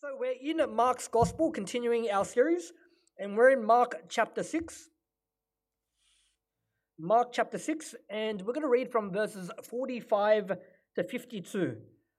So 0.00 0.10
we're 0.16 0.36
in 0.40 0.76
Mark's 0.76 1.08
Gospel, 1.08 1.50
continuing 1.50 2.08
our 2.08 2.24
series, 2.24 2.72
and 3.18 3.36
we're 3.36 3.50
in 3.50 3.64
Mark 3.66 3.96
chapter 4.08 4.44
6. 4.44 4.90
Mark 7.00 7.32
chapter 7.32 7.58
6, 7.58 7.96
and 8.08 8.40
we're 8.42 8.52
going 8.52 8.62
to 8.62 8.68
read 8.68 8.92
from 8.92 9.10
verses 9.10 9.50
45 9.64 10.52
to 10.94 11.02
52. 11.02 11.78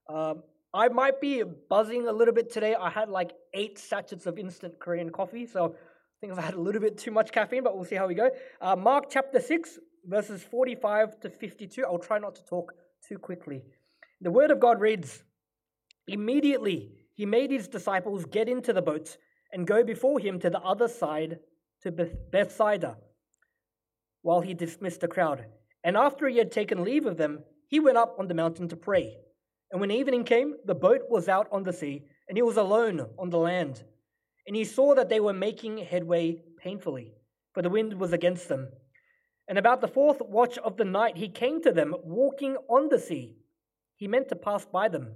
Um, 0.10 0.44
I 0.73 0.89
might 0.89 1.21
be 1.21 1.42
buzzing 1.70 2.10
a 2.10 2.12
little 2.12 2.34
bit 2.34 2.52
today. 2.52 2.76
I 2.76 2.89
had 2.89 3.07
like 3.07 3.31
eight 3.54 3.80
sachets 3.80 4.25
of 4.25 4.38
instant 4.38 4.77
Korean 4.77 5.09
coffee, 5.09 5.46
so 5.46 5.68
I 5.68 6.16
think 6.20 6.34
I've 6.34 6.43
had 6.43 6.55
a 6.55 6.61
little 6.61 6.82
bit 6.82 6.98
too 6.98 7.11
much 7.11 7.32
caffeine, 7.32 7.64
but 7.64 7.77
we'll 7.77 7.86
see 7.86 7.96
how 7.96 8.07
we 8.07 8.14
go. 8.14 8.30
Uh, 8.59 8.75
Mark 8.75 9.05
chapter 9.09 9.39
6, 9.39 9.80
verses 10.04 10.43
45 10.43 11.21
to 11.21 11.30
52. 11.30 11.86
I'll 11.86 11.98
try 11.98 12.20
not 12.20 12.36
to 12.36 12.46
talk 12.46 12.73
too 13.07 13.18
quickly. 13.18 13.64
The 14.20 14.32
word 14.32 14.52
of 14.52 14.59
God 14.59 14.82
reads 14.82 15.23
Immediately 16.09 16.98
he 17.20 17.25
made 17.25 17.51
his 17.51 17.67
disciples 17.67 18.23
get 18.23 18.47
into 18.47 18.71
the 18.71 18.81
boats 18.81 19.17
and 19.52 19.67
go 19.67 19.84
before 19.84 20.21
him 20.21 20.39
to 20.39 20.49
the 20.49 20.62
other 20.62 20.88
side 20.88 21.38
to 21.81 21.91
Bethsaida 21.91 22.95
while 24.21 24.39
he 24.39 24.53
dismissed 24.53 25.02
the 25.02 25.07
crowd. 25.09 25.44
And 25.84 25.97
after 25.97 26.30
he 26.30 26.38
had 26.38 26.49
taken 26.49 26.85
leave 26.85 27.05
of 27.05 27.17
them, 27.17 27.44
he 27.67 27.81
went 27.81 27.97
up 27.97 28.16
on 28.20 28.30
the 28.30 28.34
mountain 28.34 28.70
to 28.70 28.77
pray. 28.77 29.17
And 29.70 29.81
when 29.81 29.91
evening 29.91 30.23
came, 30.23 30.53
the 30.63 30.73
boat 30.73 31.09
was 31.09 31.27
out 31.27 31.49
on 31.52 31.63
the 31.63 31.73
sea, 31.73 32.05
and 32.30 32.38
he 32.38 32.41
was 32.41 32.55
alone 32.55 33.05
on 33.20 33.30
the 33.30 33.38
land. 33.38 33.83
And 34.47 34.55
he 34.55 34.63
saw 34.63 34.95
that 34.95 35.09
they 35.09 35.20
were 35.20 35.33
making 35.33 35.80
headway 35.80 36.41
painfully, 36.63 37.16
for 37.53 37.61
the 37.61 37.70
wind 37.70 37.99
was 37.99 38.13
against 38.13 38.47
them. 38.47 38.70
And 39.49 39.58
about 39.58 39.81
the 39.81 39.89
fourth 39.89 40.22
watch 40.22 40.58
of 40.59 40.77
the 40.77 40.86
night, 40.86 41.17
he 41.17 41.27
came 41.27 41.61
to 41.63 41.73
them 41.73 41.94
walking 42.02 42.55
on 42.70 42.88
the 42.88 42.97
sea. 42.97 43.36
He 43.97 44.08
meant 44.08 44.30
to 44.30 44.38
pass 44.38 44.66
by 44.66 44.88
them. 44.88 45.16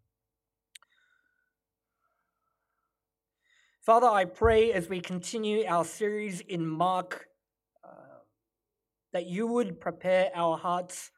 Father, 3.81 4.05
I 4.05 4.25
pray 4.25 4.71
as 4.73 4.87
we 4.87 5.01
continue 5.01 5.65
our 5.67 5.83
series 5.83 6.39
in 6.41 6.67
Mark 6.67 7.25
uh, 7.83 8.19
that 9.11 9.25
you 9.25 9.47
would 9.47 9.81
prepare 9.81 10.29
our 10.35 10.55
hearts 10.55 11.09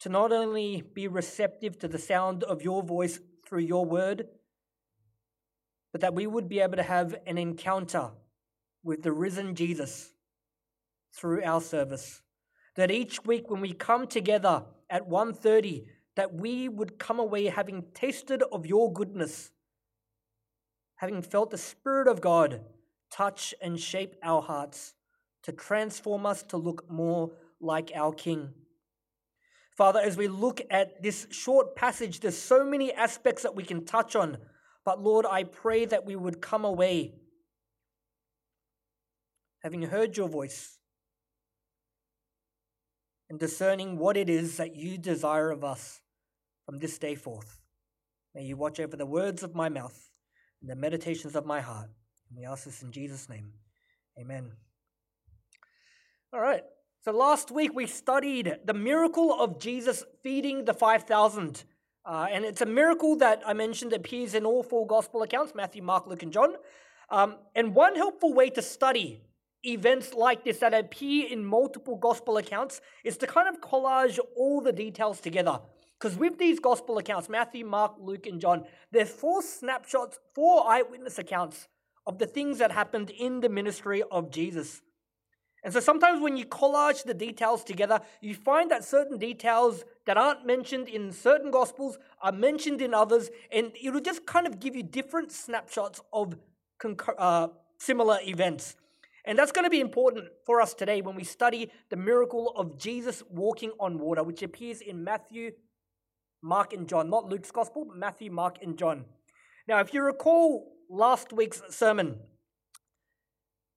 to 0.00 0.08
not 0.08 0.32
only 0.32 0.82
be 0.94 1.08
receptive 1.08 1.78
to 1.80 1.88
the 1.88 1.98
sound 1.98 2.42
of 2.42 2.62
your 2.62 2.82
voice 2.82 3.20
through 3.46 3.60
your 3.60 3.84
word, 3.84 4.28
but 5.92 6.00
that 6.00 6.14
we 6.14 6.26
would 6.26 6.48
be 6.48 6.60
able 6.60 6.76
to 6.76 6.82
have 6.82 7.14
an 7.26 7.36
encounter 7.36 8.12
with 8.82 9.02
the 9.02 9.12
risen 9.12 9.54
Jesus 9.54 10.14
through 11.14 11.44
our 11.44 11.60
service. 11.60 12.22
That 12.76 12.90
each 12.90 13.26
week 13.26 13.50
when 13.50 13.60
we 13.60 13.74
come 13.74 14.06
together 14.06 14.64
at 14.88 15.06
1:30 15.06 15.84
that 16.16 16.32
we 16.32 16.70
would 16.70 16.98
come 16.98 17.18
away 17.18 17.48
having 17.48 17.92
tasted 17.92 18.42
of 18.50 18.64
your 18.64 18.90
goodness, 18.90 19.50
having 21.02 21.20
felt 21.20 21.50
the 21.50 21.58
spirit 21.58 22.06
of 22.06 22.20
God 22.20 22.60
touch 23.10 23.52
and 23.60 23.78
shape 23.78 24.14
our 24.22 24.40
hearts 24.40 24.94
to 25.42 25.50
transform 25.50 26.24
us 26.24 26.44
to 26.44 26.56
look 26.56 26.88
more 26.88 27.32
like 27.60 27.90
our 27.92 28.12
king. 28.12 28.50
Father, 29.76 29.98
as 29.98 30.16
we 30.16 30.28
look 30.28 30.60
at 30.70 31.02
this 31.02 31.26
short 31.32 31.74
passage, 31.74 32.20
there's 32.20 32.38
so 32.38 32.64
many 32.64 32.92
aspects 32.92 33.42
that 33.42 33.56
we 33.56 33.64
can 33.64 33.84
touch 33.84 34.14
on. 34.14 34.38
But 34.84 35.02
Lord, 35.02 35.26
I 35.26 35.42
pray 35.42 35.86
that 35.86 36.06
we 36.06 36.14
would 36.14 36.40
come 36.40 36.64
away 36.64 37.14
having 39.64 39.82
heard 39.82 40.16
your 40.16 40.28
voice 40.28 40.78
and 43.28 43.40
discerning 43.40 43.98
what 43.98 44.16
it 44.16 44.30
is 44.30 44.56
that 44.58 44.76
you 44.76 44.98
desire 44.98 45.50
of 45.50 45.64
us 45.64 46.00
from 46.64 46.78
this 46.78 46.96
day 46.96 47.16
forth. 47.16 47.58
May 48.36 48.44
you 48.44 48.56
watch 48.56 48.78
over 48.78 48.96
the 48.96 49.04
words 49.04 49.42
of 49.42 49.56
my 49.56 49.68
mouth 49.68 50.11
the 50.62 50.76
meditations 50.76 51.34
of 51.34 51.46
my 51.46 51.60
heart. 51.60 51.90
And 52.28 52.38
we 52.38 52.44
ask 52.44 52.64
this 52.64 52.82
in 52.82 52.92
Jesus' 52.92 53.28
name. 53.28 53.52
Amen. 54.18 54.52
All 56.32 56.40
right. 56.40 56.64
So 57.04 57.12
last 57.12 57.50
week 57.50 57.74
we 57.74 57.86
studied 57.86 58.58
the 58.64 58.74
miracle 58.74 59.34
of 59.40 59.58
Jesus 59.58 60.04
feeding 60.22 60.64
the 60.64 60.74
5,000. 60.74 61.64
Uh, 62.04 62.26
and 62.30 62.44
it's 62.44 62.60
a 62.60 62.66
miracle 62.66 63.16
that 63.16 63.42
I 63.46 63.52
mentioned 63.52 63.92
appears 63.92 64.34
in 64.34 64.44
all 64.46 64.62
four 64.62 64.86
gospel 64.86 65.22
accounts 65.22 65.54
Matthew, 65.54 65.82
Mark, 65.82 66.06
Luke, 66.06 66.22
and 66.22 66.32
John. 66.32 66.54
Um, 67.10 67.36
and 67.54 67.74
one 67.74 67.96
helpful 67.96 68.32
way 68.32 68.50
to 68.50 68.62
study 68.62 69.20
events 69.64 70.14
like 70.14 70.44
this 70.44 70.58
that 70.58 70.74
appear 70.74 71.28
in 71.28 71.44
multiple 71.44 71.96
gospel 71.96 72.36
accounts 72.36 72.80
is 73.04 73.16
to 73.18 73.26
kind 73.26 73.48
of 73.48 73.60
collage 73.60 74.18
all 74.36 74.60
the 74.60 74.72
details 74.72 75.20
together. 75.20 75.60
Because 76.02 76.18
with 76.18 76.36
these 76.36 76.58
gospel 76.58 76.98
accounts, 76.98 77.28
Matthew, 77.28 77.64
Mark, 77.64 77.94
Luke, 78.00 78.26
and 78.26 78.40
John, 78.40 78.64
there's 78.90 79.08
four 79.08 79.40
snapshots, 79.40 80.18
four 80.34 80.68
eyewitness 80.68 81.16
accounts 81.16 81.68
of 82.08 82.18
the 82.18 82.26
things 82.26 82.58
that 82.58 82.72
happened 82.72 83.10
in 83.10 83.38
the 83.38 83.48
ministry 83.48 84.02
of 84.10 84.28
Jesus. 84.28 84.82
And 85.62 85.72
so 85.72 85.78
sometimes 85.78 86.20
when 86.20 86.36
you 86.36 86.44
collage 86.44 87.04
the 87.04 87.14
details 87.14 87.62
together, 87.62 88.00
you 88.20 88.34
find 88.34 88.68
that 88.72 88.84
certain 88.84 89.16
details 89.16 89.84
that 90.06 90.16
aren't 90.16 90.44
mentioned 90.44 90.88
in 90.88 91.12
certain 91.12 91.52
gospels 91.52 91.98
are 92.20 92.32
mentioned 92.32 92.82
in 92.82 92.94
others, 92.94 93.30
and 93.52 93.70
it'll 93.80 94.00
just 94.00 94.26
kind 94.26 94.48
of 94.48 94.58
give 94.58 94.74
you 94.74 94.82
different 94.82 95.30
snapshots 95.30 96.00
of 96.12 96.34
concur- 96.80 97.14
uh, 97.16 97.46
similar 97.78 98.18
events. 98.24 98.74
And 99.24 99.38
that's 99.38 99.52
going 99.52 99.66
to 99.66 99.70
be 99.70 99.78
important 99.78 100.24
for 100.44 100.60
us 100.60 100.74
today 100.74 101.00
when 101.00 101.14
we 101.14 101.22
study 101.22 101.70
the 101.90 101.96
miracle 101.96 102.52
of 102.56 102.76
Jesus 102.76 103.22
walking 103.30 103.70
on 103.78 104.00
water, 104.00 104.24
which 104.24 104.42
appears 104.42 104.80
in 104.80 105.04
Matthew, 105.04 105.52
Mark, 106.42 106.72
and 106.72 106.88
John. 106.88 107.08
Not 107.08 107.28
Luke's 107.28 107.50
gospel, 107.50 107.84
but 107.84 107.96
Matthew, 107.96 108.30
Mark, 108.30 108.58
and 108.62 108.76
John. 108.76 109.04
Now, 109.68 109.78
if 109.80 109.94
you 109.94 110.02
recall 110.02 110.72
last 110.90 111.32
week's 111.32 111.62
sermon, 111.70 112.18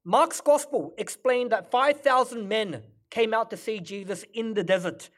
Mark's 0.04 0.42
gospel 0.42 0.94
explained 0.98 1.52
that 1.52 1.72
5,000 1.72 2.48
men 2.48 2.84
came 3.10 3.34
out 3.34 3.50
to 3.52 3.58
see 3.58 3.80
Jesus 3.80 4.26
in 4.34 4.54
the 4.54 4.64
desert. 4.64 5.10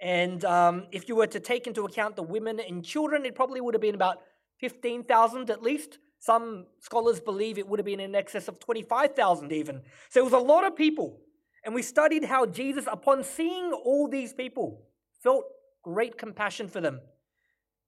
And 0.00 0.44
um, 0.44 0.86
if 0.92 1.08
you 1.08 1.16
were 1.16 1.26
to 1.28 1.40
take 1.40 1.66
into 1.66 1.84
account 1.84 2.16
the 2.16 2.22
women 2.22 2.60
and 2.60 2.84
children, 2.84 3.24
it 3.24 3.34
probably 3.34 3.60
would 3.60 3.74
have 3.74 3.80
been 3.80 3.94
about 3.94 4.18
15,000 4.60 5.50
at 5.50 5.62
least. 5.62 5.98
Some 6.20 6.66
scholars 6.80 7.20
believe 7.20 7.58
it 7.58 7.66
would 7.66 7.78
have 7.78 7.86
been 7.86 8.00
in 8.00 8.14
excess 8.14 8.48
of 8.48 8.58
25,000 8.58 9.52
even. 9.52 9.82
So 10.08 10.20
it 10.20 10.24
was 10.24 10.32
a 10.32 10.38
lot 10.38 10.64
of 10.64 10.76
people. 10.76 11.20
And 11.64 11.74
we 11.74 11.82
studied 11.82 12.24
how 12.24 12.46
Jesus, 12.46 12.86
upon 12.90 13.24
seeing 13.24 13.72
all 13.72 14.08
these 14.08 14.32
people, 14.32 14.84
felt 15.22 15.44
great 15.82 16.18
compassion 16.18 16.68
for 16.68 16.80
them. 16.80 17.00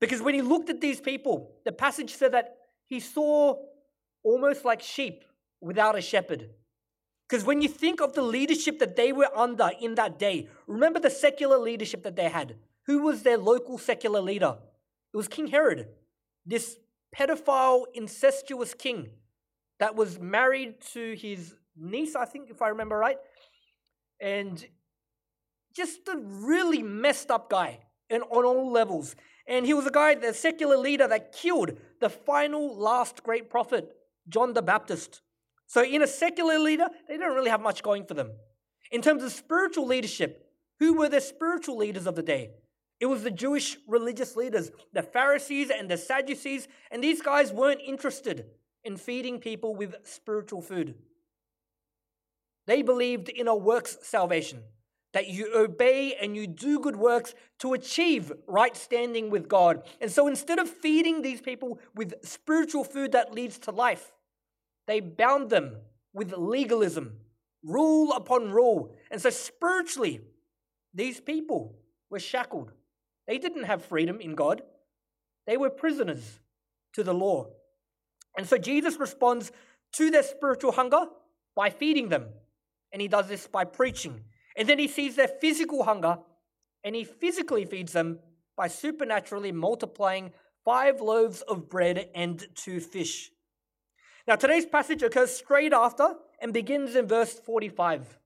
Because 0.00 0.22
when 0.22 0.34
he 0.34 0.42
looked 0.42 0.70
at 0.70 0.80
these 0.80 1.00
people, 1.00 1.52
the 1.64 1.72
passage 1.72 2.14
said 2.14 2.32
that 2.32 2.56
he 2.86 3.00
saw 3.00 3.56
almost 4.22 4.64
like 4.64 4.80
sheep 4.80 5.24
without 5.60 5.96
a 5.96 6.00
shepherd. 6.00 6.50
Because 7.28 7.44
when 7.44 7.62
you 7.62 7.68
think 7.68 8.00
of 8.00 8.14
the 8.14 8.22
leadership 8.22 8.78
that 8.80 8.96
they 8.96 9.12
were 9.12 9.30
under 9.36 9.70
in 9.80 9.94
that 9.94 10.18
day, 10.18 10.48
remember 10.66 10.98
the 10.98 11.10
secular 11.10 11.58
leadership 11.58 12.02
that 12.02 12.16
they 12.16 12.28
had. 12.28 12.56
Who 12.86 13.02
was 13.02 13.22
their 13.22 13.38
local 13.38 13.78
secular 13.78 14.20
leader? 14.20 14.56
It 15.12 15.16
was 15.16 15.28
King 15.28 15.48
Herod, 15.48 15.88
this 16.44 16.76
pedophile, 17.14 17.84
incestuous 17.94 18.74
king 18.74 19.10
that 19.78 19.94
was 19.94 20.18
married 20.18 20.80
to 20.92 21.14
his 21.14 21.54
niece, 21.76 22.16
I 22.16 22.24
think, 22.24 22.50
if 22.50 22.62
I 22.62 22.68
remember 22.68 22.96
right. 22.96 23.18
And 24.20 24.64
just 25.80 26.08
a 26.08 26.16
really 26.16 26.82
messed 26.82 27.30
up 27.30 27.48
guy 27.48 27.78
and 28.10 28.22
on 28.24 28.44
all 28.44 28.70
levels. 28.70 29.16
And 29.46 29.64
he 29.64 29.72
was 29.72 29.86
a 29.86 29.90
guy, 29.90 30.14
the 30.14 30.34
secular 30.34 30.76
leader 30.76 31.08
that 31.08 31.32
killed 31.32 31.72
the 32.00 32.10
final 32.10 32.76
last 32.76 33.22
great 33.22 33.48
prophet, 33.48 33.90
John 34.28 34.52
the 34.52 34.60
Baptist. 34.60 35.22
So, 35.66 35.82
in 35.82 36.02
a 36.02 36.06
secular 36.06 36.58
leader, 36.58 36.88
they 37.08 37.16
don't 37.16 37.34
really 37.34 37.50
have 37.50 37.62
much 37.62 37.82
going 37.82 38.04
for 38.04 38.14
them. 38.14 38.32
In 38.90 39.00
terms 39.00 39.22
of 39.22 39.32
spiritual 39.32 39.86
leadership, 39.86 40.46
who 40.80 40.94
were 40.94 41.08
the 41.08 41.20
spiritual 41.20 41.78
leaders 41.78 42.06
of 42.06 42.14
the 42.14 42.22
day? 42.22 42.50
It 43.00 43.06
was 43.06 43.22
the 43.22 43.30
Jewish 43.30 43.78
religious 43.88 44.36
leaders, 44.36 44.70
the 44.92 45.02
Pharisees 45.02 45.70
and 45.70 45.90
the 45.90 45.96
Sadducees, 45.96 46.68
and 46.90 47.02
these 47.02 47.22
guys 47.22 47.52
weren't 47.52 47.80
interested 47.80 48.44
in 48.84 48.98
feeding 48.98 49.38
people 49.38 49.74
with 49.74 49.94
spiritual 50.02 50.60
food. 50.60 50.96
They 52.66 52.82
believed 52.82 53.30
in 53.30 53.48
a 53.48 53.56
works 53.56 53.96
salvation, 54.02 54.62
that 55.12 55.28
you 55.28 55.52
obey 55.54 56.14
and 56.20 56.36
you 56.36 56.46
do 56.46 56.80
good 56.80 56.96
works 56.96 57.34
to 57.58 57.72
achieve 57.72 58.32
right 58.46 58.76
standing 58.76 59.30
with 59.30 59.48
God. 59.48 59.82
And 60.00 60.10
so 60.10 60.28
instead 60.28 60.58
of 60.58 60.68
feeding 60.68 61.22
these 61.22 61.40
people 61.40 61.78
with 61.94 62.14
spiritual 62.22 62.84
food 62.84 63.12
that 63.12 63.34
leads 63.34 63.58
to 63.60 63.70
life, 63.70 64.12
they 64.86 65.00
bound 65.00 65.50
them 65.50 65.76
with 66.12 66.32
legalism 66.32 67.16
rule 67.62 68.12
upon 68.12 68.50
rule. 68.50 68.94
And 69.10 69.20
so 69.20 69.30
spiritually, 69.30 70.20
these 70.94 71.20
people 71.20 71.76
were 72.08 72.20
shackled. 72.20 72.72
They 73.26 73.38
didn't 73.38 73.64
have 73.64 73.84
freedom 73.84 74.20
in 74.20 74.34
God, 74.34 74.62
they 75.46 75.56
were 75.56 75.70
prisoners 75.70 76.40
to 76.94 77.02
the 77.02 77.14
law. 77.14 77.48
And 78.36 78.46
so 78.46 78.58
Jesus 78.58 78.98
responds 78.98 79.50
to 79.94 80.10
their 80.10 80.22
spiritual 80.22 80.72
hunger 80.72 81.06
by 81.56 81.70
feeding 81.70 82.08
them. 82.08 82.26
And 82.92 83.02
he 83.02 83.08
does 83.08 83.28
this 83.28 83.46
by 83.46 83.64
preaching. 83.64 84.20
And 84.56 84.68
then 84.68 84.78
he 84.78 84.88
sees 84.88 85.16
their 85.16 85.28
physical 85.28 85.84
hunger 85.84 86.18
and 86.82 86.94
he 86.94 87.04
physically 87.04 87.64
feeds 87.64 87.92
them 87.92 88.18
by 88.56 88.68
supernaturally 88.68 89.52
multiplying 89.52 90.32
five 90.64 91.00
loaves 91.00 91.42
of 91.42 91.68
bread 91.68 92.08
and 92.14 92.46
two 92.54 92.80
fish. 92.80 93.30
Now, 94.26 94.36
today's 94.36 94.66
passage 94.66 95.02
occurs 95.02 95.30
straight 95.30 95.72
after 95.72 96.14
and 96.40 96.52
begins 96.52 96.94
in 96.94 97.06
verse 97.06 97.38
45. 97.40 98.18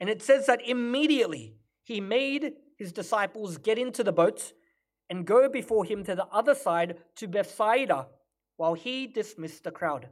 And 0.00 0.08
it 0.08 0.22
says 0.22 0.46
that 0.46 0.66
immediately 0.66 1.56
he 1.84 2.00
made 2.00 2.54
his 2.76 2.92
disciples 2.92 3.58
get 3.58 3.78
into 3.78 4.02
the 4.02 4.12
boat 4.12 4.52
and 5.08 5.26
go 5.26 5.48
before 5.48 5.84
him 5.84 6.04
to 6.04 6.14
the 6.14 6.26
other 6.26 6.54
side 6.54 6.96
to 7.16 7.28
Bethsaida 7.28 8.06
while 8.56 8.74
he 8.74 9.06
dismissed 9.06 9.64
the 9.64 9.70
crowd. 9.70 10.08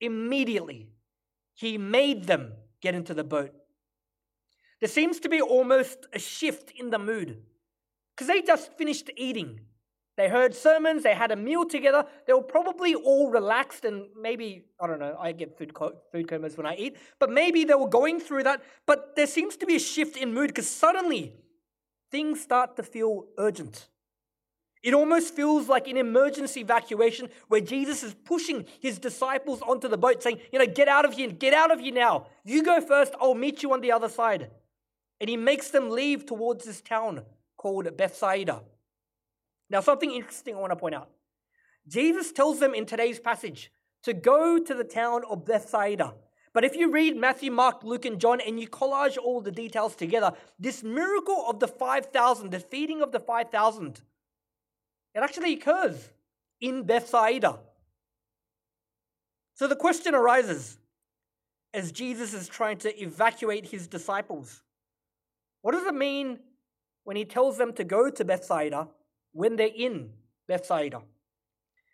Immediately, 0.00 0.90
he 1.54 1.78
made 1.78 2.24
them 2.24 2.52
get 2.80 2.94
into 2.94 3.14
the 3.14 3.24
boat. 3.24 3.52
There 4.80 4.88
seems 4.88 5.20
to 5.20 5.28
be 5.28 5.40
almost 5.40 6.06
a 6.12 6.18
shift 6.18 6.72
in 6.78 6.90
the 6.90 6.98
mood 6.98 7.42
because 8.14 8.28
they 8.28 8.42
just 8.42 8.76
finished 8.76 9.10
eating. 9.16 9.60
They 10.16 10.28
heard 10.28 10.54
sermons, 10.54 11.02
they 11.02 11.14
had 11.14 11.30
a 11.30 11.36
meal 11.36 11.66
together. 11.66 12.06
They 12.26 12.32
were 12.32 12.42
probably 12.42 12.94
all 12.94 13.30
relaxed 13.30 13.84
and 13.84 14.06
maybe, 14.18 14.64
I 14.80 14.86
don't 14.86 14.98
know, 14.98 15.16
I 15.20 15.32
get 15.32 15.58
food, 15.58 15.74
co- 15.74 15.96
food 16.10 16.26
comas 16.28 16.56
when 16.56 16.66
I 16.66 16.74
eat, 16.76 16.96
but 17.18 17.30
maybe 17.30 17.64
they 17.64 17.74
were 17.74 17.88
going 17.88 18.20
through 18.20 18.44
that. 18.44 18.62
But 18.86 19.14
there 19.14 19.26
seems 19.26 19.56
to 19.58 19.66
be 19.66 19.76
a 19.76 19.80
shift 19.80 20.16
in 20.16 20.32
mood 20.32 20.48
because 20.48 20.68
suddenly 20.68 21.34
things 22.10 22.40
start 22.40 22.76
to 22.76 22.82
feel 22.82 23.26
urgent. 23.38 23.88
It 24.82 24.94
almost 24.94 25.34
feels 25.34 25.68
like 25.68 25.88
an 25.88 25.96
emergency 25.96 26.60
evacuation 26.60 27.28
where 27.48 27.60
Jesus 27.60 28.02
is 28.02 28.14
pushing 28.14 28.66
his 28.80 28.98
disciples 28.98 29.60
onto 29.62 29.88
the 29.88 29.98
boat, 29.98 30.22
saying, 30.22 30.38
You 30.52 30.60
know, 30.60 30.66
get 30.66 30.88
out 30.88 31.04
of 31.04 31.12
here, 31.12 31.30
get 31.30 31.52
out 31.52 31.72
of 31.72 31.80
here 31.80 31.92
now. 31.92 32.28
You 32.44 32.62
go 32.62 32.80
first, 32.80 33.14
I'll 33.20 33.34
meet 33.34 33.62
you 33.62 33.72
on 33.72 33.80
the 33.80 33.92
other 33.92 34.08
side. 34.08 34.50
And 35.20 35.30
he 35.30 35.36
makes 35.36 35.70
them 35.70 35.90
leave 35.90 36.26
towards 36.26 36.64
this 36.64 36.80
town 36.80 37.22
called 37.56 37.96
Bethsaida. 37.96 38.62
Now, 39.70 39.80
something 39.80 40.12
interesting 40.12 40.54
I 40.54 40.60
want 40.60 40.72
to 40.72 40.76
point 40.76 40.94
out. 40.94 41.10
Jesus 41.88 42.32
tells 42.32 42.60
them 42.60 42.74
in 42.74 42.86
today's 42.86 43.18
passage 43.18 43.72
to 44.02 44.12
go 44.12 44.58
to 44.58 44.74
the 44.74 44.84
town 44.84 45.22
of 45.28 45.44
Bethsaida. 45.44 46.14
But 46.52 46.64
if 46.64 46.74
you 46.74 46.90
read 46.90 47.16
Matthew, 47.16 47.50
Mark, 47.50 47.84
Luke, 47.84 48.04
and 48.04 48.20
John 48.20 48.40
and 48.40 48.58
you 48.58 48.68
collage 48.68 49.18
all 49.18 49.40
the 49.40 49.52
details 49.52 49.94
together, 49.94 50.32
this 50.58 50.82
miracle 50.82 51.44
of 51.48 51.60
the 51.60 51.68
5,000, 51.68 52.50
the 52.50 52.60
feeding 52.60 53.02
of 53.02 53.12
the 53.12 53.20
5,000, 53.20 54.00
it 55.14 55.18
actually 55.18 55.54
occurs 55.54 56.12
in 56.60 56.84
Bethsaida. 56.84 57.58
So 59.54 59.66
the 59.66 59.76
question 59.76 60.14
arises 60.14 60.78
as 61.74 61.92
Jesus 61.92 62.32
is 62.32 62.48
trying 62.48 62.78
to 62.78 63.02
evacuate 63.02 63.66
his 63.66 63.86
disciples 63.86 64.62
what 65.66 65.74
does 65.74 65.84
it 65.84 65.96
mean 65.96 66.38
when 67.02 67.16
he 67.16 67.24
tells 67.24 67.58
them 67.58 67.72
to 67.72 67.82
go 67.82 68.08
to 68.08 68.24
Bethsaida 68.24 68.86
when 69.32 69.56
they're 69.56 69.76
in 69.76 70.10
Bethsaida. 70.46 71.00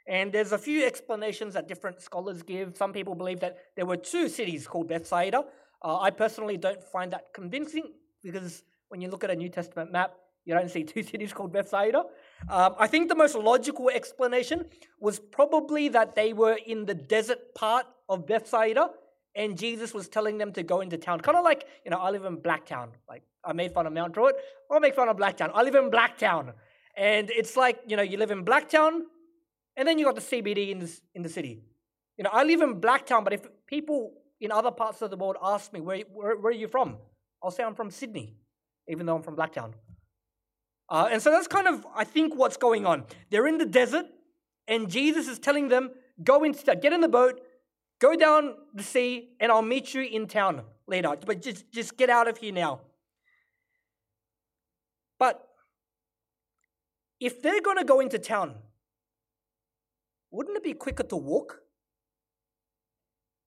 And 0.06 0.30
there's 0.30 0.52
a 0.52 0.58
few 0.58 0.84
explanations 0.84 1.54
that 1.54 1.68
different 1.68 2.02
scholars 2.02 2.42
give. 2.42 2.76
Some 2.76 2.92
people 2.92 3.14
believe 3.14 3.40
that 3.40 3.56
there 3.74 3.86
were 3.86 3.96
two 3.96 4.28
cities 4.28 4.66
called 4.66 4.88
Bethsaida. 4.88 5.46
Uh, 5.80 6.00
I 6.00 6.10
personally 6.10 6.58
don't 6.58 6.84
find 6.84 7.10
that 7.14 7.32
convincing 7.32 7.94
because 8.22 8.62
when 8.88 9.00
you 9.00 9.08
look 9.08 9.24
at 9.24 9.30
a 9.30 9.36
New 9.36 9.48
Testament 9.48 9.90
map, 9.90 10.16
you 10.44 10.52
don't 10.52 10.70
see 10.70 10.84
two 10.94 11.02
cities 11.02 11.32
called 11.32 11.50
Bethsaida. 11.54 12.02
Um, 12.50 12.74
I 12.78 12.86
think 12.86 13.08
the 13.08 13.14
most 13.14 13.36
logical 13.36 13.88
explanation 13.88 14.66
was 15.00 15.18
probably 15.18 15.88
that 15.88 16.14
they 16.14 16.34
were 16.34 16.58
in 16.66 16.84
the 16.84 16.94
desert 16.94 17.54
part 17.54 17.86
of 18.10 18.26
Bethsaida 18.26 18.90
and 19.34 19.56
Jesus 19.56 19.94
was 19.94 20.08
telling 20.08 20.38
them 20.38 20.52
to 20.52 20.62
go 20.62 20.80
into 20.80 20.98
town. 20.98 21.20
Kind 21.20 21.38
of 21.38 21.44
like, 21.44 21.66
you 21.84 21.90
know, 21.90 21.98
I 21.98 22.10
live 22.10 22.24
in 22.24 22.36
Blacktown. 22.36 22.88
Like, 23.08 23.22
I 23.44 23.52
made 23.52 23.72
fun 23.72 23.86
of 23.86 23.92
Mount 23.92 24.12
Druitt. 24.12 24.36
I'll 24.70 24.80
make 24.80 24.94
fun 24.94 25.08
of 25.08 25.16
Blacktown. 25.16 25.50
I 25.54 25.62
live 25.62 25.74
in 25.74 25.90
Blacktown. 25.90 26.52
And 26.96 27.30
it's 27.30 27.56
like, 27.56 27.80
you 27.86 27.96
know, 27.96 28.02
you 28.02 28.18
live 28.18 28.30
in 28.30 28.44
Blacktown, 28.44 29.00
and 29.76 29.88
then 29.88 29.98
you 29.98 30.04
got 30.04 30.14
the 30.14 30.20
CBD 30.20 30.70
in 30.70 30.80
the, 30.80 31.00
in 31.14 31.22
the 31.22 31.28
city. 31.28 31.62
You 32.18 32.24
know, 32.24 32.30
I 32.32 32.44
live 32.44 32.60
in 32.60 32.80
Blacktown, 32.80 33.24
but 33.24 33.32
if 33.32 33.46
people 33.66 34.12
in 34.40 34.52
other 34.52 34.70
parts 34.70 35.00
of 35.00 35.10
the 35.10 35.16
world 35.16 35.36
ask 35.42 35.72
me, 35.72 35.80
where, 35.80 36.00
where, 36.12 36.36
where 36.36 36.52
are 36.52 36.56
you 36.56 36.68
from? 36.68 36.98
I'll 37.42 37.50
say 37.50 37.64
I'm 37.64 37.74
from 37.74 37.90
Sydney, 37.90 38.34
even 38.88 39.06
though 39.06 39.16
I'm 39.16 39.22
from 39.22 39.36
Blacktown. 39.36 39.72
Uh, 40.88 41.08
and 41.10 41.22
so 41.22 41.30
that's 41.30 41.48
kind 41.48 41.66
of, 41.66 41.86
I 41.94 42.04
think, 42.04 42.34
what's 42.34 42.58
going 42.58 42.84
on. 42.84 43.04
They're 43.30 43.46
in 43.46 43.56
the 43.56 43.64
desert, 43.64 44.06
and 44.68 44.90
Jesus 44.90 45.26
is 45.26 45.38
telling 45.38 45.68
them, 45.68 45.90
go 46.22 46.44
into, 46.44 46.76
get 46.76 46.92
in 46.92 47.00
the 47.00 47.08
boat, 47.08 47.40
go 48.02 48.16
down 48.16 48.54
the 48.74 48.82
sea, 48.82 49.28
and 49.38 49.52
I'll 49.52 49.62
meet 49.62 49.94
you 49.94 50.02
in 50.02 50.26
town 50.26 50.62
later. 50.88 51.16
But 51.24 51.40
just, 51.40 51.70
just 51.70 51.96
get 51.96 52.10
out 52.10 52.26
of 52.26 52.36
here 52.36 52.52
now. 52.52 52.80
But 55.20 55.48
if 57.20 57.40
they're 57.40 57.62
going 57.62 57.78
to 57.78 57.84
go 57.84 58.00
into 58.00 58.18
town, 58.18 58.56
wouldn't 60.32 60.56
it 60.56 60.64
be 60.64 60.72
quicker 60.72 61.04
to 61.04 61.16
walk? 61.16 61.60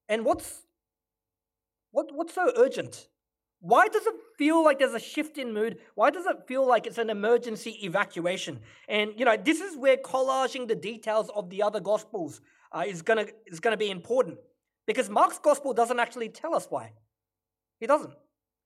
And 0.08 0.24
what's 0.24 0.62
what, 1.90 2.14
what's 2.14 2.34
so 2.34 2.52
urgent? 2.56 3.08
Why 3.60 3.88
does 3.88 4.06
it 4.06 4.14
feel 4.38 4.62
like 4.62 4.78
there's 4.78 4.94
a 4.94 5.00
shift 5.00 5.38
in 5.38 5.52
mood? 5.52 5.78
Why 5.94 6.10
does 6.10 6.26
it 6.26 6.46
feel 6.46 6.66
like 6.66 6.86
it's 6.86 6.98
an 6.98 7.10
emergency 7.10 7.78
evacuation? 7.84 8.60
And 8.88 9.12
you 9.18 9.24
know, 9.24 9.36
this 9.36 9.60
is 9.60 9.76
where 9.76 9.96
collaging 9.96 10.68
the 10.68 10.74
details 10.74 11.30
of 11.34 11.50
the 11.50 11.62
other 11.62 11.80
gospels 11.80 12.40
uh, 12.76 12.82
is 12.86 13.02
gonna 13.02 13.26
is 13.46 13.60
gonna 13.60 13.76
be 13.76 13.90
important 13.90 14.38
because 14.86 15.08
Mark's 15.08 15.38
gospel 15.38 15.72
doesn't 15.72 15.98
actually 15.98 16.28
tell 16.28 16.54
us 16.54 16.66
why. 16.68 16.92
He 17.80 17.86
doesn't. 17.86 18.12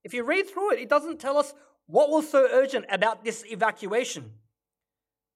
If 0.03 0.13
you 0.13 0.23
read 0.23 0.49
through 0.49 0.73
it, 0.73 0.79
it 0.79 0.89
doesn't 0.89 1.19
tell 1.19 1.37
us 1.37 1.53
what 1.85 2.09
was 2.09 2.29
so 2.29 2.47
urgent 2.51 2.85
about 2.89 3.23
this 3.23 3.43
evacuation. 3.47 4.31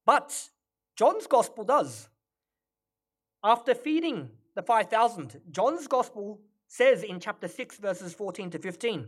But 0.05 0.49
John's 0.95 1.27
gospel 1.27 1.63
does. 1.63 2.09
After 3.43 3.75
feeding 3.75 4.29
the 4.55 4.63
5,000, 4.63 5.41
John's 5.51 5.87
gospel 5.87 6.39
says 6.67 7.03
in 7.03 7.19
chapter 7.19 7.47
6, 7.47 7.77
verses 7.77 8.13
14 8.13 8.51
to 8.51 8.59
15, 8.59 9.07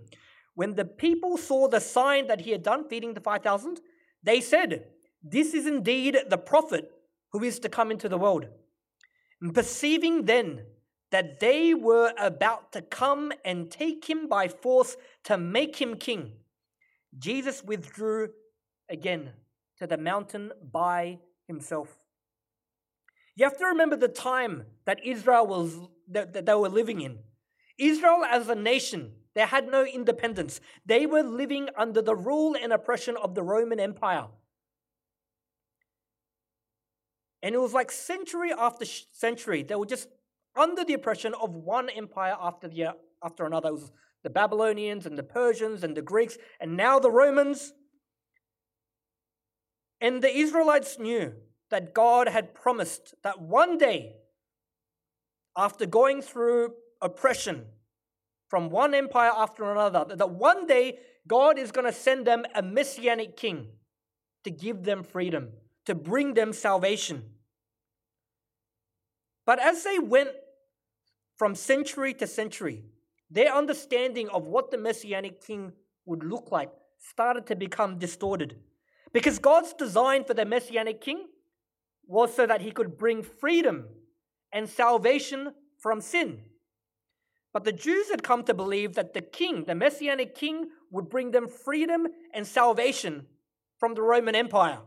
when 0.55 0.75
the 0.75 0.85
people 0.85 1.37
saw 1.37 1.67
the 1.67 1.79
sign 1.79 2.27
that 2.27 2.41
he 2.41 2.51
had 2.51 2.63
done, 2.63 2.87
feeding 2.87 3.13
the 3.13 3.21
5,000, 3.21 3.79
they 4.21 4.41
said, 4.41 4.85
This 5.23 5.53
is 5.53 5.65
indeed 5.65 6.17
the 6.29 6.37
prophet 6.37 6.91
who 7.31 7.43
is 7.43 7.59
to 7.59 7.69
come 7.69 7.91
into 7.91 8.09
the 8.09 8.17
world. 8.17 8.47
Perceiving 9.53 10.25
then 10.25 10.61
that 11.11 11.39
they 11.39 11.73
were 11.73 12.11
about 12.17 12.71
to 12.73 12.81
come 12.81 13.31
and 13.45 13.71
take 13.71 14.09
him 14.09 14.27
by 14.27 14.47
force 14.47 14.97
to 15.25 15.37
make 15.37 15.75
him 15.77 15.95
king, 15.95 16.33
Jesus 17.17 17.63
withdrew 17.63 18.29
again 18.89 19.31
to 19.77 19.87
the 19.87 19.97
mountain 19.97 20.51
by 20.71 21.19
himself. 21.47 21.97
You 23.35 23.45
have 23.45 23.57
to 23.57 23.65
remember 23.67 23.95
the 23.95 24.07
time 24.07 24.65
that 24.85 25.05
Israel 25.05 25.45
was 25.45 25.79
that, 26.09 26.33
that 26.33 26.45
they 26.45 26.55
were 26.55 26.69
living 26.69 27.01
in. 27.01 27.19
Israel 27.77 28.25
as 28.25 28.49
a 28.49 28.55
nation, 28.55 29.11
they 29.35 29.41
had 29.41 29.69
no 29.69 29.85
independence. 29.85 30.59
They 30.85 31.05
were 31.05 31.21
living 31.21 31.69
under 31.77 32.01
the 32.01 32.15
rule 32.15 32.55
and 32.59 32.73
oppression 32.73 33.15
of 33.15 33.35
the 33.35 33.43
Roman 33.43 33.79
Empire. 33.79 34.25
And 37.47 37.55
it 37.55 37.59
was 37.59 37.73
like 37.73 37.93
century 37.93 38.51
after 38.51 38.83
century, 39.13 39.63
they 39.63 39.75
were 39.75 39.85
just 39.85 40.09
under 40.53 40.83
the 40.83 40.95
oppression 40.95 41.33
of 41.41 41.55
one 41.55 41.89
empire 41.89 42.35
after 42.37 42.67
the 42.67 42.87
after 43.23 43.45
another. 43.45 43.69
It 43.69 43.75
was 43.75 43.91
the 44.21 44.29
Babylonians 44.29 45.05
and 45.05 45.17
the 45.17 45.23
Persians 45.23 45.81
and 45.81 45.95
the 45.95 46.01
Greeks, 46.01 46.37
and 46.59 46.75
now 46.75 46.99
the 46.99 47.09
Romans. 47.09 47.71
And 50.01 50.21
the 50.21 50.29
Israelites 50.29 50.99
knew 50.99 51.35
that 51.69 51.93
God 51.93 52.27
had 52.27 52.53
promised 52.53 53.15
that 53.23 53.39
one 53.41 53.77
day, 53.77 54.17
after 55.55 55.85
going 55.85 56.21
through 56.21 56.73
oppression 57.01 57.67
from 58.49 58.69
one 58.69 58.93
empire 58.93 59.31
after 59.33 59.71
another, 59.71 60.03
that 60.13 60.31
one 60.31 60.67
day 60.67 60.99
God 61.25 61.57
is 61.57 61.71
going 61.71 61.87
to 61.87 61.93
send 61.93 62.27
them 62.27 62.43
a 62.53 62.61
messianic 62.61 63.37
king 63.37 63.67
to 64.43 64.51
give 64.51 64.83
them 64.83 65.01
freedom, 65.01 65.53
to 65.85 65.95
bring 65.95 66.33
them 66.33 66.51
salvation. 66.51 67.23
But 69.47 69.59
as 69.59 69.83
they 69.83 69.97
went 69.97 70.31
from 71.37 71.55
century 71.55 72.13
to 72.15 72.27
century, 72.27 72.83
their 73.31 73.55
understanding 73.55 74.29
of 74.29 74.45
what 74.45 74.69
the 74.69 74.77
messianic 74.77 75.41
king 75.41 75.71
would 76.05 76.23
look 76.23 76.51
like 76.51 76.69
started 76.99 77.47
to 77.47 77.55
become 77.55 77.97
distorted. 77.97 78.57
Because 79.13 79.39
God's 79.39 79.73
design 79.73 80.25
for 80.25 80.33
the 80.33 80.45
Messianic 80.45 80.99
King 81.01 81.27
was 82.05 82.33
so 82.33 82.45
that 82.45 82.61
he 82.61 82.71
could 82.71 82.97
bring 82.97 83.23
freedom 83.23 83.85
and 84.51 84.67
salvation 84.67 85.53
from 85.77 86.01
sin. 86.01 86.41
But 87.53 87.63
the 87.63 87.71
Jews 87.71 88.09
had 88.09 88.23
come 88.23 88.43
to 88.43 88.53
believe 88.53 88.95
that 88.95 89.13
the 89.13 89.21
king, 89.21 89.63
the 89.65 89.75
messianic 89.75 90.35
king, 90.35 90.69
would 90.91 91.09
bring 91.09 91.31
them 91.31 91.47
freedom 91.47 92.07
and 92.33 92.45
salvation 92.45 93.25
from 93.77 93.93
the 93.93 94.01
Roman 94.01 94.35
Empire, 94.35 94.79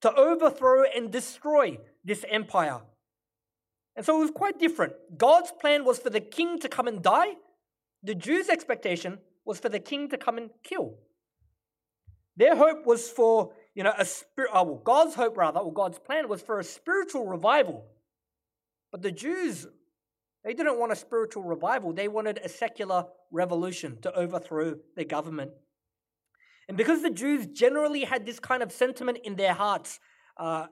to 0.00 0.14
overthrow 0.14 0.84
and 0.84 1.10
destroy 1.10 1.78
this 2.04 2.24
empire. 2.30 2.80
And 3.96 4.06
so 4.06 4.16
it 4.16 4.20
was 4.20 4.30
quite 4.30 4.58
different. 4.58 4.92
God's 5.16 5.52
plan 5.60 5.84
was 5.84 5.98
for 5.98 6.10
the 6.10 6.20
king 6.20 6.58
to 6.60 6.68
come 6.68 6.86
and 6.86 7.02
die. 7.02 7.34
The 8.02 8.14
Jews' 8.14 8.48
expectation 8.48 9.18
was 9.44 9.58
for 9.58 9.68
the 9.68 9.80
king 9.80 10.08
to 10.10 10.16
come 10.16 10.38
and 10.38 10.50
kill. 10.62 10.94
Their 12.36 12.56
hope 12.56 12.86
was 12.86 13.10
for, 13.10 13.52
you 13.74 13.82
know, 13.82 13.92
a 13.98 14.04
spirit, 14.04 14.50
oh, 14.54 14.62
well, 14.62 14.82
God's 14.82 15.14
hope 15.14 15.36
rather, 15.36 15.60
or 15.60 15.72
God's 15.72 15.98
plan 15.98 16.28
was 16.28 16.40
for 16.40 16.58
a 16.58 16.64
spiritual 16.64 17.26
revival. 17.26 17.84
But 18.92 19.02
the 19.02 19.12
Jews, 19.12 19.66
they 20.44 20.54
didn't 20.54 20.78
want 20.78 20.92
a 20.92 20.96
spiritual 20.96 21.42
revival. 21.42 21.92
They 21.92 22.08
wanted 22.08 22.40
a 22.42 22.48
secular 22.48 23.06
revolution 23.30 24.00
to 24.02 24.12
overthrow 24.14 24.76
their 24.96 25.04
government. 25.04 25.50
And 26.68 26.76
because 26.76 27.02
the 27.02 27.10
Jews 27.10 27.46
generally 27.46 28.04
had 28.04 28.24
this 28.24 28.38
kind 28.38 28.62
of 28.62 28.72
sentiment 28.72 29.18
in 29.24 29.34
their 29.34 29.54
hearts, 29.54 29.98
uh, 30.36 30.66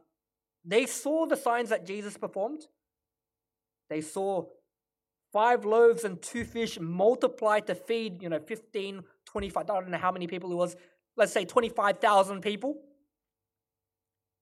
they 0.65 0.87
saw 0.87 1.27
the 1.27 1.37
signs 1.37 1.71
that 1.71 1.85
Jesus 1.85 2.17
performed. 2.17 2.63
They 3.89 4.01
saw 4.01 4.47
five 5.33 5.65
loaves 5.65 6.05
and 6.05 6.21
two 6.21 6.45
fish 6.45 6.79
multiplied 6.81 7.67
to 7.67 7.75
feed, 7.75 8.23
you 8.23 8.29
know, 8.29 8.41
15, 8.41 9.03
25, 9.25 9.63
I 9.63 9.67
don't 9.67 9.89
know 9.91 9.99
how 9.99 10.13
many 10.13 10.27
people 10.27 10.53
it 10.53 10.57
was, 10.57 10.77
let's 11.17 11.33
say 11.33 11.45
25,000 11.45 12.41
people. 12.41 12.77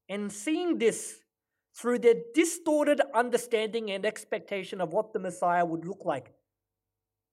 And 0.08 0.32
seeing 0.32 0.78
this 0.78 1.18
through 1.76 1.98
their 1.98 2.14
distorted 2.34 3.00
understanding 3.14 3.90
and 3.90 4.06
expectation 4.06 4.80
of 4.80 4.92
what 4.92 5.12
the 5.12 5.18
Messiah 5.18 5.64
would 5.64 5.84
look 5.84 6.04
like, 6.04 6.32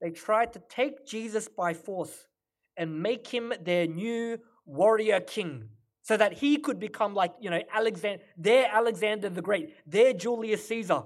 they 0.01 0.09
tried 0.09 0.53
to 0.53 0.61
take 0.69 1.05
Jesus 1.05 1.47
by 1.47 1.73
force 1.73 2.27
and 2.75 3.01
make 3.01 3.27
him 3.27 3.53
their 3.61 3.87
new 3.87 4.39
warrior 4.65 5.19
king 5.19 5.69
so 6.01 6.17
that 6.17 6.33
he 6.33 6.57
could 6.57 6.79
become 6.79 7.13
like, 7.13 7.33
you 7.39 7.49
know, 7.49 7.61
Alexander, 7.73 8.21
their 8.35 8.67
Alexander 8.67 9.29
the 9.29 9.41
Great, 9.41 9.73
their 9.89 10.13
Julius 10.13 10.67
Caesar. 10.67 11.03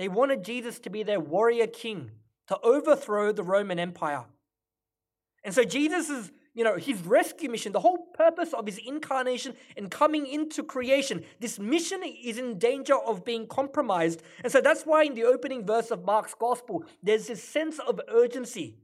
They 0.00 0.08
wanted 0.08 0.42
Jesus 0.42 0.78
to 0.78 0.88
be 0.88 1.02
their 1.02 1.20
warrior 1.20 1.66
king 1.66 2.12
to 2.46 2.58
overthrow 2.62 3.32
the 3.32 3.42
Roman 3.42 3.78
Empire. 3.78 4.24
And 5.44 5.54
so 5.54 5.62
Jesus 5.62 6.08
is, 6.08 6.32
you 6.54 6.64
know, 6.64 6.78
his 6.78 7.02
rescue 7.02 7.50
mission, 7.50 7.72
the 7.72 7.80
whole 7.80 8.06
purpose 8.14 8.54
of 8.54 8.64
his 8.64 8.78
incarnation 8.78 9.52
and 9.76 9.90
coming 9.90 10.26
into 10.26 10.62
creation, 10.62 11.22
this 11.38 11.58
mission 11.58 12.00
is 12.02 12.38
in 12.38 12.58
danger 12.58 12.94
of 12.96 13.26
being 13.26 13.46
compromised. 13.46 14.22
And 14.42 14.50
so 14.50 14.62
that's 14.62 14.84
why 14.84 15.02
in 15.02 15.14
the 15.14 15.24
opening 15.24 15.66
verse 15.66 15.90
of 15.90 16.06
Mark's 16.06 16.32
gospel, 16.32 16.82
there's 17.02 17.26
this 17.26 17.44
sense 17.44 17.78
of 17.78 18.00
urgency. 18.08 18.78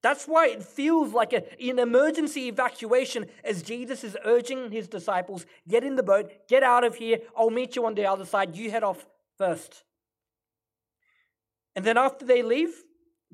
That's 0.00 0.26
why 0.26 0.46
it 0.46 0.62
feels 0.62 1.12
like 1.12 1.32
a, 1.32 1.42
an 1.60 1.80
emergency 1.80 2.46
evacuation 2.46 3.26
as 3.42 3.64
Jesus 3.64 4.04
is 4.04 4.16
urging 4.24 4.70
his 4.70 4.86
disciples 4.86 5.44
get 5.66 5.82
in 5.82 5.96
the 5.96 6.04
boat, 6.04 6.30
get 6.46 6.62
out 6.62 6.84
of 6.84 6.94
here, 6.94 7.18
I'll 7.36 7.50
meet 7.50 7.74
you 7.74 7.84
on 7.84 7.96
the 7.96 8.06
other 8.06 8.24
side, 8.24 8.54
you 8.54 8.70
head 8.70 8.84
off 8.84 9.04
first. 9.36 9.82
And 11.74 11.84
then 11.84 11.96
after 11.96 12.24
they 12.24 12.42
leave, 12.42 12.74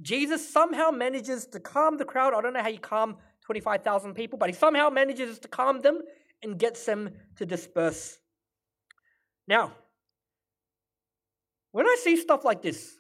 Jesus 0.00 0.48
somehow 0.48 0.90
manages 0.90 1.46
to 1.46 1.60
calm 1.60 1.96
the 1.96 2.04
crowd. 2.04 2.34
I 2.34 2.40
don't 2.40 2.52
know 2.52 2.62
how 2.62 2.68
you 2.68 2.78
calm 2.78 3.16
25,000 3.44 4.14
people, 4.14 4.38
but 4.38 4.48
he 4.48 4.54
somehow 4.54 4.90
manages 4.90 5.38
to 5.40 5.48
calm 5.48 5.80
them 5.80 6.00
and 6.42 6.58
gets 6.58 6.84
them 6.84 7.10
to 7.36 7.46
disperse. 7.46 8.18
Now, 9.46 9.72
when 11.72 11.86
I 11.86 11.96
see 12.02 12.16
stuff 12.16 12.44
like 12.44 12.62
this, 12.62 12.94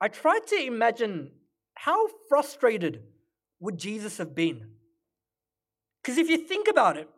I 0.00 0.08
try 0.08 0.38
to 0.38 0.66
imagine 0.66 1.32
how 1.74 2.08
frustrated 2.28 3.02
would 3.60 3.78
Jesus 3.78 4.18
have 4.18 4.34
been? 4.34 4.70
Because 6.02 6.18
if 6.18 6.28
you 6.28 6.38
think 6.38 6.68
about 6.68 6.96
it, 6.96 7.08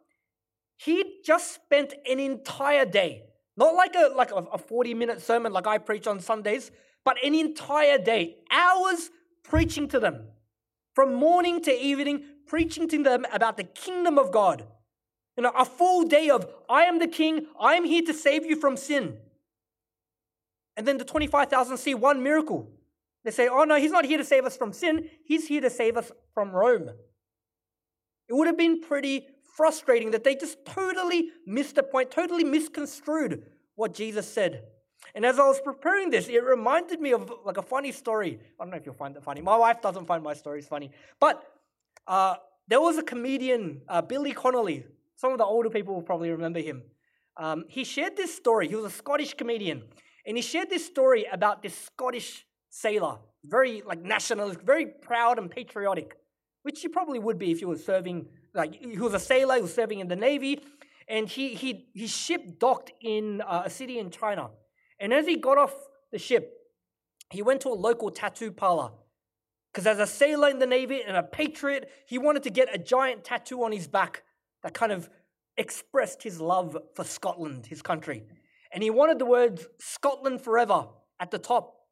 he 0.77 1.21
just 1.25 1.55
spent 1.55 1.95
an 2.11 2.19
entire 2.19 2.85
day, 2.85 3.23
not 3.57 3.75
like 3.75 3.95
a 3.95 4.13
like 4.15 4.31
a 4.33 4.59
40 4.59 4.95
minute 4.95 5.21
sermon 5.21 5.53
like 5.53 5.67
I 5.67 5.79
preach 5.79 6.07
on 6.07 6.21
Sundays, 6.21 6.71
but 7.05 7.23
an 7.25 7.35
entire 7.35 7.99
day, 7.99 8.37
hours 8.51 9.11
preaching 9.43 9.89
to 9.89 10.01
them, 10.01 10.29
from 10.95 11.15
morning 11.15 11.61
to 11.63 11.73
evening, 11.73 12.25
preaching 12.47 12.89
to 12.89 13.03
them 13.03 13.27
about 13.33 13.57
the 13.57 13.65
kingdom 13.65 14.19
of 14.19 14.33
God. 14.33 14.67
You 15.37 15.43
know, 15.43 15.53
a 15.57 15.65
full 15.65 16.07
day 16.07 16.31
of 16.31 16.47
I 16.69 16.83
am 16.83 16.99
the 16.99 17.07
king, 17.07 17.47
I 17.59 17.75
am 17.75 17.85
here 17.85 18.03
to 18.03 18.15
save 18.15 18.45
you 18.45 18.57
from 18.57 18.77
sin. 18.77 19.19
And 20.77 20.87
then 20.87 20.99
the 20.99 21.05
25,000 21.05 21.77
see 21.77 21.95
one 21.95 22.23
miracle. 22.23 22.71
They 23.25 23.31
say, 23.31 23.49
oh 23.49 23.65
no, 23.65 23.77
he's 23.77 23.91
not 23.91 24.05
here 24.05 24.19
to 24.19 24.25
save 24.25 24.45
us 24.45 24.57
from 24.57 24.73
sin, 24.73 25.09
he's 25.25 25.49
here 25.49 25.61
to 25.61 25.71
save 25.71 25.97
us 25.97 26.11
from 26.35 26.51
Rome. 26.51 26.91
It 28.29 28.35
would 28.35 28.47
have 28.47 28.57
been 28.57 28.81
pretty 28.81 29.27
frustrating 29.57 30.11
that 30.13 30.25
they 30.25 30.35
just 30.35 30.65
totally 30.65 31.31
missed 31.47 31.77
the 31.77 31.83
point, 31.83 32.11
totally 32.11 32.45
misconstrued 32.45 33.45
what 33.75 33.95
Jesus 33.95 34.27
said. 34.27 34.65
And 35.15 35.27
as 35.27 35.39
I 35.39 35.47
was 35.47 35.61
preparing 35.61 36.11
this, 36.11 36.29
it 36.29 36.43
reminded 36.43 37.01
me 37.01 37.13
of 37.13 37.31
like 37.45 37.59
a 37.59 37.63
funny 37.63 37.93
story. 37.93 38.39
I 38.59 38.65
don't 38.65 38.71
know 38.71 38.77
if 38.77 38.87
you'll 38.87 38.95
find 38.95 39.17
it 39.17 39.23
funny. 39.23 39.43
My 39.43 39.57
wife 39.57 39.83
doesn't 39.83 40.07
find 40.07 40.23
my 40.23 40.33
stories 40.33 40.67
funny. 40.67 40.91
But 41.21 41.43
uh, 42.07 42.37
there 42.69 42.81
was 42.81 42.97
a 42.97 43.03
comedian, 43.03 43.83
uh, 43.89 44.01
Billy 44.01 44.33
Connolly. 44.33 44.85
Some 45.17 45.33
of 45.33 45.39
the 45.39 45.45
older 45.45 45.69
people 45.69 45.95
will 45.95 46.03
probably 46.03 46.31
remember 46.31 46.61
him. 46.61 46.83
Um, 47.37 47.65
he 47.69 47.85
shared 47.85 48.17
this 48.17 48.35
story. 48.35 48.69
He 48.69 48.75
was 48.75 48.87
a 48.87 48.91
Scottish 48.91 49.35
comedian. 49.35 49.83
And 50.27 50.37
he 50.37 50.43
shared 50.43 50.71
this 50.71 50.87
story 50.87 51.27
about 51.31 51.63
this 51.63 51.77
Scottish 51.77 52.47
sailor, 52.71 53.19
very 53.45 53.83
like 53.85 54.03
nationalist, 54.03 54.61
very 54.63 54.87
proud 54.87 55.39
and 55.39 55.51
patriotic, 55.51 56.17
which 56.63 56.81
he 56.81 56.89
probably 56.89 57.19
would 57.19 57.39
be 57.39 57.51
if 57.51 57.59
he 57.59 57.65
was 57.65 57.85
serving, 57.85 58.29
like 58.55 58.75
he 58.75 58.99
was 58.99 59.15
a 59.15 59.21
sailor, 59.21 59.57
who 59.57 59.63
was 59.63 59.75
serving 59.75 60.01
in 60.01 60.09
the 60.09 60.17
navy, 60.17 60.61
and 61.09 61.29
he 61.29 61.55
he 61.55 61.89
his 61.95 62.11
ship 62.11 62.59
docked 62.59 62.93
in 63.01 63.41
uh, 63.43 63.63
a 63.67 63.71
city 63.71 63.99
in 63.99 64.11
China, 64.11 64.51
and 65.01 65.13
as 65.13 65.27
he 65.27 65.37
got 65.37 65.59
off 65.59 65.75
the 66.11 66.19
ship, 66.19 66.53
he 67.31 67.43
went 67.43 67.61
to 67.63 67.69
a 67.69 67.75
local 67.75 68.11
tattoo 68.11 68.53
parlor. 68.53 68.91
Because 69.73 69.87
as 69.87 69.99
a 69.99 70.07
sailor 70.07 70.51
in 70.51 70.59
the 70.59 70.67
Navy 70.67 71.01
and 71.03 71.17
a 71.17 71.23
patriot, 71.23 71.91
he 72.07 72.19
wanted 72.19 72.43
to 72.43 72.51
get 72.51 72.69
a 72.75 72.77
giant 72.77 73.25
tattoo 73.25 73.65
on 73.65 73.73
his 73.73 73.89
back 73.89 74.23
that 74.63 74.75
kind 74.75 74.93
of 74.93 75.09
expressed 75.57 76.23
his 76.23 76.39
love 76.41 76.77
for 76.95 77.05
Scotland, 77.05 77.65
his 77.65 77.81
country. 77.81 78.25
And 78.71 78.83
he 78.83 78.91
wanted 78.91 79.19
the 79.19 79.25
words 79.25 79.67
Scotland 79.81 80.43
forever 80.43 80.89
at 81.19 81.31
the 81.31 81.39
top 81.39 81.83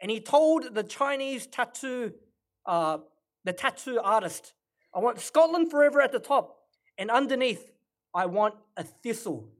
and 0.00 0.10
he 0.10 0.20
told 0.20 0.74
the 0.74 0.82
Chinese 0.82 1.46
tattoo, 1.46 2.12
uh, 2.66 2.98
the 3.44 3.52
tattoo 3.52 3.98
artist, 4.02 4.52
I 4.96 5.00
want 5.00 5.20
Scotland 5.20 5.70
forever 5.70 6.00
at 6.00 6.10
the 6.10 6.18
top, 6.18 6.56
and 6.96 7.10
underneath, 7.10 7.70
I 8.14 8.24
want 8.24 8.54
a 8.78 8.82
thistle. 8.82 9.50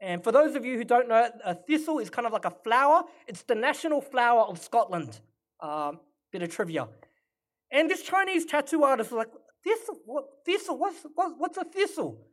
And 0.00 0.22
for 0.22 0.30
those 0.30 0.54
of 0.54 0.64
you 0.64 0.76
who 0.76 0.84
don't 0.84 1.08
know, 1.08 1.28
a 1.44 1.54
thistle 1.56 1.98
is 1.98 2.08
kind 2.08 2.24
of 2.24 2.32
like 2.32 2.44
a 2.44 2.54
flower. 2.62 3.02
It's 3.26 3.42
the 3.42 3.56
national 3.56 4.00
flower 4.00 4.42
of 4.42 4.60
Scotland. 4.60 5.18
Um, 5.58 5.98
bit 6.30 6.42
of 6.42 6.50
trivia. 6.50 6.86
And 7.72 7.90
this 7.90 8.02
Chinese 8.02 8.44
tattoo 8.44 8.84
artist 8.84 9.10
was 9.10 9.18
like, 9.18 9.32
thistle? 9.64 9.98
What 10.06 10.24
thistle? 10.44 10.78
What's, 10.78 11.04
what, 11.16 11.32
what's 11.38 11.58
a 11.58 11.64
thistle? 11.64 12.24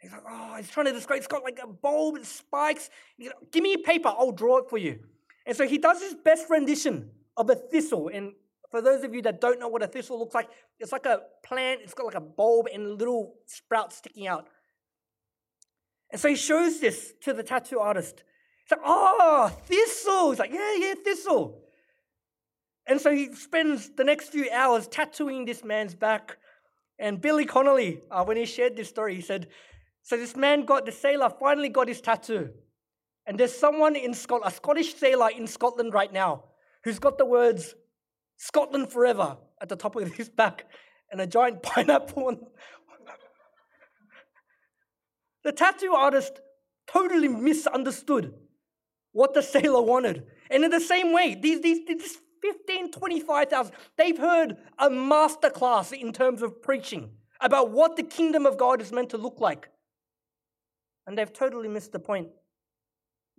He's 0.00 0.12
like, 0.12 0.22
oh, 0.28 0.56
he's 0.58 0.70
trying 0.70 0.86
to 0.86 0.92
describe. 0.92 1.18
It's 1.18 1.26
got 1.26 1.42
like 1.42 1.58
a 1.62 1.66
bulb 1.66 2.16
and 2.16 2.26
spikes. 2.26 2.90
Like, 3.18 3.32
Give 3.50 3.62
me 3.62 3.78
paper, 3.78 4.08
I'll 4.08 4.32
draw 4.32 4.58
it 4.58 4.68
for 4.68 4.76
you. 4.76 5.00
And 5.46 5.56
so 5.56 5.66
he 5.66 5.78
does 5.78 6.02
his 6.02 6.14
best 6.14 6.50
rendition 6.50 7.10
of 7.38 7.48
a 7.48 7.54
thistle. 7.54 8.10
And 8.12 8.34
for 8.70 8.80
those 8.80 9.02
of 9.04 9.14
you 9.14 9.22
that 9.22 9.40
don't 9.40 9.58
know 9.58 9.68
what 9.68 9.82
a 9.82 9.86
thistle 9.86 10.18
looks 10.18 10.34
like, 10.34 10.48
it's 10.78 10.92
like 10.92 11.06
a 11.06 11.22
plant, 11.44 11.80
it's 11.82 11.94
got 11.94 12.06
like 12.06 12.14
a 12.14 12.20
bulb 12.20 12.66
and 12.72 12.98
little 12.98 13.34
sprouts 13.46 13.96
sticking 13.96 14.26
out. 14.26 14.48
And 16.10 16.20
so 16.20 16.28
he 16.28 16.36
shows 16.36 16.80
this 16.80 17.14
to 17.22 17.32
the 17.32 17.42
tattoo 17.42 17.80
artist. 17.80 18.24
He's 18.64 18.76
like, 18.76 18.84
oh, 18.84 19.50
thistle. 19.66 20.30
He's 20.30 20.38
like, 20.38 20.52
yeah, 20.52 20.74
yeah, 20.76 20.94
thistle. 21.02 21.62
And 22.86 23.00
so 23.00 23.12
he 23.12 23.34
spends 23.34 23.90
the 23.90 24.04
next 24.04 24.30
few 24.30 24.50
hours 24.50 24.88
tattooing 24.88 25.44
this 25.44 25.62
man's 25.62 25.94
back. 25.94 26.38
And 26.98 27.20
Billy 27.20 27.44
Connolly, 27.44 28.00
uh, 28.10 28.24
when 28.24 28.36
he 28.36 28.46
shared 28.46 28.76
this 28.76 28.88
story, 28.88 29.14
he 29.14 29.20
said, 29.20 29.48
so 30.02 30.16
this 30.16 30.36
man 30.36 30.64
got, 30.64 30.86
the 30.86 30.92
sailor 30.92 31.30
finally 31.38 31.68
got 31.68 31.88
his 31.88 32.00
tattoo. 32.00 32.50
And 33.26 33.38
there's 33.38 33.54
someone 33.54 33.94
in 33.94 34.14
Scotland, 34.14 34.50
a 34.50 34.54
Scottish 34.54 34.94
sailor 34.94 35.28
in 35.28 35.46
Scotland 35.46 35.92
right 35.92 36.12
now, 36.12 36.44
who's 36.82 36.98
got 36.98 37.18
the 37.18 37.26
words 37.26 37.74
Scotland 38.38 38.90
forever 38.90 39.36
at 39.60 39.68
the 39.68 39.76
top 39.76 39.96
of 39.96 40.14
his 40.14 40.28
back 40.28 40.66
and 41.10 41.20
a 41.20 41.26
giant 41.26 41.62
pineapple. 41.62 42.28
On... 42.28 42.38
the 45.44 45.52
tattoo 45.52 45.92
artist 45.92 46.40
totally 46.90 47.28
misunderstood 47.28 48.34
what 49.12 49.34
the 49.34 49.42
sailor 49.42 49.82
wanted. 49.82 50.24
And 50.50 50.64
in 50.64 50.70
the 50.70 50.80
same 50.80 51.12
way, 51.12 51.34
these, 51.34 51.60
these, 51.60 51.84
these 51.86 52.18
15, 52.40 52.92
25,000, 52.92 53.74
they've 53.96 54.16
heard 54.16 54.56
a 54.78 54.88
masterclass 54.88 55.92
in 55.92 56.12
terms 56.12 56.40
of 56.40 56.62
preaching 56.62 57.10
about 57.40 57.70
what 57.70 57.96
the 57.96 58.02
kingdom 58.02 58.46
of 58.46 58.56
God 58.56 58.80
is 58.80 58.92
meant 58.92 59.10
to 59.10 59.18
look 59.18 59.40
like. 59.40 59.68
And 61.06 61.16
they've 61.16 61.32
totally 61.32 61.68
missed 61.68 61.92
the 61.92 61.98
point. 61.98 62.28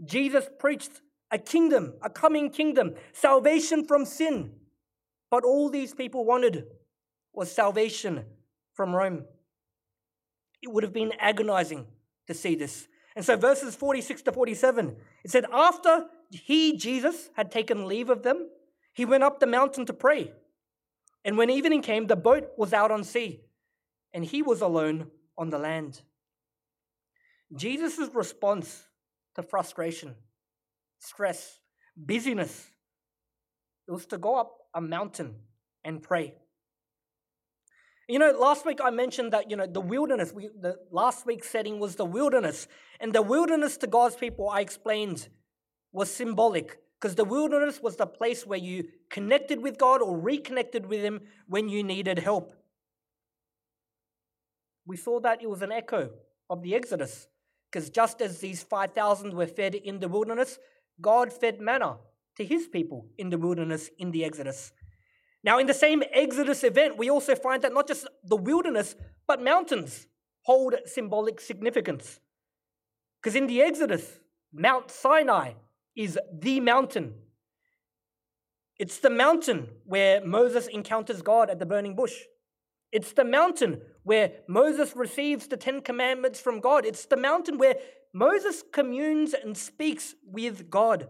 Jesus 0.03 0.47
preached 0.59 1.01
a 1.31 1.37
kingdom, 1.37 1.93
a 2.01 2.09
coming 2.09 2.49
kingdom, 2.49 2.95
salvation 3.13 3.85
from 3.85 4.05
sin. 4.05 4.51
But 5.29 5.43
all 5.43 5.69
these 5.69 5.93
people 5.93 6.25
wanted 6.25 6.65
was 7.33 7.51
salvation 7.51 8.25
from 8.73 8.95
Rome. 8.95 9.25
It 10.61 10.71
would 10.71 10.83
have 10.83 10.93
been 10.93 11.13
agonizing 11.19 11.85
to 12.27 12.33
see 12.33 12.55
this. 12.55 12.87
And 13.15 13.25
so, 13.25 13.35
verses 13.35 13.75
46 13.75 14.23
to 14.23 14.31
47, 14.31 14.95
it 15.23 15.31
said, 15.31 15.45
After 15.51 16.05
he, 16.29 16.77
Jesus, 16.77 17.29
had 17.35 17.51
taken 17.51 17.87
leave 17.87 18.09
of 18.09 18.23
them, 18.23 18.49
he 18.93 19.05
went 19.05 19.23
up 19.23 19.39
the 19.39 19.47
mountain 19.47 19.85
to 19.85 19.93
pray. 19.93 20.31
And 21.25 21.37
when 21.37 21.49
evening 21.49 21.81
came, 21.81 22.07
the 22.07 22.15
boat 22.15 22.51
was 22.57 22.73
out 22.73 22.91
on 22.91 23.03
sea, 23.03 23.41
and 24.13 24.23
he 24.23 24.41
was 24.41 24.61
alone 24.61 25.11
on 25.37 25.49
the 25.49 25.59
land. 25.59 26.01
Jesus' 27.55 28.13
response 28.13 28.83
to 29.35 29.43
frustration, 29.43 30.15
stress, 30.99 31.59
busyness, 31.97 32.69
it 33.87 33.91
was 33.91 34.05
to 34.07 34.19
go 34.19 34.35
up 34.35 34.55
a 34.73 34.81
mountain 34.81 35.35
and 35.83 36.01
pray. 36.01 36.35
You 38.07 38.17
know, 38.17 38.31
last 38.31 38.65
week 38.65 38.79
I 38.83 38.89
mentioned 38.89 39.33
that, 39.33 39.51
you 39.51 39.55
know, 39.55 39.67
the 39.67 39.81
wilderness, 39.81 40.33
we, 40.33 40.49
the 40.59 40.77
last 40.91 41.27
week's 41.27 41.47
setting 41.47 41.79
was 41.79 41.95
the 41.95 42.05
wilderness. 42.05 42.67
And 42.99 43.13
the 43.13 43.21
wilderness 43.21 43.77
to 43.77 43.87
God's 43.87 44.15
people, 44.15 44.49
I 44.49 44.61
explained, 44.61 45.29
was 45.91 46.11
symbolic 46.11 46.79
because 46.99 47.15
the 47.15 47.23
wilderness 47.23 47.79
was 47.81 47.97
the 47.97 48.07
place 48.07 48.47
where 48.47 48.57
you 48.57 48.85
connected 49.09 49.61
with 49.61 49.77
God 49.77 50.01
or 50.01 50.17
reconnected 50.17 50.87
with 50.87 51.03
Him 51.03 51.21
when 51.47 51.69
you 51.69 51.83
needed 51.83 52.17
help. 52.17 52.55
We 54.87 54.97
saw 54.97 55.19
that 55.19 55.43
it 55.43 55.49
was 55.49 55.61
an 55.61 55.71
echo 55.71 56.09
of 56.49 56.63
the 56.63 56.73
Exodus 56.73 57.27
because 57.71 57.91
just 57.91 58.21
as 58.21 58.39
these 58.39 58.63
5,000 58.63 59.33
were 59.33 59.45
fed 59.45 59.75
in 59.75 59.99
the 59.99 60.07
wilderness, 60.07 60.57
God 60.99 61.31
fed 61.31 61.61
manna 61.61 61.97
to 62.39 62.45
His 62.45 62.67
people 62.67 63.05
in 63.17 63.29
the 63.29 63.37
wilderness 63.37 63.91
in 63.99 64.11
the 64.11 64.23
Exodus. 64.23 64.71
Now, 65.43 65.59
in 65.59 65.67
the 65.67 65.73
same 65.73 66.03
Exodus 66.11 66.63
event, 66.63 66.97
we 66.97 67.09
also 67.09 67.35
find 67.35 67.61
that 67.61 67.73
not 67.73 67.87
just 67.87 68.07
the 68.23 68.35
wilderness, 68.35 68.95
but 69.27 69.43
mountains 69.43 70.07
hold 70.43 70.75
symbolic 70.85 71.39
significance. 71.39 72.19
Because 73.21 73.35
in 73.35 73.47
the 73.47 73.61
Exodus, 73.61 74.19
Mount 74.53 74.89
Sinai 74.89 75.53
is 75.95 76.17
the 76.33 76.59
mountain. 76.61 77.13
It's 78.77 78.99
the 78.99 79.09
mountain 79.09 79.67
where 79.85 80.25
Moses 80.25 80.67
encounters 80.67 81.21
God 81.21 81.49
at 81.49 81.59
the 81.59 81.65
burning 81.65 81.95
bush. 81.95 82.15
It's 82.91 83.11
the 83.11 83.25
mountain 83.25 83.81
where 84.03 84.31
Moses 84.47 84.95
receives 84.95 85.47
the 85.47 85.57
Ten 85.57 85.81
Commandments 85.81 86.39
from 86.39 86.61
God. 86.61 86.85
It's 86.85 87.05
the 87.05 87.17
mountain 87.17 87.57
where 87.57 87.75
Moses 88.13 88.63
communes 88.71 89.33
and 89.33 89.55
speaks 89.55 90.15
with 90.25 90.69
God. 90.69 91.09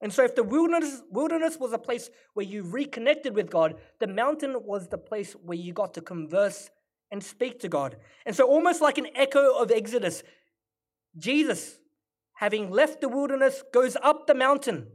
And 0.00 0.12
so, 0.12 0.24
if 0.24 0.34
the 0.34 0.44
wilderness, 0.44 1.02
wilderness 1.10 1.58
was 1.58 1.72
a 1.72 1.78
place 1.78 2.08
where 2.34 2.46
you 2.46 2.62
reconnected 2.62 3.34
with 3.34 3.50
God, 3.50 3.74
the 3.98 4.06
mountain 4.06 4.56
was 4.64 4.88
the 4.88 4.98
place 4.98 5.32
where 5.32 5.58
you 5.58 5.72
got 5.72 5.94
to 5.94 6.00
converse 6.00 6.70
and 7.10 7.22
speak 7.22 7.58
to 7.60 7.68
God. 7.68 7.96
And 8.24 8.36
so, 8.36 8.46
almost 8.46 8.80
like 8.80 8.98
an 8.98 9.08
echo 9.14 9.58
of 9.58 9.72
Exodus, 9.72 10.22
Jesus, 11.16 11.78
having 12.34 12.70
left 12.70 13.00
the 13.00 13.08
wilderness, 13.08 13.64
goes 13.72 13.96
up 14.02 14.26
the 14.26 14.34
mountain 14.34 14.86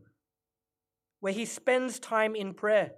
where 1.19 1.33
he 1.33 1.45
spends 1.45 1.99
time 1.99 2.35
in 2.35 2.53
prayer. 2.53 2.91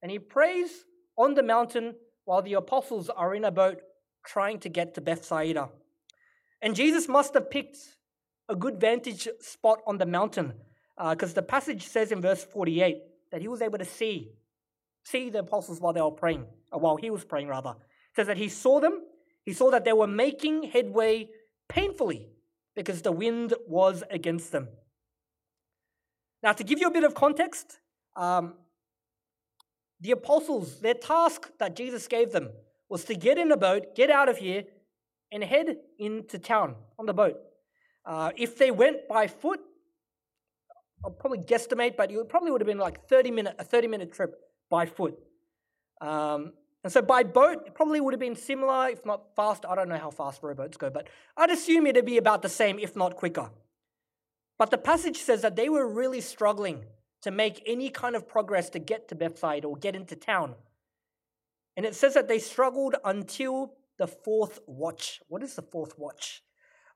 And 0.00 0.10
he 0.10 0.18
prays 0.18 0.84
on 1.16 1.34
the 1.34 1.42
mountain 1.42 1.94
while 2.24 2.42
the 2.42 2.54
apostles 2.54 3.08
are 3.08 3.34
in 3.34 3.44
a 3.44 3.50
boat 3.50 3.80
trying 4.24 4.60
to 4.60 4.68
get 4.68 4.94
to 4.94 5.00
Bethsaida. 5.00 5.70
And 6.60 6.76
Jesus 6.76 7.08
must 7.08 7.34
have 7.34 7.50
picked 7.50 7.78
a 8.52 8.56
good 8.56 8.80
vantage 8.80 9.28
spot 9.40 9.80
on 9.86 9.98
the 9.98 10.06
mountain 10.06 10.52
because 11.10 11.32
uh, 11.32 11.34
the 11.34 11.42
passage 11.42 11.86
says 11.86 12.12
in 12.12 12.20
verse 12.20 12.44
48 12.44 12.98
that 13.32 13.40
he 13.40 13.48
was 13.48 13.62
able 13.62 13.78
to 13.78 13.84
see 13.84 14.30
see 15.04 15.30
the 15.30 15.40
apostles 15.40 15.80
while 15.80 15.92
they 15.92 16.00
were 16.00 16.12
praying 16.12 16.44
or 16.70 16.78
while 16.78 16.96
he 16.96 17.10
was 17.10 17.24
praying 17.24 17.48
rather. 17.48 17.70
It 17.70 18.16
says 18.16 18.28
that 18.28 18.36
he 18.36 18.48
saw 18.48 18.78
them. 18.78 19.02
He 19.44 19.52
saw 19.52 19.70
that 19.72 19.84
they 19.84 19.92
were 19.92 20.06
making 20.06 20.64
headway 20.64 21.28
painfully 21.68 22.28
because 22.76 23.02
the 23.02 23.10
wind 23.10 23.54
was 23.66 24.04
against 24.10 24.52
them. 24.52 24.68
Now 26.42 26.52
to 26.52 26.62
give 26.62 26.78
you 26.78 26.86
a 26.86 26.90
bit 26.92 27.04
of 27.04 27.14
context 27.14 27.80
um, 28.14 28.54
the 30.00 30.10
apostles 30.10 30.80
their 30.80 30.94
task 30.94 31.50
that 31.58 31.76
jesus 31.76 32.06
gave 32.08 32.32
them 32.32 32.50
was 32.88 33.04
to 33.04 33.14
get 33.14 33.38
in 33.38 33.50
a 33.52 33.56
boat 33.56 33.94
get 33.94 34.10
out 34.10 34.28
of 34.28 34.36
here 34.36 34.64
and 35.30 35.42
head 35.42 35.76
into 35.98 36.38
town 36.38 36.74
on 36.98 37.06
the 37.06 37.14
boat 37.14 37.36
uh, 38.04 38.30
if 38.36 38.58
they 38.58 38.70
went 38.70 39.08
by 39.08 39.26
foot, 39.26 39.60
I'll 41.04 41.10
probably 41.10 41.38
guesstimate, 41.38 41.96
but 41.96 42.10
it 42.10 42.28
probably 42.28 42.50
would 42.50 42.60
have 42.60 42.66
been 42.66 42.78
like 42.78 43.06
30 43.08 43.30
minute, 43.30 43.56
a 43.58 43.64
30 43.64 43.88
minute 43.88 44.12
trip 44.12 44.34
by 44.70 44.86
foot. 44.86 45.18
Um, 46.00 46.52
and 46.84 46.92
so 46.92 47.00
by 47.00 47.22
boat, 47.22 47.64
it 47.66 47.74
probably 47.74 48.00
would 48.00 48.12
have 48.12 48.20
been 48.20 48.34
similar, 48.34 48.88
if 48.88 49.04
not 49.06 49.36
faster. 49.36 49.68
I 49.68 49.76
don't 49.76 49.88
know 49.88 49.98
how 49.98 50.10
fast 50.10 50.42
rowboats 50.42 50.76
go, 50.76 50.90
but 50.90 51.08
I'd 51.36 51.50
assume 51.50 51.86
it'd 51.86 52.04
be 52.04 52.18
about 52.18 52.42
the 52.42 52.48
same, 52.48 52.78
if 52.78 52.96
not 52.96 53.16
quicker. 53.16 53.50
But 54.58 54.70
the 54.70 54.78
passage 54.78 55.18
says 55.18 55.42
that 55.42 55.56
they 55.56 55.68
were 55.68 55.88
really 55.88 56.20
struggling 56.20 56.84
to 57.22 57.30
make 57.30 57.62
any 57.66 57.88
kind 57.88 58.16
of 58.16 58.28
progress 58.28 58.68
to 58.70 58.78
get 58.80 59.08
to 59.08 59.14
Bethsaida 59.14 59.66
or 59.66 59.76
get 59.76 59.94
into 59.94 60.16
town. 60.16 60.54
And 61.76 61.86
it 61.86 61.94
says 61.94 62.14
that 62.14 62.28
they 62.28 62.38
struggled 62.38 62.96
until 63.04 63.74
the 63.98 64.08
fourth 64.08 64.58
watch. 64.66 65.20
What 65.28 65.42
is 65.42 65.54
the 65.54 65.62
fourth 65.62 65.98
watch? 65.98 66.42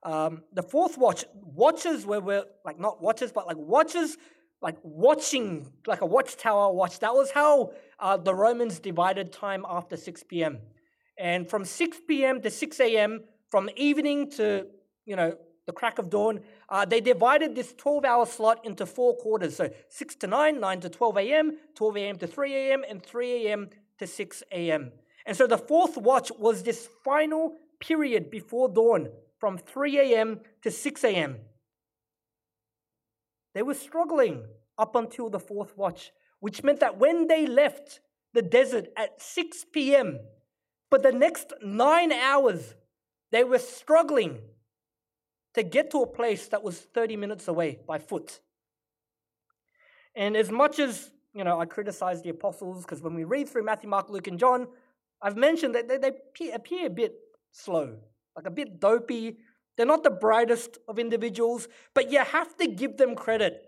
Um, 0.07 0.43
the 0.53 0.63
fourth 0.63 0.97
watch, 0.97 1.25
watches 1.35 2.07
where 2.07 2.21
we're 2.21 2.45
like 2.65 2.79
not 2.79 3.03
watches, 3.03 3.33
but 3.33 3.49
like 3.49 3.57
watches, 3.57 4.17
like 4.63 4.77
watching, 4.85 5.67
like 5.85 6.01
a 6.01 6.07
watchtower 6.07 6.73
watch. 6.73 7.01
That 7.01 7.13
was 7.13 7.33
how 7.33 7.73
uh, 7.99 8.17
the 8.17 8.33
Romans 8.33 8.79
divided 8.79 9.33
time 9.33 9.67
after 9.69 9.97
6 9.97 10.23
p.m. 10.29 10.61
And 11.19 11.51
from 11.51 11.65
6 11.65 11.99
p.m. 12.07 12.41
to 12.43 12.51
6 12.51 12.81
a.m., 12.81 13.25
from 13.51 13.69
evening 13.75 14.31
to, 14.33 14.69
you 15.07 15.17
know, 15.17 15.37
the 15.67 15.73
crack 15.73 15.99
of 15.99 16.09
dawn, 16.09 16.39
uh, 16.69 16.85
they 16.85 17.01
divided 17.01 17.57
this 17.57 17.75
12 17.77 18.05
hour 18.05 18.27
slot 18.27 18.65
into 18.65 18.87
four 18.87 19.17
quarters. 19.17 19.57
So 19.57 19.71
6 19.89 20.15
to 20.17 20.29
9, 20.29 20.61
9 20.61 20.81
to 20.83 20.89
12 20.89 21.17
a.m., 21.17 21.57
12 21.75 21.97
a.m. 21.97 22.19
to 22.19 22.29
3 22.29 22.55
a.m., 22.55 22.85
and 22.89 23.03
3 23.03 23.49
a.m. 23.49 23.71
to 23.99 24.07
6 24.07 24.43
a.m. 24.53 24.93
And 25.27 25.37
so 25.37 25.49
the 25.49 25.59
fourth 25.59 25.97
watch 25.97 26.31
was 26.39 26.63
this 26.63 26.89
final 27.03 27.57
period 27.81 28.31
before 28.31 28.69
dawn 28.69 29.09
from 29.39 29.59
3 29.59 29.99
a.m. 29.99 30.41
to 30.63 30.71
6 30.71 31.05
a.m. 31.05 31.37
They 33.55 33.63
were 33.63 33.75
struggling 33.75 34.45
up 34.79 34.95
until 34.95 35.31
the 35.31 35.41
fourth 35.41 35.77
watch, 35.77 36.13
which 36.41 36.63
meant 36.63 36.81
that 36.81 36.99
when 36.99 37.27
they 37.27 37.47
left 37.47 38.01
the 38.35 38.43
desert 38.43 38.89
at 38.97 39.21
6 39.23 39.67
p.m., 39.73 40.21
for 40.91 40.99
the 40.99 41.13
next 41.13 41.53
nine 41.65 42.13
hours, 42.13 42.75
they 43.33 43.43
were 43.43 43.59
struggling 43.59 44.39
to 45.55 45.63
get 45.63 45.91
to 45.91 46.03
a 46.03 46.07
place 46.07 46.47
that 46.49 46.63
was 46.63 46.79
30 46.79 47.17
minutes 47.17 47.49
away 47.49 47.81
by 47.89 47.99
foot. 47.99 48.41
And 50.15 50.37
as 50.37 50.51
much 50.51 50.79
as, 50.79 51.11
you 51.35 51.45
know, 51.45 51.59
I 51.59 51.65
criticize 51.65 52.23
the 52.23 52.29
apostles, 52.29 52.83
because 52.83 53.03
when 53.03 53.15
we 53.15 53.25
read 53.25 53.49
through 53.49 53.65
Matthew, 53.65 53.89
Mark, 53.89 54.11
Luke, 54.11 54.29
and 54.29 54.39
John, 54.39 54.69
I've 55.21 55.37
mentioned 55.37 55.75
that 55.75 55.89
they, 55.89 55.99
they 55.99 56.53
appear 56.53 56.87
a 56.87 56.91
bit 56.91 57.15
slow 57.53 57.97
like 58.37 58.47
a 58.47 58.51
bit 58.51 58.79
dopey. 58.79 59.39
They're 59.77 59.87
not 59.87 60.05
the 60.05 60.11
brightest 60.11 60.79
of 60.87 60.99
individuals, 60.99 61.69
but 61.95 62.11
you 62.11 62.21
have 62.21 62.57
to 62.59 62.67
give 62.67 62.97
them 62.97 63.15
credit. 63.15 63.63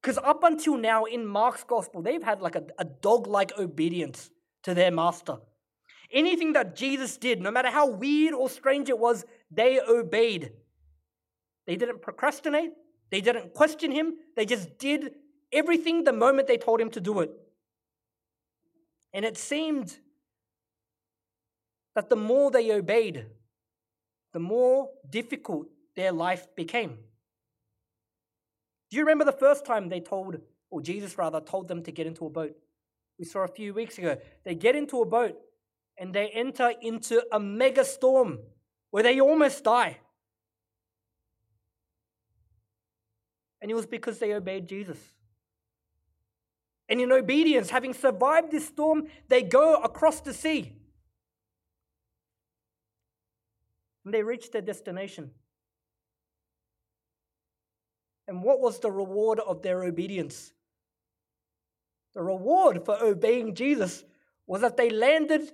Because 0.00 0.18
up 0.18 0.44
until 0.44 0.76
now 0.76 1.04
in 1.04 1.26
Mark's 1.26 1.64
gospel, 1.64 2.02
they've 2.02 2.22
had 2.22 2.40
like 2.40 2.56
a, 2.56 2.64
a 2.78 2.84
dog 2.84 3.26
like 3.26 3.58
obedience 3.58 4.30
to 4.62 4.74
their 4.74 4.90
master. 4.90 5.36
Anything 6.12 6.54
that 6.54 6.74
Jesus 6.74 7.16
did, 7.16 7.40
no 7.40 7.50
matter 7.50 7.70
how 7.70 7.86
weird 7.86 8.34
or 8.34 8.48
strange 8.48 8.88
it 8.88 8.98
was, 8.98 9.24
they 9.50 9.80
obeyed. 9.80 10.52
They 11.66 11.76
didn't 11.76 12.02
procrastinate, 12.02 12.72
they 13.10 13.20
didn't 13.20 13.54
question 13.54 13.92
him, 13.92 14.14
they 14.36 14.44
just 14.44 14.78
did 14.78 15.14
everything 15.52 16.04
the 16.04 16.12
moment 16.12 16.48
they 16.48 16.56
told 16.56 16.80
him 16.80 16.90
to 16.90 17.00
do 17.00 17.20
it. 17.20 17.30
And 19.12 19.24
it 19.24 19.36
seemed 19.36 19.98
that 21.94 22.08
the 22.08 22.16
more 22.16 22.50
they 22.50 22.72
obeyed, 22.72 23.26
the 24.32 24.40
more 24.40 24.90
difficult 25.08 25.68
their 25.96 26.12
life 26.12 26.46
became. 26.54 26.98
Do 28.90 28.96
you 28.96 29.02
remember 29.02 29.24
the 29.24 29.32
first 29.32 29.64
time 29.64 29.88
they 29.88 30.00
told, 30.00 30.38
or 30.70 30.80
Jesus 30.80 31.16
rather, 31.16 31.40
told 31.40 31.68
them 31.68 31.82
to 31.84 31.92
get 31.92 32.06
into 32.06 32.26
a 32.26 32.30
boat? 32.30 32.56
We 33.18 33.24
saw 33.24 33.40
a 33.40 33.48
few 33.48 33.74
weeks 33.74 33.98
ago. 33.98 34.16
They 34.44 34.54
get 34.54 34.74
into 34.74 35.00
a 35.00 35.06
boat 35.06 35.36
and 35.98 36.14
they 36.14 36.28
enter 36.28 36.72
into 36.80 37.22
a 37.30 37.38
mega 37.38 37.84
storm 37.84 38.38
where 38.90 39.02
they 39.02 39.20
almost 39.20 39.62
die. 39.62 39.98
And 43.60 43.70
it 43.70 43.74
was 43.74 43.86
because 43.86 44.18
they 44.18 44.32
obeyed 44.32 44.66
Jesus. 44.66 44.98
And 46.88 47.00
in 47.00 47.12
obedience, 47.12 47.70
having 47.70 47.94
survived 47.94 48.50
this 48.50 48.66
storm, 48.66 49.06
they 49.28 49.42
go 49.42 49.76
across 49.76 50.20
the 50.20 50.32
sea. 50.32 50.79
And 54.10 54.14
they 54.16 54.24
reached 54.24 54.50
their 54.50 54.60
destination. 54.60 55.30
And 58.26 58.42
what 58.42 58.58
was 58.58 58.80
the 58.80 58.90
reward 58.90 59.38
of 59.38 59.62
their 59.62 59.84
obedience? 59.84 60.52
The 62.14 62.22
reward 62.22 62.84
for 62.84 63.00
obeying 63.00 63.54
Jesus 63.54 64.02
was 64.48 64.62
that 64.62 64.76
they 64.76 64.90
landed 64.90 65.52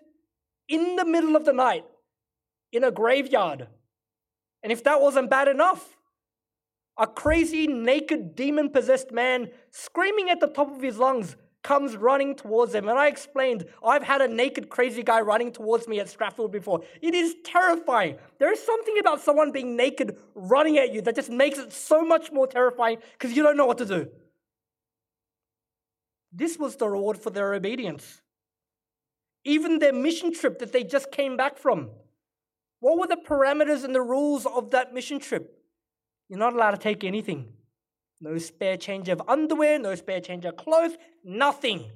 in 0.70 0.96
the 0.96 1.04
middle 1.04 1.36
of 1.36 1.44
the 1.44 1.52
night 1.52 1.84
in 2.72 2.82
a 2.82 2.90
graveyard. 2.90 3.68
And 4.62 4.72
if 4.72 4.82
that 4.84 5.02
wasn't 5.02 5.28
bad 5.28 5.48
enough, 5.48 5.94
a 6.96 7.06
crazy, 7.06 7.66
naked, 7.66 8.34
demon 8.34 8.70
possessed 8.70 9.12
man 9.12 9.50
screaming 9.70 10.30
at 10.30 10.40
the 10.40 10.46
top 10.46 10.74
of 10.74 10.80
his 10.80 10.96
lungs 10.96 11.36
comes 11.66 11.96
running 11.96 12.36
towards 12.36 12.72
them. 12.72 12.88
And 12.88 12.96
I 12.96 13.08
explained, 13.08 13.66
I've 13.84 14.04
had 14.04 14.20
a 14.20 14.28
naked, 14.28 14.68
crazy 14.68 15.02
guy 15.02 15.20
running 15.20 15.50
towards 15.50 15.88
me 15.88 15.98
at 15.98 16.06
Strathfield 16.06 16.52
before. 16.52 16.82
It 17.02 17.12
is 17.12 17.34
terrifying. 17.44 18.18
There 18.38 18.52
is 18.52 18.62
something 18.62 18.96
about 19.00 19.20
someone 19.20 19.50
being 19.50 19.74
naked 19.74 20.16
running 20.36 20.78
at 20.78 20.94
you 20.94 21.02
that 21.02 21.16
just 21.16 21.28
makes 21.28 21.58
it 21.58 21.72
so 21.72 22.04
much 22.04 22.30
more 22.30 22.46
terrifying 22.46 22.98
because 23.14 23.36
you 23.36 23.42
don't 23.42 23.56
know 23.56 23.66
what 23.66 23.78
to 23.78 23.84
do. 23.84 24.08
This 26.32 26.56
was 26.56 26.76
the 26.76 26.88
reward 26.88 27.18
for 27.18 27.30
their 27.30 27.52
obedience. 27.54 28.22
Even 29.44 29.80
their 29.80 29.92
mission 29.92 30.32
trip 30.32 30.60
that 30.60 30.72
they 30.72 30.84
just 30.84 31.10
came 31.10 31.36
back 31.36 31.58
from. 31.58 31.90
What 32.78 32.96
were 32.96 33.08
the 33.08 33.16
parameters 33.16 33.82
and 33.82 33.92
the 33.92 34.02
rules 34.02 34.46
of 34.46 34.70
that 34.70 34.94
mission 34.94 35.18
trip? 35.18 35.58
You're 36.28 36.38
not 36.38 36.52
allowed 36.52 36.72
to 36.72 36.78
take 36.78 37.02
anything. 37.02 37.55
No 38.20 38.38
spare 38.38 38.76
change 38.76 39.08
of 39.08 39.20
underwear, 39.28 39.78
no 39.78 39.94
spare 39.94 40.20
change 40.20 40.44
of 40.44 40.56
clothes, 40.56 40.96
nothing. 41.24 41.90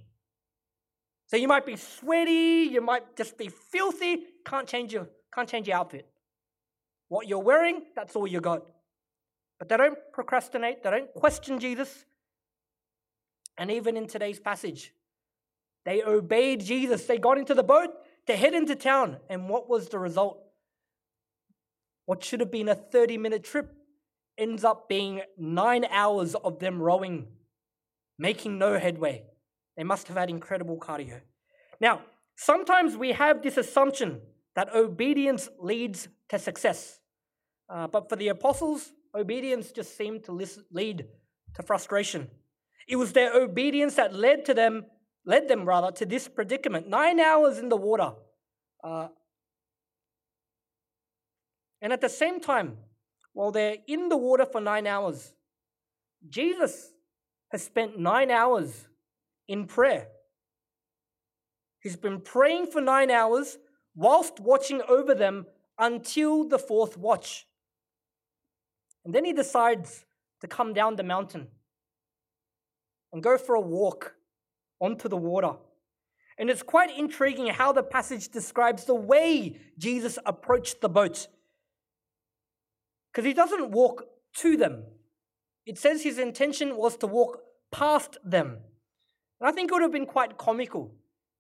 So 1.27 1.37
you 1.37 1.49
might 1.49 1.65
be 1.65 1.77
sweaty, 1.77 2.69
you 2.71 2.81
might 2.81 3.17
just 3.17 3.39
be 3.39 3.49
filthy, 3.49 4.25
can't 4.45 4.69
change 4.69 4.93
your, 4.93 5.09
can't 5.35 5.49
change 5.49 5.69
your 5.69 5.77
outfit. 5.77 6.07
What 7.09 7.29
you're 7.29 7.39
wearing, 7.39 7.83
that's 7.95 8.17
all 8.17 8.27
you 8.27 8.41
got. 8.41 8.63
But 9.59 9.69
they 9.69 9.77
don't 9.77 9.99
procrastinate, 10.13 10.83
they 10.83 10.91
don't 10.91 11.13
question 11.15 11.59
Jesus. 11.59 12.05
And 13.57 13.71
even 13.71 13.97
in 13.97 14.07
today's 14.07 14.41
passage, 14.41 14.93
they 15.85 16.03
obeyed 16.03 16.61
Jesus. 16.61 17.05
They 17.05 17.19
got 17.19 17.39
into 17.39 17.55
the 17.55 17.63
boat 17.63 17.91
to 18.27 18.37
head 18.37 18.55
into 18.55 18.75
town. 18.75 19.19
And 19.29 19.49
what 19.49 19.69
was 19.69 19.89
the 19.89 19.99
result? 19.99 20.43
What 22.07 22.25
should 22.25 22.41
have 22.41 22.51
been 22.51 22.69
a 22.69 22.75
30 22.75 23.19
minute 23.19 23.45
trip 23.45 23.75
ends 24.41 24.65
up 24.65 24.89
being 24.89 25.21
nine 25.37 25.85
hours 25.85 26.35
of 26.35 26.59
them 26.59 26.81
rowing, 26.83 27.29
making 28.19 28.59
no 28.59 28.79
headway. 28.79 29.25
They 29.77 29.85
must 29.85 30.09
have 30.09 30.17
had 30.17 30.31
incredible 30.31 30.79
cardio. 30.79 31.21
Now, 31.81 32.03
sometimes 32.37 32.97
we 32.97 33.13
have 33.13 33.43
this 33.43 33.57
assumption 33.57 34.21
that 34.57 34.75
obedience 34.75 35.49
leads 35.59 36.09
to 36.31 36.39
success. 36.39 36.99
Uh, 37.69 37.87
but 37.87 38.09
for 38.09 38.17
the 38.17 38.29
apostles, 38.29 38.93
obedience 39.15 39.71
just 39.71 39.97
seemed 39.97 40.25
to 40.25 40.33
lead 40.71 41.07
to 41.55 41.63
frustration. 41.63 42.29
It 42.89 42.97
was 42.97 43.13
their 43.13 43.33
obedience 43.33 43.95
that 43.95 44.15
led 44.15 44.45
to 44.47 44.55
them, 44.55 44.87
led 45.25 45.49
them 45.49 45.65
rather, 45.65 45.93
to 45.93 46.07
this 46.07 46.27
predicament. 46.29 46.89
Nine 46.89 47.21
hours 47.21 47.59
in 47.59 47.69
the 47.69 47.77
water. 47.77 48.13
Uh, 48.83 49.09
and 51.81 51.93
at 51.93 52.01
the 52.01 52.09
same 52.09 52.41
time, 52.41 52.77
while 53.33 53.51
they're 53.51 53.77
in 53.87 54.09
the 54.09 54.17
water 54.17 54.45
for 54.45 54.61
nine 54.61 54.87
hours. 54.87 55.35
Jesus 56.29 56.93
has 57.51 57.65
spent 57.65 57.99
nine 57.99 58.31
hours 58.31 58.87
in 59.49 59.67
prayer. 59.67 60.09
He's 61.81 61.97
been 61.97 62.21
praying 62.21 62.67
for 62.67 62.81
nine 62.81 63.11
hours 63.11 63.59
whilst 63.95 64.39
watching 64.39 64.83
over 64.89 65.15
them 65.15 65.47
until 65.79 66.47
the 66.47 66.59
fourth 66.59 66.97
watch. 66.97 67.47
And 69.05 69.15
then 69.15 69.25
he 69.25 69.33
decides 69.33 70.05
to 70.41 70.47
come 70.47 70.75
down 70.75 70.97
the 70.97 71.03
mountain 71.03 71.49
and 73.13 73.23
go 73.23 73.39
for 73.39 73.55
a 73.55 73.61
walk 73.61 74.15
onto 74.79 75.09
the 75.09 75.17
water. 75.17 75.55
And 76.39 76.49
it's 76.49 76.63
quite 76.63 76.97
intriguing 76.97 77.49
how 77.49 77.73
the 77.73 77.83
passage 77.83 78.29
describes 78.29 78.85
the 78.85 78.95
way 78.95 79.59
Jesus 79.79 80.19
approached 80.25 80.81
the 80.81 80.89
boat. 80.89 81.29
Because 83.13 83.27
he 83.27 83.33
doesn't 83.33 83.71
walk 83.71 84.05
to 84.37 84.57
them. 84.57 84.85
It 85.67 85.79
says 85.79 86.03
his 86.03 86.19
intention 86.19 86.77
was 86.77 86.97
to 86.99 87.07
walk 87.07 87.43
past 87.71 88.19
them. 88.25 88.59
And 89.41 89.49
I 89.49 89.53
think 89.53 89.71
it 89.71 89.75
would 89.75 89.83
have 89.83 89.93
been 89.93 90.07
quite 90.07 90.37
comical. 90.39 90.95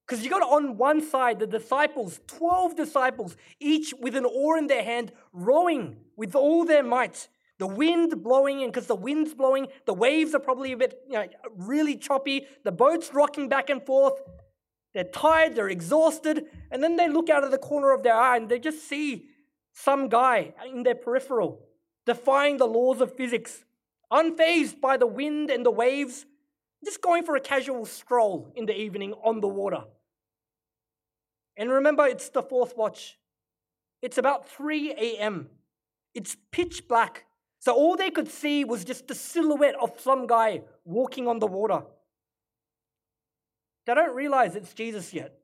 Because 0.07 0.25
you 0.25 0.31
got 0.31 0.43
on 0.43 0.77
one 0.77 1.01
side 1.01 1.39
the 1.39 1.47
disciples, 1.47 2.21
12 2.27 2.77
disciples, 2.77 3.37
each 3.61 3.95
with 4.01 4.17
an 4.17 4.25
oar 4.25 4.59
in 4.59 4.67
their 4.67 4.83
hand, 4.83 5.13
rowing 5.33 5.97
with 6.17 6.35
all 6.35 6.65
their 6.65 6.83
might. 6.83 7.29
The 7.59 7.67
wind 7.67 8.23
blowing, 8.23 8.63
and 8.63 8.73
because 8.73 8.89
the 8.89 8.95
wind's 8.95 9.35
blowing, 9.35 9.69
the 9.85 9.95
waves 9.95 10.35
are 10.35 10.41
probably 10.41 10.73
a 10.73 10.77
bit, 10.77 10.99
you 11.07 11.13
know, 11.13 11.29
really 11.55 11.95
choppy. 11.95 12.47
The 12.65 12.73
boat's 12.73 13.13
rocking 13.13 13.49
back 13.49 13.71
and 13.71 13.85
forth. 13.85 14.15
They're 14.95 15.05
tired, 15.05 15.55
they're 15.55 15.69
exhausted, 15.69 16.47
and 16.71 16.83
then 16.83 16.97
they 16.97 17.09
look 17.09 17.31
out 17.31 17.45
of 17.45 17.53
the 17.53 17.59
corner 17.59 17.93
of 17.93 18.03
their 18.03 18.15
eye 18.15 18.37
and 18.37 18.49
they 18.49 18.59
just 18.59 18.89
see 18.89 19.29
some 19.83 20.09
guy 20.09 20.53
in 20.67 20.83
their 20.83 20.95
peripheral, 20.95 21.61
defying 22.07 22.59
the 22.59 22.67
laws 22.67 23.01
of 23.01 23.17
physics, 23.17 23.65
unfazed 24.13 24.81
by 24.81 24.97
the 24.97 25.07
wind 25.07 25.51
and 25.51 25.65
the 25.65 25.71
waves, 25.71 26.27
just 26.85 27.01
going 27.01 27.25
for 27.25 27.37
a 27.37 27.41
casual 27.41 27.87
stroll 27.87 28.53
in 28.55 28.67
the 28.67 28.79
evening 28.79 29.15
on 29.25 29.41
the 29.41 29.49
water. 29.49 29.85
And 31.57 31.71
remember, 31.71 32.07
it's 32.07 32.29
the 32.29 32.43
fourth 32.43 32.77
watch. 32.77 33.19
It's 34.03 34.19
about 34.19 34.49
3 34.49 34.93
a.m. 34.93 35.49
It's 36.15 36.37
pitch 36.51 36.87
black. 36.89 37.25
So 37.59 37.75
all 37.75 37.97
they 37.97 38.11
could 38.11 38.29
see 38.29 38.65
was 38.65 38.85
just 38.85 39.09
the 39.09 39.15
silhouette 39.15 39.75
of 39.81 40.01
some 40.01 40.27
guy 40.27 40.63
walking 40.85 41.29
on 41.29 41.39
the 41.39 41.47
water. 41.47 41.83
They 43.87 43.95
don't 43.95 44.15
realize 44.15 44.57
it's 44.57 44.73
Jesus 44.73 45.13
yet. 45.13 45.40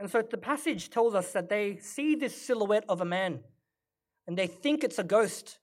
And 0.00 0.10
so 0.10 0.22
the 0.22 0.38
passage 0.38 0.88
tells 0.88 1.14
us 1.14 1.32
that 1.32 1.50
they 1.50 1.76
see 1.76 2.14
this 2.14 2.34
silhouette 2.34 2.86
of 2.88 3.02
a 3.02 3.04
man 3.04 3.40
and 4.26 4.36
they 4.36 4.46
think 4.46 4.82
it's 4.82 4.98
a 4.98 5.04
ghost. 5.04 5.58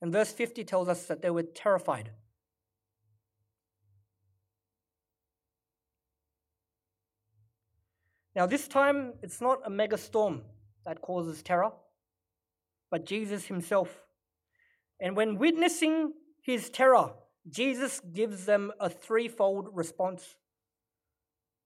And 0.00 0.10
verse 0.10 0.32
50 0.32 0.64
tells 0.64 0.88
us 0.88 1.06
that 1.06 1.22
they 1.22 1.30
were 1.30 1.44
terrified. 1.44 2.10
Now, 8.34 8.46
this 8.46 8.66
time, 8.66 9.12
it's 9.22 9.40
not 9.40 9.60
a 9.64 9.70
mega 9.70 9.98
storm 9.98 10.42
that 10.84 11.00
causes 11.00 11.42
terror, 11.42 11.70
but 12.90 13.04
Jesus 13.04 13.44
himself. 13.44 14.00
And 14.98 15.14
when 15.14 15.38
witnessing 15.38 16.14
his 16.40 16.70
terror, 16.70 17.12
Jesus 17.48 18.00
gives 18.12 18.46
them 18.46 18.72
a 18.80 18.88
threefold 18.88 19.68
response. 19.72 20.34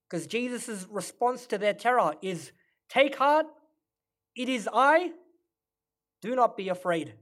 Because 0.08 0.26
Jesus' 0.26 0.86
response 0.90 1.46
to 1.46 1.58
their 1.58 1.74
terror 1.74 2.14
is 2.22 2.52
Take 2.88 3.16
heart, 3.16 3.46
it 4.34 4.48
is 4.48 4.68
I, 4.72 5.10
do 6.22 6.34
not 6.34 6.56
be 6.56 6.68
afraid. 6.68 7.14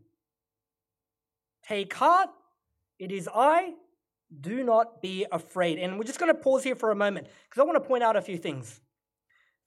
Take 1.67 1.95
heart, 1.95 2.29
it 2.99 3.11
is 3.11 3.29
I, 3.35 3.73
do 4.41 4.63
not 4.63 5.01
be 5.01 5.27
afraid. 5.31 5.79
And 5.79 5.97
we're 5.97 6.05
just 6.05 6.19
going 6.19 6.35
to 6.35 6.39
pause 6.39 6.65
here 6.65 6.75
for 6.75 6.91
a 6.91 6.95
moment 6.95 7.29
because 7.49 7.61
I 7.61 7.65
want 7.65 7.83
to 7.83 7.89
point 7.89 8.03
out 8.03 8.17
a 8.17 8.23
few 8.23 8.37
things. 8.37 8.81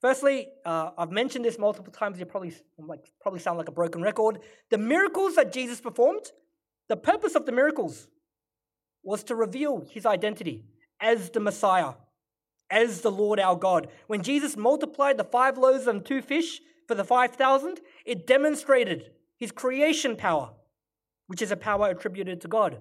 Firstly, 0.00 0.48
uh, 0.64 0.90
I've 0.96 1.10
mentioned 1.10 1.44
this 1.44 1.58
multiple 1.58 1.92
times. 1.92 2.20
You 2.20 2.26
probably 2.26 2.54
like 2.78 3.10
probably 3.20 3.40
sound 3.40 3.58
like 3.58 3.68
a 3.68 3.72
broken 3.72 4.00
record. 4.00 4.38
The 4.70 4.78
miracles 4.78 5.34
that 5.34 5.52
Jesus 5.52 5.80
performed, 5.80 6.30
the 6.88 6.96
purpose 6.96 7.34
of 7.34 7.46
the 7.46 7.52
miracles 7.52 8.06
was 9.02 9.24
to 9.24 9.34
reveal 9.34 9.84
his 9.90 10.06
identity 10.06 10.64
as 11.00 11.30
the 11.30 11.40
Messiah 11.40 11.94
as 12.70 13.00
the 13.00 13.10
Lord 13.10 13.40
our 13.40 13.56
God. 13.56 13.88
When 14.06 14.22
Jesus 14.22 14.56
multiplied 14.56 15.16
the 15.16 15.24
five 15.24 15.58
loaves 15.58 15.86
and 15.86 16.04
two 16.04 16.22
fish 16.22 16.60
for 16.86 16.94
the 16.94 17.04
5,000, 17.04 17.80
it 18.04 18.26
demonstrated 18.26 19.10
his 19.36 19.52
creation 19.52 20.16
power, 20.16 20.50
which 21.26 21.42
is 21.42 21.50
a 21.50 21.56
power 21.56 21.88
attributed 21.88 22.40
to 22.40 22.48
God. 22.48 22.78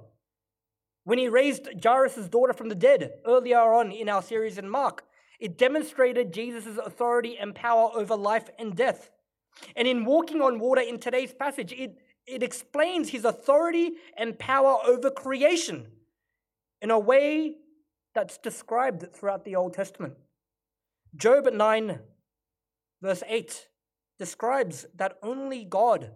When 1.03 1.19
he 1.19 1.29
raised 1.29 1.69
Jairus' 1.81 2.27
daughter 2.27 2.53
from 2.53 2.69
the 2.69 2.75
dead 2.75 3.13
earlier 3.25 3.59
on 3.59 3.91
in 3.91 4.09
our 4.09 4.21
series 4.21 4.57
in 4.57 4.69
Mark, 4.69 5.03
it 5.39 5.57
demonstrated 5.57 6.33
Jesus' 6.33 6.77
authority 6.77 7.37
and 7.37 7.55
power 7.55 7.89
over 7.93 8.15
life 8.15 8.49
and 8.57 8.75
death. 8.75 9.09
And 9.75 9.87
in 9.87 10.05
walking 10.05 10.41
on 10.41 10.59
water 10.59 10.81
in 10.81 10.99
today's 10.99 11.33
passage, 11.33 11.71
it, 11.71 11.99
it 12.25 12.43
explains 12.43 13.09
his 13.09 13.23
authority 13.23 13.93
and 14.17 14.37
power 14.37 14.79
over 14.85 15.09
creation 15.09 15.87
in 16.81 16.91
a 16.91 16.99
way 16.99 17.55
that's 18.17 18.39
described 18.39 19.13
throughout 19.13 19.45
the 19.45 19.55
Old 19.55 19.75
Testament. 19.75 20.15
Job 21.15 21.53
9, 21.53 21.99
verse 22.99 23.21
8, 23.27 23.67
describes 24.17 24.87
that 24.95 25.19
only 25.21 25.63
God, 25.63 26.09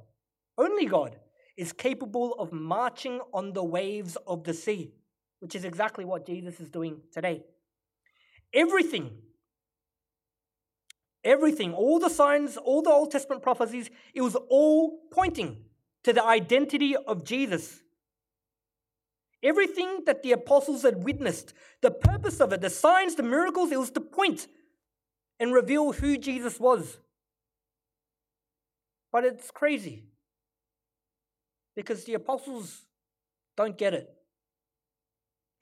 only 0.58 0.88
God, 0.88 1.18
is 1.56 1.72
capable 1.72 2.34
of 2.40 2.52
marching 2.52 3.20
on 3.36 3.54
the 3.54 3.64
waves 3.64 4.18
of 4.26 4.44
the 4.46 4.54
sea, 4.56 4.96
which 5.42 5.54
is 5.54 5.64
exactly 5.64 6.04
what 6.04 6.26
Jesus 6.26 6.60
is 6.60 6.72
doing 6.72 7.02
today. 7.14 7.44
Everything, 8.52 9.12
everything, 11.24 11.72
all 11.72 12.00
the 12.00 12.10
signs, 12.10 12.58
all 12.58 12.82
the 12.82 12.90
Old 12.90 13.12
Testament 13.12 13.44
prophecies, 13.44 13.92
it 14.16 14.22
was 14.22 14.36
all 14.50 15.02
pointing 15.12 15.66
to 16.04 16.14
the 16.14 16.26
identity 16.26 16.96
of 16.96 17.24
Jesus. 17.24 17.84
Everything 19.44 20.04
that 20.06 20.22
the 20.22 20.34
apostles 20.34 20.84
had 20.84 21.04
witnessed, 21.04 21.54
the 21.82 21.92
purpose 21.92 22.40
of 22.40 22.54
it, 22.54 22.62
the 22.62 22.70
signs, 22.70 23.16
the 23.16 23.24
miracles, 23.24 23.72
it 23.72 23.80
was 23.80 23.92
to 23.92 24.02
point 24.02 24.48
and 25.40 25.54
reveal 25.54 25.92
who 25.92 26.18
Jesus 26.18 26.60
was. 26.60 27.00
But 29.12 29.26
it's 29.26 29.50
crazy 29.52 30.04
because 31.76 32.04
the 32.04 32.14
apostles 32.14 32.86
don't 33.58 33.78
get 33.78 33.94
it. 33.94 34.14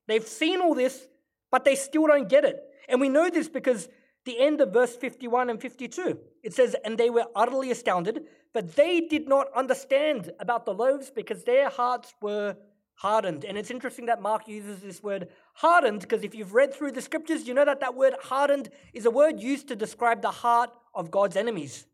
They've 0.07 0.27
seen 0.27 0.59
all 0.59 0.75
this, 0.75 1.07
but 1.51 1.63
they 1.63 1.75
still 1.75 2.07
don't 2.07 2.27
get 2.27 2.43
it. 2.43 2.59
And 2.89 2.99
we 2.99 3.09
know 3.09 3.29
this 3.29 3.47
because 3.47 3.87
the 4.25 4.39
end 4.39 4.59
of 4.59 4.73
verse 4.73 4.95
51 4.95 5.49
and 5.49 5.61
52, 5.61 6.19
it 6.43 6.53
says, 6.53 6.75
And 6.83 6.97
they 6.97 7.09
were 7.09 7.25
utterly 7.35 7.71
astounded, 7.71 8.25
but 8.53 8.75
they 8.75 9.01
did 9.01 9.27
not 9.27 9.47
understand 9.55 10.31
about 10.39 10.65
the 10.65 10.73
loaves 10.73 11.09
because 11.09 11.43
their 11.43 11.69
hearts 11.69 12.13
were 12.21 12.57
hardened. 12.99 13.45
And 13.45 13.57
it's 13.57 13.71
interesting 13.71 14.07
that 14.07 14.21
Mark 14.21 14.45
uses 14.45 14.81
this 14.81 15.01
word 15.01 15.29
hardened 15.53 16.01
because 16.01 16.21
if 16.21 16.35
you've 16.35 16.53
read 16.53 16.73
through 16.73 16.91
the 16.91 17.01
scriptures, 17.01 17.47
you 17.47 17.53
know 17.53 17.63
that 17.63 17.79
that 17.79 17.95
word 17.95 18.13
hardened 18.21 18.69
is 18.93 19.05
a 19.05 19.09
word 19.09 19.39
used 19.39 19.69
to 19.69 19.75
describe 19.77 20.21
the 20.21 20.31
heart 20.31 20.69
of 20.93 21.09
God's 21.09 21.37
enemies, 21.37 21.85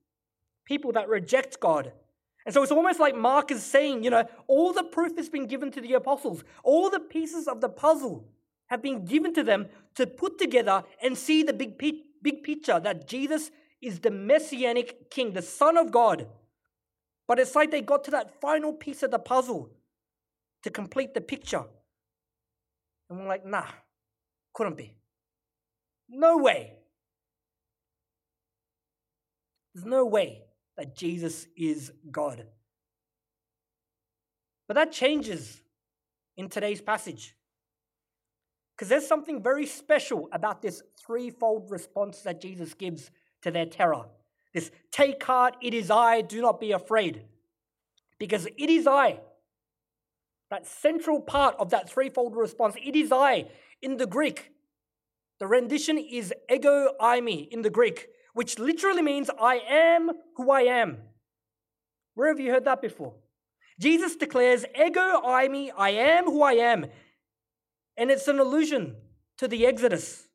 people 0.65 0.91
that 0.93 1.07
reject 1.07 1.59
God. 1.59 1.93
And 2.43 2.55
so 2.55 2.63
it's 2.63 2.71
almost 2.71 2.99
like 2.99 3.15
Mark 3.15 3.51
is 3.51 3.63
saying, 3.63 4.03
you 4.03 4.09
know, 4.09 4.27
all 4.47 4.73
the 4.73 4.83
proof 4.83 5.15
has 5.17 5.29
been 5.29 5.45
given 5.45 5.69
to 5.73 5.81
the 5.81 5.93
apostles, 5.93 6.43
all 6.63 6.89
the 6.89 6.99
pieces 6.99 7.47
of 7.47 7.61
the 7.61 7.69
puzzle 7.69 8.27
have 8.67 8.81
been 8.81 9.05
given 9.05 9.31
to 9.35 9.43
them 9.43 9.67
to 9.93 10.07
put 10.07 10.39
together 10.39 10.83
and 11.03 11.15
see 11.15 11.43
the 11.43 11.53
big, 11.53 11.77
big 11.77 12.43
picture 12.43 12.79
that 12.79 13.07
Jesus 13.07 13.51
is 13.79 13.99
the 13.99 14.09
messianic 14.09 15.11
king, 15.11 15.33
the 15.33 15.43
Son 15.43 15.77
of 15.77 15.91
God. 15.91 16.27
But 17.27 17.37
it's 17.37 17.53
like 17.53 17.69
they 17.69 17.81
got 17.81 18.03
to 18.05 18.11
that 18.11 18.41
final 18.41 18.73
piece 18.73 19.03
of 19.03 19.11
the 19.11 19.19
puzzle 19.19 19.69
to 20.65 20.71
complete 20.71 21.13
the 21.13 21.21
picture. 21.21 21.63
And 23.07 23.19
we're 23.19 23.27
like, 23.27 23.45
nah, 23.45 23.67
couldn't 24.51 24.75
be. 24.75 24.95
No 26.09 26.37
way. 26.37 26.73
There's 29.73 29.85
no 29.85 30.05
way 30.05 30.41
that 30.75 30.95
Jesus 30.95 31.45
is 31.55 31.91
God. 32.11 32.47
But 34.67 34.73
that 34.73 34.91
changes 34.91 35.61
in 36.35 36.49
today's 36.49 36.81
passage. 36.81 37.35
Because 38.75 38.89
there's 38.89 39.07
something 39.07 39.43
very 39.43 39.67
special 39.67 40.27
about 40.31 40.63
this 40.63 40.81
threefold 41.05 41.69
response 41.69 42.21
that 42.21 42.41
Jesus 42.41 42.73
gives 42.73 43.11
to 43.43 43.51
their 43.51 43.67
terror. 43.67 44.05
This 44.51 44.71
take 44.91 45.23
heart, 45.23 45.57
it 45.61 45.75
is 45.75 45.91
I, 45.91 46.21
do 46.21 46.41
not 46.41 46.59
be 46.59 46.71
afraid. 46.71 47.21
Because 48.17 48.47
it 48.57 48.69
is 48.71 48.87
I 48.87 49.19
that 50.49 50.67
central 50.67 51.21
part 51.21 51.55
of 51.59 51.69
that 51.71 51.89
threefold 51.89 52.35
response, 52.35 52.75
it 52.83 52.95
is 52.95 53.11
I 53.11 53.49
in 53.81 53.97
the 53.97 54.05
Greek. 54.05 54.51
The 55.39 55.47
rendition 55.47 55.97
is 55.97 56.33
ego 56.51 56.91
eimi 57.01 57.47
in 57.49 57.61
the 57.61 57.69
Greek, 57.69 58.07
which 58.33 58.59
literally 58.59 59.01
means 59.01 59.29
I 59.39 59.55
am 59.69 60.11
who 60.35 60.51
I 60.51 60.61
am. 60.61 60.99
Where 62.13 62.29
have 62.29 62.39
you 62.39 62.51
heard 62.51 62.65
that 62.65 62.81
before? 62.81 63.15
Jesus 63.79 64.15
declares, 64.15 64.65
ego 64.79 65.21
eimi, 65.25 65.71
I 65.77 65.89
am 65.89 66.25
who 66.25 66.41
I 66.41 66.53
am. 66.53 66.85
And 67.97 68.11
it's 68.11 68.27
an 68.27 68.39
allusion 68.39 68.95
to 69.37 69.47
the 69.47 69.65
Exodus. 69.65 70.27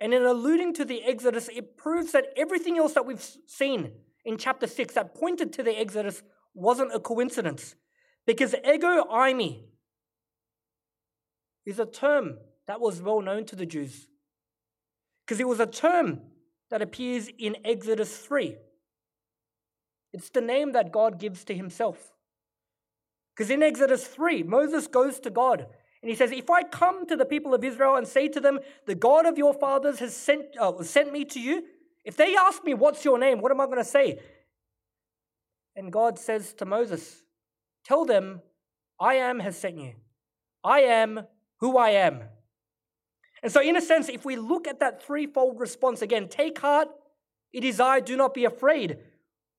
And 0.00 0.12
in 0.12 0.24
alluding 0.24 0.74
to 0.74 0.84
the 0.84 1.02
Exodus, 1.04 1.48
it 1.48 1.76
proves 1.76 2.12
that 2.12 2.26
everything 2.36 2.76
else 2.76 2.92
that 2.92 3.06
we've 3.06 3.24
seen 3.46 3.92
in 4.24 4.36
chapter 4.36 4.66
6 4.66 4.94
that 4.94 5.14
pointed 5.14 5.52
to 5.54 5.62
the 5.62 5.76
Exodus 5.78 6.22
wasn't 6.56 6.94
a 6.94 7.00
coincidence. 7.00 7.74
Because 8.26 8.54
ego 8.54 9.04
eimi 9.04 9.62
is 11.64 11.78
a 11.78 11.86
term 11.86 12.38
that 12.66 12.80
was 12.80 13.00
well 13.00 13.20
known 13.20 13.44
to 13.46 13.56
the 13.56 13.66
Jews. 13.66 14.08
Because 15.24 15.40
it 15.40 15.46
was 15.46 15.60
a 15.60 15.66
term 15.66 16.20
that 16.70 16.82
appears 16.82 17.28
in 17.38 17.56
Exodus 17.64 18.16
3. 18.18 18.56
It's 20.12 20.30
the 20.30 20.40
name 20.40 20.72
that 20.72 20.92
God 20.92 21.20
gives 21.20 21.44
to 21.44 21.54
himself. 21.54 22.12
Because 23.36 23.50
in 23.50 23.62
Exodus 23.62 24.06
3, 24.06 24.44
Moses 24.44 24.86
goes 24.86 25.20
to 25.20 25.30
God 25.30 25.66
and 26.00 26.10
he 26.10 26.16
says, 26.16 26.32
If 26.32 26.48
I 26.48 26.62
come 26.62 27.06
to 27.06 27.16
the 27.16 27.24
people 27.24 27.54
of 27.54 27.62
Israel 27.62 27.96
and 27.96 28.06
say 28.06 28.28
to 28.28 28.40
them, 28.40 28.60
The 28.86 28.94
God 28.94 29.26
of 29.26 29.36
your 29.36 29.52
fathers 29.52 29.98
has 29.98 30.16
sent, 30.16 30.46
uh, 30.58 30.82
sent 30.82 31.12
me 31.12 31.24
to 31.26 31.40
you, 31.40 31.64
if 32.04 32.16
they 32.16 32.34
ask 32.34 32.64
me, 32.64 32.74
What's 32.74 33.04
your 33.04 33.18
name? 33.18 33.40
What 33.40 33.52
am 33.52 33.60
I 33.60 33.66
going 33.66 33.78
to 33.78 33.84
say? 33.84 34.20
And 35.76 35.92
God 35.92 36.18
says 36.18 36.54
to 36.54 36.64
Moses, 36.64 37.22
Tell 37.84 38.04
them, 38.04 38.40
I 38.98 39.14
am 39.16 39.40
has 39.40 39.58
sent 39.58 39.78
you. 39.78 39.92
I 40.64 40.80
am 40.80 41.20
who 41.60 41.76
I 41.76 41.90
am. 41.90 42.22
And 43.42 43.52
so, 43.52 43.60
in 43.60 43.76
a 43.76 43.80
sense, 43.82 44.08
if 44.08 44.24
we 44.24 44.36
look 44.36 44.66
at 44.66 44.80
that 44.80 45.02
threefold 45.02 45.60
response 45.60 46.02
again, 46.02 46.28
take 46.28 46.58
heart, 46.58 46.88
it 47.52 47.62
is 47.62 47.78
I, 47.78 48.00
do 48.00 48.16
not 48.16 48.34
be 48.34 48.44
afraid. 48.44 48.98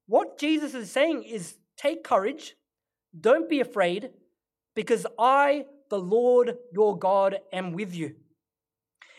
What 0.07 0.39
Jesus 0.39 0.73
is 0.73 0.91
saying 0.91 1.23
is 1.23 1.55
take 1.77 2.03
courage, 2.03 2.55
don't 3.19 3.49
be 3.49 3.59
afraid, 3.59 4.09
because 4.75 5.05
I, 5.17 5.65
the 5.89 5.99
Lord 5.99 6.57
your 6.73 6.97
God, 6.97 7.37
am 7.53 7.71
with 7.73 7.95
you. 7.95 8.15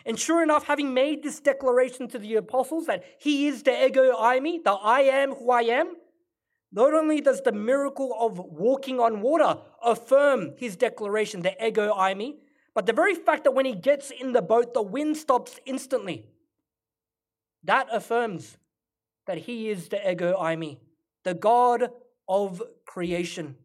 And 0.05 0.19
sure 0.19 0.43
enough, 0.43 0.65
having 0.65 0.95
made 0.95 1.23
this 1.23 1.41
declaration 1.41 2.09
to 2.09 2.19
the 2.19 2.37
apostles 2.37 2.87
that 2.87 3.05
he 3.19 3.47
is 3.47 3.63
the 3.63 3.87
ego 3.87 4.13
eimi, 4.17 4.63
the 4.63 4.73
I 4.73 5.01
am 5.01 5.35
who 5.35 5.51
I 5.51 5.63
am, 5.63 5.97
not 6.71 6.93
only 6.93 7.21
does 7.21 7.41
the 7.43 7.53
miracle 7.53 8.15
of 8.19 8.39
walking 8.39 9.01
on 9.01 9.21
water 9.21 9.59
affirm 9.83 10.55
his 10.57 10.77
declaration, 10.77 11.41
the 11.43 11.67
ego 11.67 11.95
eimi, 11.95 12.37
but 12.75 12.87
the 12.87 12.93
very 12.93 13.15
fact 13.15 13.45
that 13.45 13.53
when 13.53 13.65
he 13.65 13.75
gets 13.75 14.11
in 14.11 14.33
the 14.33 14.43
boat, 14.43 14.75
the 14.75 14.83
wind 14.83 15.17
stops 15.17 15.59
instantly. 15.65 16.27
That 17.65 17.89
affirms 17.91 18.59
that 19.27 19.39
he 19.39 19.71
is 19.71 19.89
the 19.89 20.11
ego 20.11 20.37
eimi, 20.39 20.79
the 21.25 21.35
God 21.35 21.91
of 22.29 22.63
creation. 22.87 23.57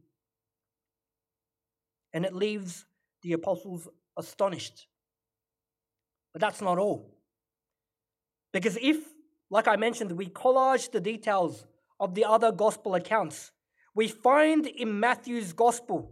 And 2.14 2.26
it 2.26 2.34
leaves 2.34 2.86
the 3.22 3.34
apostles 3.34 3.88
astonished. 4.18 4.88
But 6.32 6.42
that's 6.42 6.62
not 6.62 6.78
all. 6.78 7.14
Because 8.52 8.78
if, 8.82 8.98
like 9.50 9.68
I 9.68 9.76
mentioned, 9.76 10.12
we 10.14 10.28
collage 10.28 10.92
the 10.92 11.02
details 11.02 11.66
of 12.04 12.16
the 12.16 12.26
other 12.26 12.52
gospel 12.52 12.96
accounts. 12.96 13.52
We 13.96 14.10
find 14.10 14.68
in 14.68 15.00
Matthew's 15.00 15.54
gospel 15.54 16.12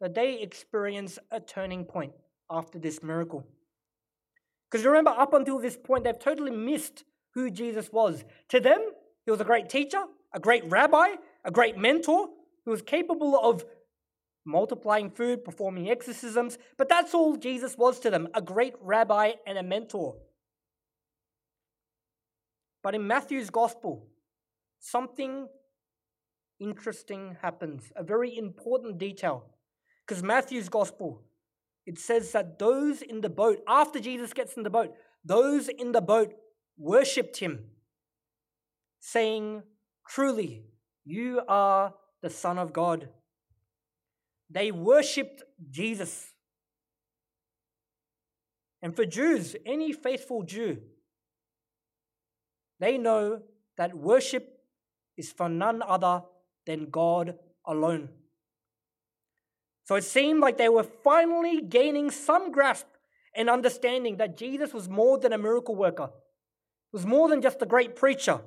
that 0.00 0.14
they 0.14 0.42
experience 0.42 1.18
a 1.30 1.40
turning 1.40 1.86
point 1.86 2.12
after 2.50 2.78
this 2.78 3.02
miracle. 3.02 3.46
Because 4.70 4.84
remember, 4.84 5.10
up 5.10 5.32
until 5.32 5.58
this 5.58 5.78
point, 5.78 6.04
they've 6.04 6.18
totally 6.18 6.50
missed 6.50 7.04
who 7.32 7.50
Jesus 7.50 7.90
was. 7.90 8.24
To 8.50 8.60
them, 8.60 8.80
he 9.24 9.30
was 9.30 9.40
a 9.40 9.44
great 9.44 9.70
teacher, 9.70 10.02
a 10.34 10.38
great 10.38 10.64
rabbi, 10.70 11.14
a 11.44 11.50
great 11.50 11.78
mentor 11.78 12.28
who 12.66 12.70
was 12.72 12.82
capable 12.82 13.40
of 13.42 13.64
multiplying 14.44 15.10
food, 15.10 15.44
performing 15.44 15.88
exorcisms, 15.88 16.58
but 16.76 16.90
that's 16.90 17.14
all 17.14 17.36
Jesus 17.36 17.76
was 17.78 17.98
to 18.00 18.10
them 18.10 18.28
a 18.34 18.42
great 18.42 18.74
rabbi 18.82 19.32
and 19.46 19.56
a 19.56 19.62
mentor. 19.62 20.16
But 22.82 22.94
in 22.94 23.06
Matthew's 23.06 23.50
gospel, 23.50 24.06
something 24.78 25.48
interesting 26.60 27.36
happens, 27.42 27.92
a 27.96 28.02
very 28.02 28.36
important 28.36 28.98
detail. 28.98 29.44
Because 30.06 30.22
Matthew's 30.22 30.68
gospel, 30.68 31.22
it 31.86 31.98
says 31.98 32.32
that 32.32 32.58
those 32.58 33.02
in 33.02 33.20
the 33.20 33.28
boat, 33.28 33.58
after 33.66 34.00
Jesus 34.00 34.32
gets 34.32 34.54
in 34.56 34.62
the 34.62 34.70
boat, 34.70 34.94
those 35.24 35.68
in 35.68 35.92
the 35.92 36.00
boat 36.00 36.32
worshipped 36.76 37.38
him, 37.38 37.64
saying, 39.00 39.62
Truly, 40.08 40.64
you 41.04 41.42
are 41.48 41.94
the 42.22 42.30
Son 42.30 42.58
of 42.58 42.72
God. 42.72 43.08
They 44.50 44.70
worshipped 44.70 45.42
Jesus. 45.70 46.32
And 48.80 48.94
for 48.94 49.04
Jews, 49.04 49.56
any 49.66 49.92
faithful 49.92 50.42
Jew, 50.44 50.78
they 52.80 52.98
know 52.98 53.42
that 53.76 53.96
worship 53.96 54.60
is 55.16 55.32
for 55.32 55.48
none 55.48 55.82
other 55.82 56.22
than 56.66 56.90
God 56.90 57.36
alone. 57.66 58.08
So 59.84 59.94
it 59.94 60.04
seemed 60.04 60.40
like 60.40 60.58
they 60.58 60.68
were 60.68 60.84
finally 60.84 61.62
gaining 61.62 62.10
some 62.10 62.52
grasp 62.52 62.86
and 63.34 63.48
understanding 63.48 64.16
that 64.18 64.36
Jesus 64.36 64.74
was 64.74 64.88
more 64.88 65.18
than 65.18 65.32
a 65.32 65.38
miracle 65.38 65.74
worker, 65.74 66.10
was 66.92 67.06
more 67.06 67.28
than 67.28 67.40
just 67.40 67.62
a 67.62 67.66
great 67.66 67.96
preacher. 67.96 68.40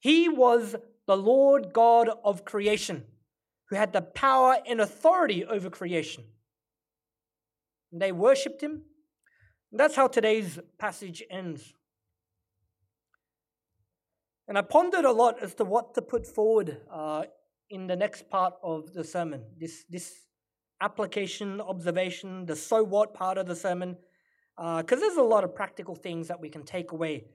He 0.00 0.28
was 0.28 0.76
the 1.06 1.16
Lord 1.16 1.72
God 1.72 2.10
of 2.24 2.44
creation 2.44 3.04
who 3.70 3.76
had 3.76 3.92
the 3.92 4.02
power 4.02 4.58
and 4.68 4.80
authority 4.80 5.44
over 5.44 5.70
creation. 5.70 6.24
And 7.92 8.02
they 8.02 8.12
worshipped 8.12 8.60
him. 8.60 8.82
And 9.70 9.78
that's 9.78 9.94
how 9.96 10.08
today's 10.08 10.58
passage 10.78 11.22
ends. 11.30 11.72
And 14.50 14.58
I 14.58 14.62
pondered 14.62 15.04
a 15.04 15.12
lot 15.12 15.40
as 15.40 15.54
to 15.54 15.64
what 15.64 15.94
to 15.94 16.02
put 16.02 16.26
forward 16.26 16.78
uh, 16.92 17.22
in 17.70 17.86
the 17.86 17.94
next 17.94 18.28
part 18.28 18.54
of 18.64 18.92
the 18.92 19.04
sermon. 19.04 19.44
This, 19.56 19.84
this 19.88 20.12
application, 20.80 21.60
observation, 21.60 22.46
the 22.46 22.56
so 22.56 22.82
what 22.82 23.14
part 23.14 23.38
of 23.38 23.46
the 23.46 23.54
sermon, 23.54 23.96
because 24.56 24.98
uh, 24.98 25.06
there's 25.06 25.18
a 25.18 25.22
lot 25.22 25.44
of 25.44 25.54
practical 25.54 25.94
things 25.94 26.26
that 26.26 26.40
we 26.40 26.48
can 26.48 26.64
take 26.64 26.90
away. 26.90 27.26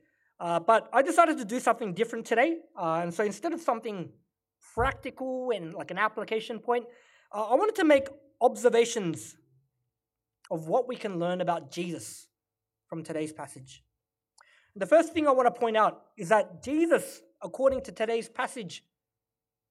Uh, 0.42 0.60
but 0.60 0.90
I 0.92 1.02
decided 1.02 1.38
to 1.38 1.46
do 1.46 1.62
something 1.62 1.94
different 1.94 2.26
today. 2.26 2.58
Uh, 2.78 3.00
and 3.04 3.14
so 3.14 3.24
instead 3.24 3.54
of 3.54 3.62
something 3.62 4.10
practical 4.74 5.52
and 5.56 5.74
like 5.74 5.92
an 5.92 5.98
application 5.98 6.60
point, 6.60 6.84
uh, 7.34 7.44
I 7.44 7.56
wanted 7.56 7.76
to 7.76 7.86
make 7.86 8.10
observations 8.42 9.38
of 10.52 10.68
what 10.68 10.86
we 10.86 10.98
can 10.98 11.18
learn 11.18 11.40
about 11.40 11.72
Jesus 11.72 12.28
from 12.90 13.06
today's 13.06 13.32
passage. 13.32 13.86
The 14.76 14.86
first 14.86 15.14
thing 15.14 15.28
I 15.28 15.32
want 15.32 15.54
to 15.54 15.58
point 15.58 15.78
out 15.78 16.02
is 16.18 16.30
that 16.30 16.62
Jesus, 16.62 17.22
according 17.42 17.82
to 17.84 17.92
today's 17.92 18.28
passage, 18.28 18.84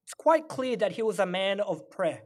it's 0.04 0.14
quite 0.14 0.48
clear 0.48 0.76
that 0.76 0.92
he 0.92 1.02
was 1.02 1.18
a 1.18 1.26
man 1.26 1.60
of 1.60 1.90
prayer. 1.90 2.22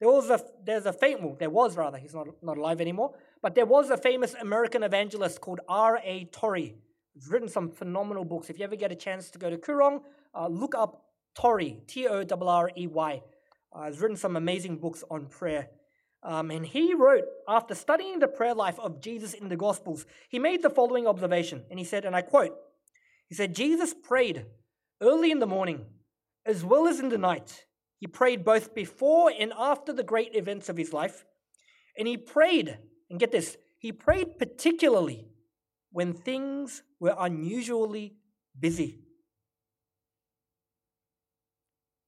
There 0.00 0.08
was 0.08 0.30
a 0.30 0.40
there's 0.64 0.86
a 0.86 0.94
famous 0.94 1.22
well, 1.22 1.36
there 1.38 1.50
was 1.50 1.76
rather 1.76 1.98
he's 1.98 2.14
not 2.14 2.28
not 2.42 2.56
alive 2.56 2.80
anymore, 2.80 3.12
but 3.42 3.54
there 3.54 3.66
was 3.66 3.90
a 3.90 3.98
famous 3.98 4.34
American 4.40 4.82
evangelist 4.82 5.42
called 5.42 5.60
R. 5.68 6.00
A. 6.02 6.24
Torrey. 6.26 6.76
He's 7.14 7.28
written 7.28 7.48
some 7.48 7.70
phenomenal 7.70 8.24
books. 8.24 8.48
If 8.48 8.58
you 8.58 8.64
ever 8.64 8.76
get 8.76 8.92
a 8.92 8.94
chance 8.94 9.30
to 9.32 9.38
go 9.38 9.50
to 9.50 9.58
Koorong, 9.58 10.00
uh, 10.34 10.48
look 10.48 10.74
up 10.74 11.04
Torrey, 11.34 11.82
T 11.86 12.08
O 12.08 12.24
R 12.30 12.48
R 12.48 12.70
E 12.78 12.86
Y. 12.86 13.22
Uh, 13.72 13.86
he's 13.86 14.00
written 14.00 14.16
some 14.16 14.36
amazing 14.36 14.78
books 14.78 15.04
on 15.10 15.26
prayer. 15.26 15.68
Um, 16.22 16.50
and 16.50 16.66
he 16.66 16.92
wrote, 16.94 17.24
after 17.48 17.74
studying 17.74 18.18
the 18.18 18.28
prayer 18.28 18.54
life 18.54 18.78
of 18.78 19.00
Jesus 19.00 19.32
in 19.32 19.48
the 19.48 19.56
Gospels, 19.56 20.04
he 20.28 20.38
made 20.38 20.62
the 20.62 20.70
following 20.70 21.06
observation. 21.06 21.64
And 21.70 21.78
he 21.78 21.84
said, 21.84 22.04
and 22.04 22.14
I 22.14 22.22
quote, 22.22 22.54
he 23.28 23.34
said, 23.34 23.54
Jesus 23.54 23.94
prayed 23.94 24.44
early 25.00 25.30
in 25.30 25.38
the 25.38 25.46
morning 25.46 25.86
as 26.44 26.64
well 26.64 26.88
as 26.88 27.00
in 27.00 27.08
the 27.08 27.18
night. 27.18 27.64
He 27.98 28.06
prayed 28.06 28.44
both 28.44 28.74
before 28.74 29.32
and 29.38 29.52
after 29.58 29.92
the 29.92 30.02
great 30.02 30.34
events 30.34 30.68
of 30.68 30.76
his 30.76 30.92
life. 30.92 31.24
And 31.96 32.08
he 32.08 32.16
prayed, 32.16 32.78
and 33.08 33.20
get 33.20 33.32
this, 33.32 33.56
he 33.78 33.92
prayed 33.92 34.38
particularly 34.38 35.26
when 35.92 36.12
things 36.12 36.82
were 36.98 37.14
unusually 37.18 38.14
busy. 38.58 39.00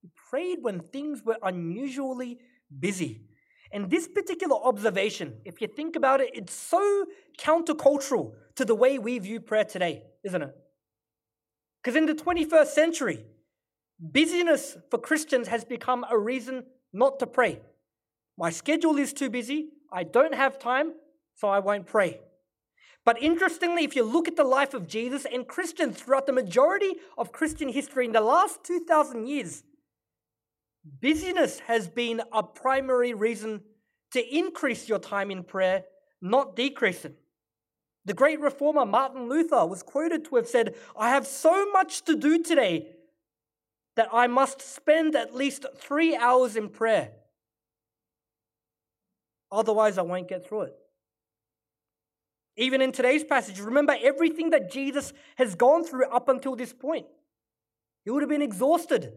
He 0.01 0.09
prayed 0.29 0.59
when 0.61 0.79
things 0.79 1.23
were 1.23 1.37
unusually 1.41 2.39
busy. 2.79 3.27
And 3.73 3.89
this 3.89 4.07
particular 4.07 4.55
observation, 4.55 5.33
if 5.45 5.59
you 5.59 5.67
think 5.67 5.95
about 5.95 6.21
it, 6.21 6.29
it's 6.35 6.53
so 6.53 7.07
countercultural 7.39 8.33
to 8.55 8.65
the 8.65 8.75
way 8.75 8.99
we 8.99 9.17
view 9.17 9.39
prayer 9.39 9.65
today, 9.65 10.03
isn't 10.23 10.43
it? 10.43 10.55
Because 11.81 11.97
in 11.97 12.05
the 12.05 12.13
21st 12.13 12.67
century, 12.67 13.25
busyness 13.99 14.77
for 14.91 14.99
Christians 14.99 15.47
has 15.47 15.65
become 15.65 16.05
a 16.07 16.17
reason 16.17 16.65
not 16.93 17.17
to 17.19 17.25
pray. 17.25 17.61
My 18.37 18.51
schedule 18.51 18.97
is 18.97 19.11
too 19.11 19.31
busy, 19.31 19.69
I 19.91 20.03
don't 20.03 20.35
have 20.35 20.59
time, 20.59 20.93
so 21.35 21.47
I 21.47 21.57
won't 21.57 21.87
pray. 21.87 22.19
But 23.05 23.21
interestingly, 23.21 23.83
if 23.83 23.95
you 23.95 24.03
look 24.03 24.27
at 24.27 24.35
the 24.35 24.43
life 24.43 24.75
of 24.75 24.87
Jesus 24.87 25.25
and 25.25 25.47
Christians 25.47 25.99
throughout 25.99 26.27
the 26.27 26.31
majority 26.31 26.93
of 27.17 27.31
Christian 27.31 27.69
history 27.69 28.05
in 28.05 28.11
the 28.11 28.21
last 28.21 28.63
2,000 28.63 29.27
years, 29.27 29.63
Busyness 30.83 31.59
has 31.59 31.87
been 31.87 32.21
a 32.31 32.43
primary 32.43 33.13
reason 33.13 33.61
to 34.11 34.37
increase 34.37 34.89
your 34.89 34.99
time 34.99 35.31
in 35.31 35.43
prayer, 35.43 35.85
not 36.21 36.55
decrease 36.55 37.05
it. 37.05 37.15
The 38.05 38.13
great 38.13 38.41
reformer 38.41 38.85
Martin 38.85 39.29
Luther 39.29 39.65
was 39.65 39.81
quoted 39.81 40.25
to 40.25 40.35
have 40.35 40.47
said, 40.47 40.75
I 40.97 41.09
have 41.09 41.25
so 41.25 41.71
much 41.71 42.03
to 42.03 42.15
do 42.15 42.43
today 42.43 42.87
that 43.95 44.09
I 44.11 44.27
must 44.27 44.61
spend 44.61 45.15
at 45.15 45.33
least 45.33 45.65
three 45.77 46.15
hours 46.15 46.55
in 46.55 46.67
prayer. 46.67 47.11
Otherwise, 49.51 49.97
I 49.97 50.01
won't 50.01 50.27
get 50.27 50.45
through 50.45 50.63
it. 50.63 50.75
Even 52.57 52.81
in 52.81 52.91
today's 52.91 53.23
passage, 53.23 53.59
remember 53.59 53.95
everything 54.01 54.49
that 54.49 54.71
Jesus 54.71 55.13
has 55.37 55.55
gone 55.55 55.85
through 55.85 56.05
up 56.05 56.27
until 56.27 56.55
this 56.55 56.73
point. 56.73 57.05
He 58.03 58.11
would 58.11 58.21
have 58.21 58.29
been 58.29 58.41
exhausted 58.41 59.13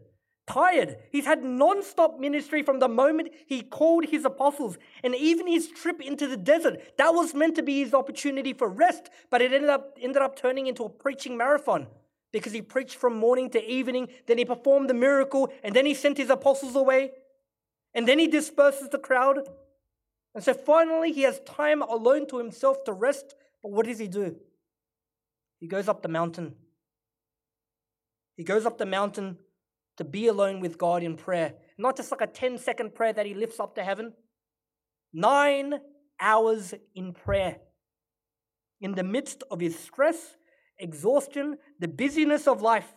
tired. 0.47 0.97
He's 1.11 1.27
had 1.27 1.43
non 1.45 1.83
stop 1.83 2.19
ministry 2.19 2.63
from 2.63 2.79
the 2.79 2.89
moment 2.89 3.33
he 3.47 3.63
called 3.63 4.07
his 4.07 4.25
apostles. 4.25 4.79
And 5.03 5.15
even 5.15 5.47
his 5.47 5.69
trip 5.69 6.01
into 6.01 6.27
the 6.27 6.37
desert, 6.37 6.81
that 6.99 7.15
was 7.15 7.35
meant 7.35 7.57
to 7.57 7.63
be 7.63 7.81
his 7.81 7.95
opportunity 7.95 8.53
for 8.53 8.69
rest, 8.69 9.11
but 9.31 9.43
it 9.43 9.53
ended 9.53 9.71
up, 9.71 9.99
ended 10.01 10.23
up 10.23 10.37
turning 10.37 10.67
into 10.67 10.85
a 10.85 10.89
preaching 10.89 11.37
marathon 11.37 11.89
because 12.33 12.53
he 12.53 12.63
preached 12.63 12.97
from 12.97 13.17
morning 13.17 13.51
to 13.51 13.71
evening. 13.71 14.09
Then 14.27 14.39
he 14.39 14.45
performed 14.45 14.89
the 14.89 14.95
miracle, 14.95 15.53
and 15.63 15.75
then 15.75 15.87
he 15.87 15.95
sent 15.95 16.17
his 16.17 16.31
apostles 16.31 16.77
away. 16.77 17.13
And 17.95 18.07
then 18.07 18.19
he 18.19 18.29
disperses 18.29 18.91
the 18.91 18.99
crowd. 18.99 19.41
And 20.35 20.45
so 20.45 20.53
finally, 20.53 21.13
he 21.13 21.23
has 21.23 21.41
time 21.41 21.81
alone 21.83 22.27
to 22.29 22.39
himself 22.39 22.85
to 22.85 22.93
rest. 22.93 23.35
But 23.63 23.73
what 23.73 23.87
does 23.87 23.99
he 23.99 24.07
do? 24.07 24.37
He 25.59 25.67
goes 25.67 25.89
up 25.89 26.03
the 26.03 26.09
mountain. 26.09 26.55
He 28.37 28.45
goes 28.45 28.67
up 28.67 28.77
the 28.77 28.85
mountain 28.85 29.39
to 29.97 30.05
be 30.05 30.27
alone 30.27 30.61
with 30.61 30.79
God 30.79 31.03
in 31.03 31.17
prayer. 31.17 31.55
Not 31.79 31.97
just 31.97 32.11
like 32.11 32.21
a 32.21 32.27
10 32.27 32.59
second 32.59 32.95
prayer 32.95 33.13
that 33.13 33.27
he 33.27 33.35
lifts 33.35 33.61
up 33.61 33.75
to 33.77 33.85
heaven. 33.85 34.13
Nine 35.13 35.81
hours 36.21 36.75
in 36.95 37.13
prayer. 37.13 37.57
In 38.81 38.93
the 38.93 39.03
midst 39.03 39.43
of 39.51 39.61
his 39.61 39.79
stress, 39.79 40.37
exhaustion, 40.79 41.57
the 41.81 41.89
busyness 41.89 42.47
of 42.47 42.61
life, 42.61 42.93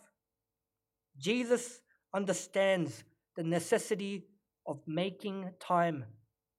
Jesus 1.18 1.82
understands 2.14 3.04
the 3.36 3.44
necessity 3.44 4.26
of 4.66 4.82
making 4.86 5.52
time 5.60 6.06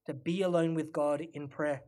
to 0.07 0.15
be 0.15 0.43
alone 0.43 0.75
with 0.75 0.93
God 0.93 1.27
in 1.35 1.49
prayer. 1.49 1.83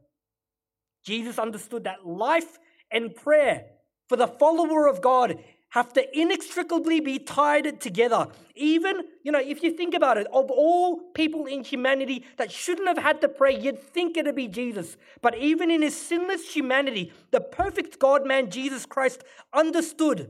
Jesus 1.04 1.38
understood 1.38 1.84
that 1.84 2.06
life 2.06 2.58
and 2.90 3.14
prayer 3.14 3.64
for 4.08 4.16
the 4.16 4.28
follower 4.28 4.86
of 4.86 5.00
God 5.00 5.36
have 5.72 5.90
to 5.94 6.18
inextricably 6.18 7.00
be 7.00 7.18
tied 7.18 7.80
together. 7.80 8.28
Even, 8.54 9.04
you 9.22 9.32
know, 9.32 9.40
if 9.40 9.62
you 9.62 9.70
think 9.74 9.94
about 9.94 10.18
it, 10.18 10.26
of 10.30 10.50
all 10.50 10.98
people 11.14 11.46
in 11.46 11.64
humanity 11.64 12.26
that 12.36 12.52
shouldn't 12.52 12.86
have 12.86 12.98
had 12.98 13.22
to 13.22 13.28
pray, 13.28 13.58
you'd 13.58 13.78
think 13.78 14.18
it'd 14.18 14.36
be 14.36 14.48
Jesus. 14.48 14.98
But 15.22 15.34
even 15.38 15.70
in 15.70 15.80
his 15.80 15.96
sinless 15.96 16.54
humanity, 16.54 17.10
the 17.30 17.40
perfect 17.40 17.98
God 17.98 18.26
man, 18.26 18.50
Jesus 18.50 18.84
Christ, 18.84 19.24
understood 19.54 20.28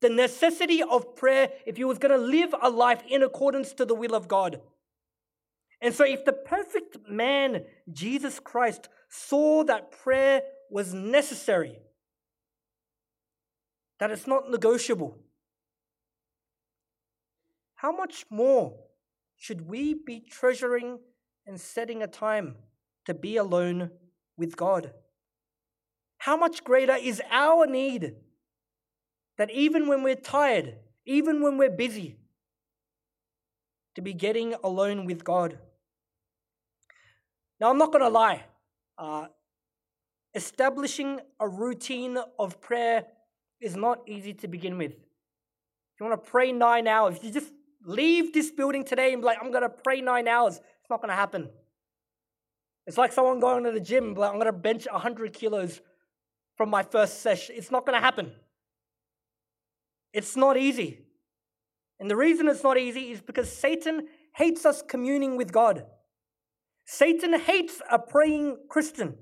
the 0.00 0.08
necessity 0.08 0.82
of 0.82 1.14
prayer 1.16 1.50
if 1.66 1.76
he 1.76 1.84
was 1.84 1.98
going 1.98 2.18
to 2.18 2.26
live 2.26 2.54
a 2.62 2.70
life 2.70 3.02
in 3.06 3.22
accordance 3.22 3.74
to 3.74 3.84
the 3.84 3.94
will 3.94 4.14
of 4.14 4.26
God. 4.26 4.62
And 5.82 5.92
so, 5.92 6.04
if 6.04 6.24
the 6.24 6.32
perfect 6.32 6.96
man, 7.06 7.64
Jesus 7.92 8.40
Christ, 8.40 8.88
saw 9.10 9.64
that 9.64 9.90
prayer 9.90 10.40
was 10.70 10.94
necessary, 10.94 11.78
that 13.98 14.10
it's 14.10 14.26
not 14.26 14.50
negotiable. 14.50 15.18
How 17.76 17.92
much 17.92 18.24
more 18.30 18.74
should 19.36 19.68
we 19.68 19.94
be 19.94 20.20
treasuring 20.20 20.98
and 21.46 21.60
setting 21.60 22.02
a 22.02 22.06
time 22.06 22.56
to 23.06 23.14
be 23.14 23.36
alone 23.36 23.90
with 24.36 24.56
God? 24.56 24.92
How 26.18 26.36
much 26.36 26.64
greater 26.64 26.96
is 26.96 27.22
our 27.30 27.66
need 27.66 28.14
that 29.36 29.50
even 29.50 29.86
when 29.86 30.02
we're 30.02 30.16
tired, 30.16 30.74
even 31.06 31.42
when 31.42 31.56
we're 31.56 31.70
busy, 31.70 32.16
to 33.94 34.02
be 34.02 34.12
getting 34.12 34.54
alone 34.64 35.06
with 35.06 35.22
God? 35.22 35.58
Now, 37.60 37.70
I'm 37.70 37.78
not 37.78 37.92
going 37.92 38.04
to 38.04 38.08
lie. 38.08 38.44
Uh, 38.96 39.26
establishing 40.34 41.20
a 41.40 41.48
routine 41.48 42.18
of 42.38 42.60
prayer 42.60 43.06
is 43.60 43.76
not 43.76 44.00
easy 44.06 44.34
to 44.34 44.48
begin 44.48 44.78
with. 44.78 44.92
If 44.92 46.00
you 46.00 46.06
want 46.06 46.22
to 46.22 46.30
pray 46.30 46.52
nine 46.52 46.86
hours, 46.86 47.18
you 47.22 47.32
just 47.32 47.52
leave 47.84 48.32
this 48.32 48.50
building 48.50 48.84
today 48.84 49.12
and 49.12 49.22
be 49.22 49.26
like, 49.26 49.38
I'm 49.40 49.50
going 49.50 49.62
to 49.62 49.68
pray 49.68 50.00
nine 50.00 50.28
hours. 50.28 50.56
It's 50.56 50.90
not 50.90 51.00
going 51.00 51.10
to 51.10 51.16
happen. 51.16 51.48
It's 52.86 52.96
like 52.96 53.12
someone 53.12 53.40
going 53.40 53.64
to 53.64 53.72
the 53.72 53.80
gym 53.80 54.04
and 54.04 54.14
be 54.14 54.20
like, 54.20 54.30
I'm 54.30 54.36
going 54.36 54.46
to 54.46 54.52
bench 54.52 54.86
100 54.90 55.32
kilos 55.32 55.80
from 56.56 56.70
my 56.70 56.82
first 56.82 57.20
session. 57.20 57.54
It's 57.58 57.70
not 57.70 57.84
going 57.84 57.98
to 57.98 58.04
happen. 58.04 58.32
It's 60.12 60.36
not 60.36 60.56
easy. 60.56 61.00
And 62.00 62.10
the 62.10 62.16
reason 62.16 62.48
it's 62.48 62.62
not 62.62 62.78
easy 62.78 63.10
is 63.12 63.20
because 63.20 63.50
Satan 63.50 64.08
hates 64.34 64.64
us 64.64 64.82
communing 64.86 65.36
with 65.36 65.52
God. 65.52 65.84
Satan 66.86 67.38
hates 67.38 67.82
a 67.90 67.98
praying 67.98 68.56
Christian. 68.68 69.16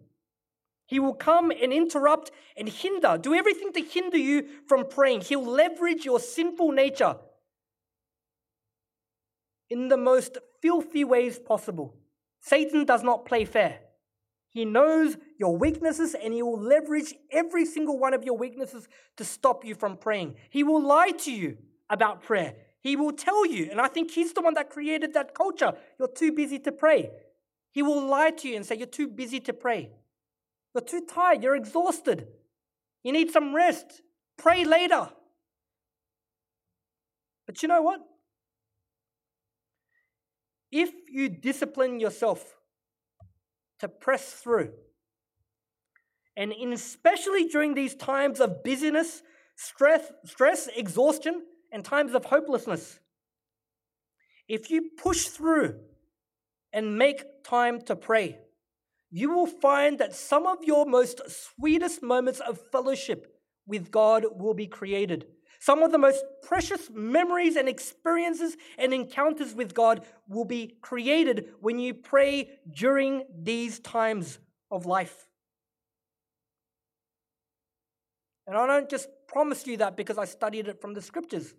He 0.86 1.00
will 1.00 1.14
come 1.14 1.50
and 1.50 1.72
interrupt 1.72 2.30
and 2.56 2.68
hinder, 2.68 3.18
do 3.20 3.34
everything 3.34 3.72
to 3.72 3.82
hinder 3.82 4.16
you 4.16 4.46
from 4.66 4.88
praying. 4.88 5.22
He'll 5.22 5.44
leverage 5.44 6.04
your 6.04 6.20
sinful 6.20 6.72
nature 6.72 7.16
in 9.68 9.88
the 9.88 9.96
most 9.96 10.38
filthy 10.62 11.04
ways 11.04 11.38
possible. 11.38 11.96
Satan 12.40 12.84
does 12.84 13.02
not 13.02 13.26
play 13.26 13.44
fair. 13.44 13.80
He 14.48 14.64
knows 14.64 15.16
your 15.38 15.56
weaknesses 15.56 16.14
and 16.14 16.32
He 16.32 16.42
will 16.42 16.60
leverage 16.60 17.14
every 17.32 17.66
single 17.66 17.98
one 17.98 18.14
of 18.14 18.24
your 18.24 18.38
weaknesses 18.38 18.88
to 19.16 19.24
stop 19.24 19.64
you 19.64 19.74
from 19.74 19.96
praying. 19.96 20.36
He 20.50 20.62
will 20.62 20.82
lie 20.82 21.10
to 21.10 21.32
you 21.32 21.58
about 21.90 22.22
prayer. 22.22 22.54
He 22.80 22.94
will 22.94 23.12
tell 23.12 23.44
you, 23.44 23.68
and 23.70 23.80
I 23.80 23.88
think 23.88 24.12
He's 24.12 24.32
the 24.32 24.40
one 24.40 24.54
that 24.54 24.70
created 24.70 25.14
that 25.14 25.34
culture. 25.34 25.72
You're 25.98 26.08
too 26.08 26.30
busy 26.30 26.60
to 26.60 26.72
pray. 26.72 27.10
He 27.72 27.82
will 27.82 28.06
lie 28.06 28.30
to 28.30 28.48
you 28.48 28.56
and 28.56 28.64
say, 28.64 28.76
You're 28.76 28.86
too 28.86 29.08
busy 29.08 29.40
to 29.40 29.52
pray. 29.52 29.90
You're 30.76 30.84
too 30.84 31.06
tired. 31.06 31.42
You're 31.42 31.56
exhausted. 31.56 32.28
You 33.02 33.10
need 33.10 33.30
some 33.30 33.54
rest. 33.54 34.02
Pray 34.36 34.62
later. 34.66 35.08
But 37.46 37.62
you 37.62 37.68
know 37.68 37.80
what? 37.80 38.00
If 40.70 40.90
you 41.10 41.30
discipline 41.30 41.98
yourself 41.98 42.58
to 43.80 43.88
press 43.88 44.34
through, 44.34 44.74
and 46.36 46.52
especially 46.74 47.48
during 47.48 47.72
these 47.72 47.94
times 47.94 48.38
of 48.38 48.62
busyness, 48.62 49.22
stress, 49.56 50.12
stress, 50.26 50.68
exhaustion, 50.76 51.40
and 51.72 51.86
times 51.86 52.12
of 52.12 52.26
hopelessness, 52.26 52.98
if 54.46 54.70
you 54.70 54.90
push 55.02 55.24
through 55.24 55.80
and 56.70 56.98
make 56.98 57.42
time 57.44 57.80
to 57.86 57.96
pray, 57.96 58.40
you 59.16 59.30
will 59.30 59.46
find 59.46 59.98
that 59.98 60.14
some 60.14 60.46
of 60.46 60.58
your 60.62 60.84
most 60.84 61.22
sweetest 61.26 62.02
moments 62.02 62.38
of 62.40 62.60
fellowship 62.70 63.34
with 63.66 63.90
God 63.90 64.26
will 64.38 64.52
be 64.52 64.66
created. 64.66 65.26
Some 65.58 65.82
of 65.82 65.90
the 65.90 65.96
most 65.96 66.22
precious 66.42 66.90
memories 66.92 67.56
and 67.56 67.66
experiences 67.66 68.58
and 68.76 68.92
encounters 68.92 69.54
with 69.54 69.72
God 69.72 70.04
will 70.28 70.44
be 70.44 70.76
created 70.82 71.54
when 71.60 71.78
you 71.78 71.94
pray 71.94 72.58
during 72.70 73.24
these 73.34 73.78
times 73.78 74.38
of 74.70 74.84
life. 74.84 75.26
And 78.46 78.54
I 78.54 78.66
don't 78.66 78.90
just 78.90 79.08
promise 79.28 79.66
you 79.66 79.78
that 79.78 79.96
because 79.96 80.18
I 80.18 80.26
studied 80.26 80.68
it 80.68 80.82
from 80.82 80.92
the 80.92 81.00
scriptures. 81.00 81.54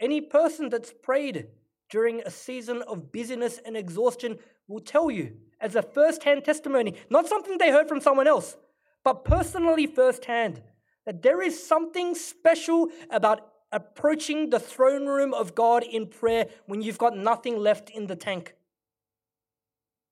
Any 0.00 0.22
person 0.22 0.70
that's 0.70 0.94
prayed 1.02 1.48
during 1.90 2.22
a 2.22 2.30
season 2.30 2.80
of 2.88 3.12
busyness 3.12 3.60
and 3.62 3.76
exhaustion 3.76 4.38
will 4.68 4.80
tell 4.80 5.10
you 5.10 5.36
as 5.62 5.76
a 5.76 5.82
first 5.82 6.24
hand 6.24 6.44
testimony, 6.44 6.94
not 7.08 7.28
something 7.28 7.56
they 7.56 7.70
heard 7.70 7.88
from 7.88 8.00
someone 8.00 8.26
else, 8.26 8.56
but 9.04 9.24
personally 9.24 9.86
firsthand, 9.86 10.60
that 11.06 11.22
there 11.22 11.40
is 11.40 11.64
something 11.66 12.14
special 12.14 12.90
about 13.10 13.48
approaching 13.70 14.50
the 14.50 14.60
throne 14.60 15.06
room 15.06 15.32
of 15.32 15.54
God 15.54 15.82
in 15.84 16.06
prayer 16.06 16.46
when 16.66 16.82
you've 16.82 16.98
got 16.98 17.16
nothing 17.16 17.58
left 17.58 17.88
in 17.88 18.06
the 18.06 18.16
tank. 18.16 18.54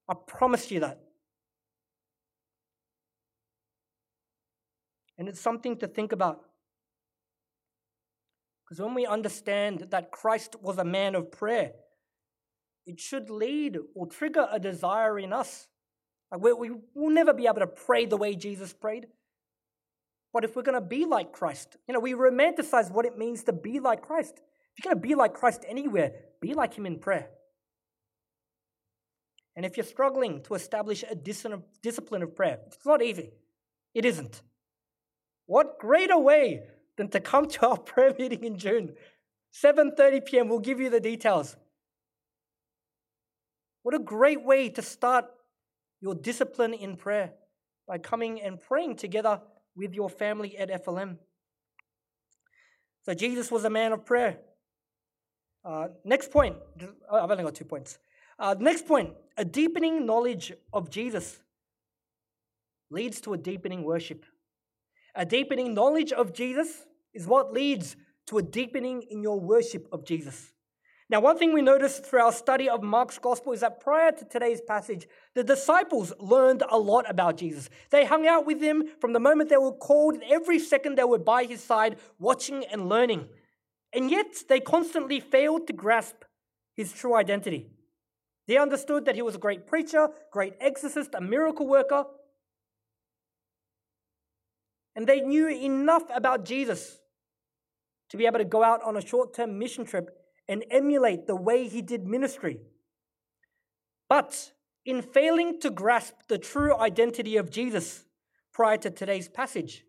I 0.09 0.15
promise 0.15 0.71
you 0.71 0.81
that. 0.81 1.01
And 5.19 5.29
it's 5.29 5.41
something 5.41 5.77
to 5.79 5.87
think 5.87 6.13
about. 6.13 6.47
Because 8.65 8.83
when 8.83 8.95
we 8.95 9.05
understand 9.05 9.89
that 9.91 10.11
Christ 10.11 10.57
was 10.63 10.79
a 10.79 10.85
man 10.85 11.15
of 11.15 11.31
prayer, 11.31 11.73
it 12.87 13.01
should 13.01 13.31
lead 13.31 13.79
or 13.95 14.07
trigger 14.07 14.49
a 14.51 14.59
desire 14.59 15.19
in 15.19 15.33
us. 15.33 15.69
Like 16.31 16.43
we, 16.43 16.71
will 16.95 17.11
never 17.11 17.33
be 17.33 17.47
able 17.47 17.61
to 17.61 17.67
pray 17.67 18.07
the 18.07 18.17
way 18.17 18.35
Jesus 18.35 18.73
prayed. 18.73 19.07
But 20.33 20.45
if 20.45 20.55
we're 20.55 20.63
going 20.63 20.81
to 20.81 20.87
be 20.87 21.05
like 21.05 21.33
Christ, 21.33 21.77
you 21.89 21.95
know, 21.95 22.01
we 22.01 22.13
romanticize 22.13 22.91
what 22.91 23.05
it 23.05 23.19
means 23.19 23.45
to 23.45 23.53
be 23.53 23.81
like 23.81 24.03
Christ. 24.03 24.41
If 24.77 24.85
you're 24.85 24.93
going 24.93 25.03
to 25.03 25.09
be 25.09 25.15
like 25.15 25.35
Christ 25.35 25.65
anywhere, 25.69 26.13
be 26.41 26.55
like 26.55 26.75
him 26.75 26.87
in 26.87 26.99
prayer. 26.99 27.29
And 29.57 29.67
if 29.67 29.77
you're 29.77 29.85
struggling 29.85 30.43
to 30.45 30.55
establish 30.55 31.03
a 31.03 31.15
discipline 31.15 32.23
of 32.23 32.37
prayer, 32.37 32.61
it's 32.69 32.87
not 32.87 33.03
easy. 33.03 33.31
It 33.93 34.05
isn't. 34.05 34.43
What 35.47 35.81
greater 35.81 36.17
way 36.17 36.63
than 36.97 37.09
to 37.09 37.21
come 37.21 37.49
to 37.49 37.67
our 37.67 37.77
prayer 37.91 38.15
meeting 38.17 38.45
in 38.45 38.57
June? 38.57 38.95
7:30 39.53 40.25
p.m. 40.25 40.49
We'll 40.49 40.61
give 40.61 40.81
you 40.81 40.91
the 40.91 41.01
details. 41.01 41.57
What 43.83 43.95
a 43.95 43.99
great 43.99 44.45
way 44.45 44.69
to 44.71 44.83
start 44.83 45.27
your 46.01 46.15
discipline 46.15 46.75
in 46.75 46.97
prayer 46.97 47.33
by 47.87 47.99
coming 47.99 48.41
and 48.41 48.61
praying 48.61 48.97
together 48.97 49.41
with 49.75 49.95
your 49.95 50.11
family 50.11 50.57
at 50.57 50.85
FLM. 50.85 51.17
So 53.05 53.15
Jesus 53.15 53.51
was 53.51 53.65
a 53.65 53.71
man 53.71 53.93
of 53.93 54.05
prayer. 54.05 54.39
Uh, 55.65 55.89
next 56.05 56.31
point, 56.31 56.57
I've 57.11 57.31
only 57.31 57.45
got 57.45 57.55
two 57.55 57.65
points. 57.65 57.99
Uh, 58.39 58.55
next 58.59 58.87
point, 58.87 59.15
a 59.37 59.45
deepening 59.45 60.07
knowledge 60.07 60.53
of 60.73 60.91
Jesus 60.91 61.41
leads 62.91 63.21
to 63.23 63.35
a 63.35 63.39
deepening 63.39 63.85
worship. 63.85 64.25
A 65.15 65.25
deepening 65.25 65.75
knowledge 65.75 66.13
of 66.13 66.33
Jesus 66.33 66.87
is 67.13 67.27
what 67.27 67.53
leads 67.53 67.97
to 68.27 68.39
a 68.39 68.43
deepening 68.43 69.03
in 69.11 69.23
your 69.23 69.41
worship 69.41 69.89
of 69.93 70.05
Jesus. 70.05 70.53
Now, 71.11 71.19
one 71.19 71.37
thing 71.37 71.53
we 71.53 71.61
noticed 71.61 72.07
through 72.07 72.21
our 72.21 72.31
study 72.31 72.69
of 72.69 72.85
Mark's 72.85 73.19
gospel 73.19 73.53
is 73.53 73.61
that 73.61 73.81
prior 73.81 74.13
to 74.13 74.25
today's 74.25 74.61
passage, 74.61 75.09
the 75.35 75.43
disciples 75.43 76.13
learned 76.21 76.63
a 76.71 76.79
lot 76.79 77.11
about 77.11 77.37
Jesus. 77.37 77.69
They 77.91 78.05
hung 78.05 78.29
out 78.29 78.47
with 78.47 78.61
him 78.61 78.85
from 79.01 79.13
the 79.13 79.19
moment 79.19 79.51
they 79.51 79.57
were 79.57 79.73
called, 79.73 80.19
every 80.31 80.61
second 80.61 80.97
they 80.97 81.03
were 81.03 81.19
by 81.19 81.45
his 81.45 81.65
side, 81.65 81.97
watching 82.21 82.65
and 82.67 82.89
learning. 82.89 83.29
And 83.93 84.09
yet, 84.09 84.37
they 84.49 84.61
constantly 84.61 85.19
failed 85.19 85.67
to 85.67 85.73
grasp 85.73 86.23
his 86.77 86.93
true 86.93 87.17
identity. 87.17 87.67
They 88.47 88.57
understood 88.57 89.07
that 89.07 89.17
he 89.17 89.23
was 89.23 89.35
a 89.35 89.39
great 89.39 89.67
preacher, 89.67 90.11
great 90.31 90.55
exorcist, 90.61 91.11
a 91.15 91.21
miracle 91.21 91.67
worker. 91.67 92.05
And 94.95 95.09
they 95.09 95.23
knew 95.23 95.49
enough 95.49 96.05
about 96.15 96.45
Jesus 96.45 97.01
to 98.11 98.17
be 98.17 98.27
able 98.27 98.39
to 98.39 98.45
go 98.45 98.63
out 98.63 98.81
on 98.85 98.97
a 98.97 99.05
short 99.05 99.35
term 99.35 99.59
mission 99.59 99.85
trip 99.85 100.20
and 100.51 100.65
emulate 100.69 101.29
the 101.29 101.37
way 101.37 101.69
he 101.69 101.81
did 101.81 102.05
ministry. 102.05 102.59
But 104.09 104.51
in 104.85 105.01
failing 105.01 105.61
to 105.61 105.71
grasp 105.71 106.15
the 106.29 106.39
true 106.39 106.77
identity 106.77 107.37
of 107.37 107.53
Jesus 107.53 108.05
prior 108.53 108.77
to 108.79 108.91
today's 108.91 109.29
passage, 109.29 109.85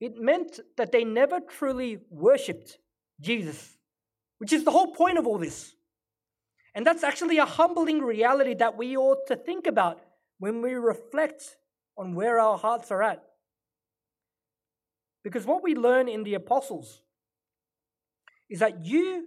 it 0.00 0.16
meant 0.16 0.60
that 0.76 0.92
they 0.92 1.02
never 1.02 1.40
truly 1.40 1.98
worshipped 2.08 2.78
Jesus, 3.20 3.76
which 4.38 4.52
is 4.52 4.62
the 4.62 4.70
whole 4.70 4.94
point 4.94 5.18
of 5.18 5.26
all 5.26 5.38
this. 5.38 5.74
And 6.76 6.86
that's 6.86 7.02
actually 7.02 7.38
a 7.38 7.44
humbling 7.44 8.00
reality 8.00 8.54
that 8.54 8.76
we 8.76 8.96
ought 8.96 9.26
to 9.26 9.34
think 9.34 9.66
about 9.66 10.00
when 10.38 10.62
we 10.62 10.74
reflect 10.74 11.56
on 11.98 12.14
where 12.14 12.38
our 12.38 12.58
hearts 12.58 12.92
are 12.92 13.02
at. 13.02 13.24
Because 15.24 15.44
what 15.44 15.64
we 15.64 15.74
learn 15.74 16.08
in 16.08 16.22
the 16.22 16.34
apostles 16.34 17.02
is 18.48 18.60
that 18.60 18.84
you 18.84 19.26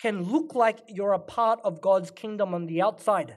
can 0.00 0.22
look 0.22 0.54
like 0.54 0.78
you're 0.88 1.12
a 1.12 1.18
part 1.18 1.60
of 1.64 1.80
God's 1.80 2.10
kingdom 2.10 2.54
on 2.54 2.66
the 2.66 2.80
outside. 2.82 3.36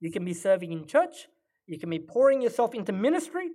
You 0.00 0.10
can 0.10 0.24
be 0.24 0.34
serving 0.34 0.72
in 0.72 0.86
church, 0.86 1.28
you 1.66 1.78
can 1.78 1.90
be 1.90 1.98
pouring 1.98 2.42
yourself 2.42 2.74
into 2.74 2.92
ministry, 2.92 3.50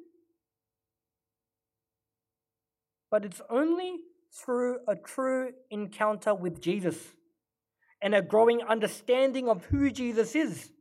but 3.10 3.26
it's 3.26 3.42
only 3.50 3.98
through 4.32 4.80
a 4.88 4.96
true 4.96 5.52
encounter 5.70 6.34
with 6.34 6.62
Jesus 6.62 6.98
and 8.02 8.14
a 8.14 8.22
growing 8.22 8.62
understanding 8.62 9.48
of 9.48 9.66
who 9.66 9.90
Jesus 9.90 10.36
is. 10.36 10.72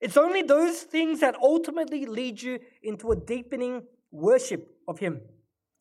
It's 0.00 0.16
only 0.16 0.42
those 0.42 0.82
things 0.82 1.20
that 1.20 1.36
ultimately 1.40 2.06
lead 2.06 2.42
you 2.42 2.58
into 2.82 3.12
a 3.12 3.16
deepening 3.16 3.84
worship 4.10 4.68
of 4.88 4.98
Him. 4.98 5.20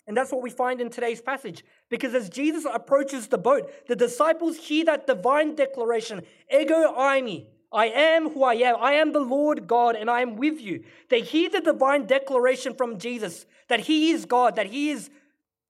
And 0.07 0.17
that's 0.17 0.31
what 0.31 0.41
we 0.41 0.49
find 0.49 0.81
in 0.81 0.89
today's 0.89 1.21
passage. 1.21 1.63
Because 1.89 2.13
as 2.13 2.29
Jesus 2.29 2.65
approaches 2.71 3.27
the 3.27 3.37
boat, 3.37 3.71
the 3.87 3.95
disciples 3.95 4.57
hear 4.57 4.85
that 4.85 5.07
divine 5.07 5.55
declaration, 5.55 6.23
Ego 6.51 6.93
eimi, 6.97 7.45
I 7.71 7.85
am 7.85 8.29
who 8.29 8.43
I 8.43 8.55
am. 8.55 8.75
I 8.79 8.93
am 8.93 9.13
the 9.13 9.21
Lord 9.21 9.67
God 9.67 9.95
and 9.95 10.09
I 10.09 10.21
am 10.21 10.35
with 10.35 10.59
you. 10.59 10.83
They 11.09 11.21
hear 11.21 11.49
the 11.49 11.61
divine 11.61 12.05
declaration 12.05 12.73
from 12.73 12.99
Jesus 12.99 13.45
that 13.69 13.81
he 13.81 14.11
is 14.11 14.25
God, 14.25 14.57
that 14.57 14.67
he 14.67 14.89
is 14.89 15.09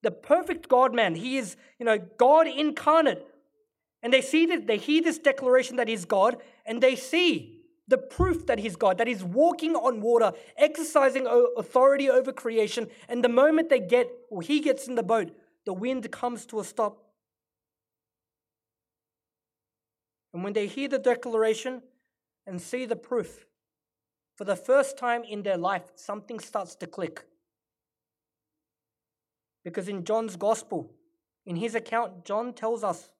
the 0.01 0.11
perfect 0.11 0.67
God 0.67 0.95
man. 0.95 1.13
He 1.13 1.37
is, 1.37 1.55
you 1.77 1.85
know, 1.85 1.99
God 2.17 2.47
incarnate. 2.47 3.23
And 4.01 4.11
they 4.11 4.21
see 4.21 4.47
that 4.47 4.65
they 4.65 4.77
hear 4.77 5.03
this 5.03 5.19
declaration 5.19 5.75
that 5.75 5.87
he's 5.87 6.05
God 6.05 6.37
and 6.65 6.81
they 6.81 6.95
see 6.95 7.60
the 7.91 7.97
proof 7.97 8.47
that 8.47 8.57
he's 8.57 8.75
God, 8.75 8.97
that 8.97 9.05
he's 9.05 9.23
walking 9.23 9.75
on 9.75 10.01
water, 10.01 10.31
exercising 10.57 11.27
authority 11.57 12.09
over 12.09 12.31
creation. 12.31 12.87
And 13.07 13.23
the 13.23 13.29
moment 13.29 13.69
they 13.69 13.81
get, 13.81 14.09
or 14.29 14.41
he 14.41 14.61
gets 14.61 14.87
in 14.87 14.95
the 14.95 15.03
boat, 15.03 15.31
the 15.65 15.73
wind 15.73 16.09
comes 16.11 16.45
to 16.47 16.59
a 16.61 16.63
stop. 16.63 17.03
And 20.33 20.43
when 20.43 20.53
they 20.53 20.67
hear 20.67 20.87
the 20.87 20.97
declaration 20.97 21.83
and 22.47 22.61
see 22.61 22.85
the 22.85 22.95
proof, 22.95 23.45
for 24.37 24.45
the 24.45 24.55
first 24.55 24.97
time 24.97 25.23
in 25.23 25.43
their 25.43 25.57
life, 25.57 25.83
something 25.95 26.39
starts 26.39 26.73
to 26.75 26.87
click. 26.87 27.25
Because 29.63 29.89
in 29.89 30.05
John's 30.05 30.37
gospel, 30.37 30.89
in 31.45 31.57
his 31.57 31.75
account, 31.75 32.23
John 32.23 32.53
tells 32.53 32.83
us 32.83 33.11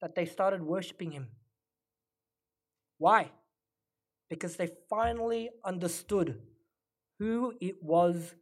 that 0.00 0.14
they 0.14 0.24
started 0.24 0.62
worshiping 0.62 1.10
him. 1.10 1.26
Why? 2.98 3.30
because 4.28 4.56
they 4.56 4.70
finally 4.88 5.50
understood 5.64 6.40
who 7.18 7.54
it 7.60 7.82
was 7.82 8.34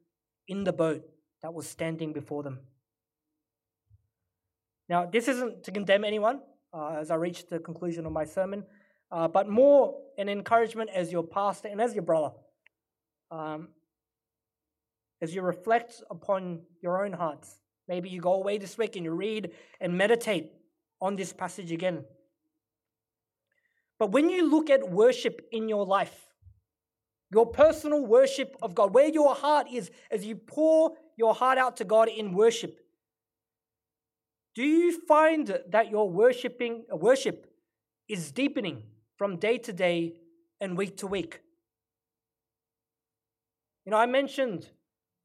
in 0.49 0.65
the 0.65 0.73
boat 0.73 1.03
that 1.43 1.53
was 1.53 1.69
standing 1.69 2.13
before 2.13 2.43
them. 2.43 2.61
Now, 4.89 5.07
this 5.07 5.29
isn't 5.29 5.65
to 5.65 5.73
condemn 5.73 6.05
anyone 6.05 6.41
uh, 6.73 6.97
as 7.01 7.11
I 7.11 7.15
reach 7.17 7.47
the 7.47 7.59
conclusion 7.59 8.07
of 8.07 8.13
my 8.13 8.25
sermon, 8.25 8.65
uh, 9.11 9.29
but 9.29 9.49
more 9.49 9.99
an 10.19 10.29
encouragement 10.29 10.91
as 10.91 11.13
your 11.13 11.23
pastor 11.23 11.69
and 11.69 11.81
as 11.81 11.95
your 11.95 12.03
brother. 12.03 12.35
Um, 13.31 13.69
as 15.23 15.35
you 15.35 15.43
reflect 15.43 16.03
upon 16.11 16.61
your 16.83 17.05
own 17.05 17.13
hearts. 17.13 17.61
Maybe 17.89 18.11
you 18.11 18.21
go 18.21 18.35
away 18.35 18.59
this 18.59 18.77
week 18.77 18.97
and 18.97 19.05
you 19.05 19.13
read 19.13 19.53
and 19.81 19.97
meditate 19.97 20.53
on 21.01 21.17
this 21.17 21.33
passage 21.33 21.73
again. 21.73 22.05
But 23.99 24.11
when 24.13 24.29
you 24.29 24.49
look 24.49 24.71
at 24.71 24.91
worship 24.91 25.47
in 25.53 25.69
your 25.69 25.87
life, 25.87 26.33
your 27.31 27.47
personal 27.47 28.05
worship 28.07 28.57
of 28.63 28.75
God, 28.75 28.95
where 28.95 29.09
your 29.09 29.35
heart 29.35 29.67
is 29.73 29.91
as 30.11 30.25
you 30.25 30.37
pour 30.37 30.93
your 31.17 31.35
heart 31.35 31.59
out 31.59 31.77
to 31.79 31.85
God 31.85 32.09
in 32.09 32.33
worship, 32.33 32.81
do 34.55 34.63
you 34.63 35.01
find 35.07 35.59
that 35.69 35.91
your 35.91 36.09
worshiping 36.09 36.85
worship 36.91 37.51
is 38.09 38.31
deepening 38.31 38.83
from 39.17 39.37
day 39.37 39.59
to 39.59 39.73
day 39.73 40.15
and 40.61 40.77
week 40.77 40.97
to 40.99 41.07
week? 41.07 41.41
You 43.85 43.91
know, 43.91 43.99
I 43.99 44.07
mentioned 44.07 44.69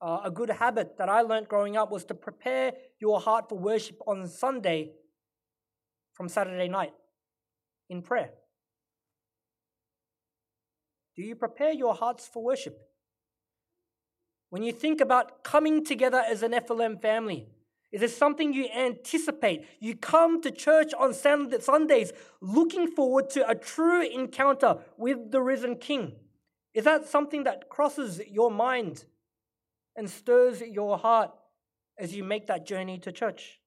uh, 0.01 0.21
a 0.23 0.31
good 0.31 0.49
habit 0.49 0.97
that 0.97 1.09
I 1.09 1.21
learned 1.21 1.47
growing 1.47 1.77
up 1.77 1.91
was 1.91 2.05
to 2.05 2.13
prepare 2.13 2.73
your 2.99 3.19
heart 3.19 3.49
for 3.49 3.57
worship 3.57 3.99
on 4.07 4.27
Sunday 4.27 4.91
from 6.13 6.27
Saturday 6.27 6.67
night 6.67 6.93
in 7.89 8.01
prayer. 8.01 8.31
Do 11.19 11.25
you 11.25 11.35
prepare 11.35 11.73
your 11.73 11.93
hearts 11.93 12.29
for 12.29 12.41
worship? 12.41 12.79
When 14.51 14.63
you 14.63 14.71
think 14.71 15.01
about 15.01 15.43
coming 15.43 15.83
together 15.83 16.23
as 16.25 16.43
an 16.43 16.53
FLM 16.53 17.01
family, 17.01 17.49
is 17.91 18.01
it 18.01 18.11
something 18.11 18.53
you 18.53 18.69
anticipate? 18.73 19.65
You 19.81 19.97
come 19.97 20.41
to 20.41 20.49
church 20.49 20.93
on 20.97 21.13
Sundays 21.13 22.13
looking 22.39 22.87
forward 22.87 23.29
to 23.31 23.45
a 23.49 23.53
true 23.53 24.01
encounter 24.01 24.77
with 24.95 25.31
the 25.31 25.41
risen 25.41 25.75
King. 25.75 26.13
Is 26.73 26.85
that 26.85 27.05
something 27.05 27.43
that 27.43 27.67
crosses 27.67 28.21
your 28.25 28.49
mind 28.49 29.03
and 29.97 30.09
stirs 30.09 30.61
your 30.61 30.97
heart 30.97 31.31
as 31.97 32.15
you 32.15 32.23
make 32.23 32.47
that 32.47 32.65
journey 32.65 32.97
to 32.99 33.11
church. 33.11 33.59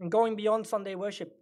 And 0.00 0.10
going 0.10 0.34
beyond 0.34 0.66
Sunday 0.66 0.96
worship, 0.96 1.39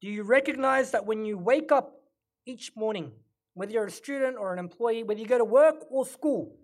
do 0.00 0.08
you 0.08 0.22
recognize 0.22 0.92
that 0.92 1.06
when 1.06 1.24
you 1.24 1.36
wake 1.36 1.72
up 1.72 2.00
each 2.46 2.72
morning, 2.76 3.12
whether 3.54 3.72
you're 3.72 3.86
a 3.86 3.90
student 3.90 4.36
or 4.38 4.52
an 4.52 4.58
employee, 4.58 5.02
whether 5.02 5.20
you 5.20 5.26
go 5.26 5.38
to 5.38 5.44
work 5.44 5.76
or 5.90 6.06
school, 6.06 6.56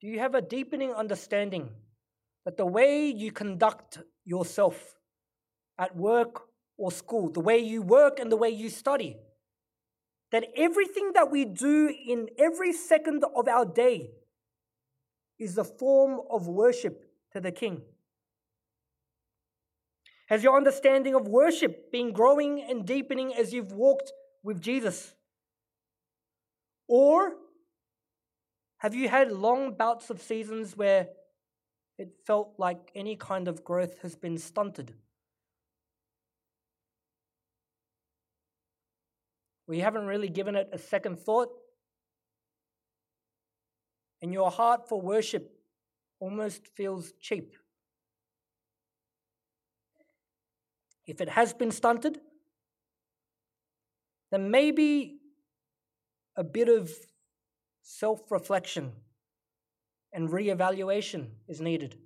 do 0.00 0.06
you 0.06 0.20
have 0.20 0.34
a 0.34 0.40
deepening 0.40 0.92
understanding 0.92 1.70
that 2.44 2.56
the 2.56 2.66
way 2.66 3.08
you 3.10 3.32
conduct 3.32 3.98
yourself 4.24 4.94
at 5.78 5.96
work 5.96 6.42
or 6.76 6.92
school, 6.92 7.30
the 7.30 7.40
way 7.40 7.58
you 7.58 7.82
work 7.82 8.20
and 8.20 8.30
the 8.30 8.36
way 8.36 8.48
you 8.48 8.70
study, 8.70 9.16
that 10.30 10.44
everything 10.56 11.12
that 11.14 11.30
we 11.30 11.44
do 11.44 11.92
in 12.06 12.28
every 12.38 12.72
second 12.72 13.24
of 13.34 13.48
our 13.48 13.64
day 13.64 14.10
is 15.38 15.58
a 15.58 15.64
form 15.64 16.20
of 16.30 16.46
worship 16.46 17.04
to 17.32 17.40
the 17.40 17.50
King? 17.50 17.82
Has 20.28 20.42
your 20.42 20.56
understanding 20.56 21.14
of 21.14 21.26
worship 21.26 21.90
been 21.90 22.12
growing 22.12 22.60
and 22.60 22.86
deepening 22.86 23.34
as 23.34 23.54
you've 23.54 23.72
walked 23.72 24.12
with 24.42 24.60
Jesus? 24.60 25.14
Or 26.86 27.32
have 28.78 28.94
you 28.94 29.08
had 29.08 29.32
long 29.32 29.72
bouts 29.72 30.10
of 30.10 30.20
seasons 30.20 30.76
where 30.76 31.08
it 31.98 32.10
felt 32.26 32.54
like 32.58 32.92
any 32.94 33.16
kind 33.16 33.48
of 33.48 33.64
growth 33.64 34.00
has 34.02 34.16
been 34.16 34.36
stunted? 34.36 34.92
We 39.66 39.80
haven't 39.80 40.06
really 40.06 40.28
given 40.28 40.56
it 40.56 40.68
a 40.72 40.78
second 40.78 41.18
thought. 41.18 41.48
And 44.20 44.32
your 44.32 44.50
heart 44.50 44.88
for 44.90 45.00
worship 45.00 45.58
almost 46.20 46.66
feels 46.68 47.12
cheap. 47.18 47.54
If 51.08 51.22
it 51.22 51.30
has 51.30 51.54
been 51.54 51.70
stunted, 51.70 52.20
then 54.30 54.50
maybe 54.50 55.20
a 56.36 56.44
bit 56.44 56.68
of 56.68 56.90
self 57.82 58.30
reflection 58.30 58.92
and 60.12 60.30
re-evaluation 60.30 61.30
is 61.48 61.62
needed. 61.62 61.96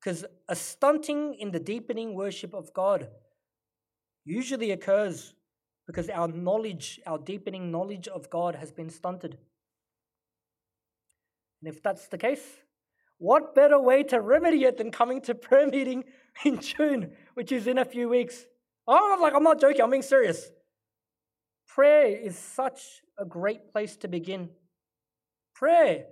Because 0.00 0.24
a 0.48 0.56
stunting 0.56 1.34
in 1.34 1.50
the 1.50 1.60
deepening 1.60 2.14
worship 2.14 2.54
of 2.54 2.72
God 2.72 3.08
usually 4.24 4.70
occurs 4.70 5.34
because 5.86 6.08
our 6.08 6.28
knowledge, 6.28 7.00
our 7.06 7.18
deepening 7.18 7.70
knowledge 7.70 8.08
of 8.08 8.30
God 8.30 8.54
has 8.54 8.72
been 8.72 8.88
stunted. 8.88 9.36
And 11.60 11.74
if 11.74 11.82
that's 11.82 12.08
the 12.08 12.16
case, 12.16 12.46
what 13.20 13.54
better 13.54 13.78
way 13.78 14.02
to 14.02 14.18
remedy 14.18 14.64
it 14.64 14.78
than 14.78 14.90
coming 14.90 15.20
to 15.20 15.34
prayer 15.34 15.66
meeting 15.66 16.04
in 16.44 16.58
June, 16.58 17.12
which 17.34 17.52
is 17.52 17.66
in 17.66 17.76
a 17.76 17.84
few 17.84 18.08
weeks? 18.08 18.46
Oh, 18.88 19.12
I'm 19.12 19.20
like, 19.20 19.34
I'm 19.34 19.44
not 19.44 19.60
joking, 19.60 19.82
I'm 19.82 19.90
being 19.90 20.02
serious. 20.02 20.50
Prayer 21.68 22.16
is 22.16 22.36
such 22.36 22.80
a 23.18 23.26
great 23.26 23.70
place 23.72 23.96
to 23.98 24.08
begin. 24.08 24.48
Prayer 25.54 26.06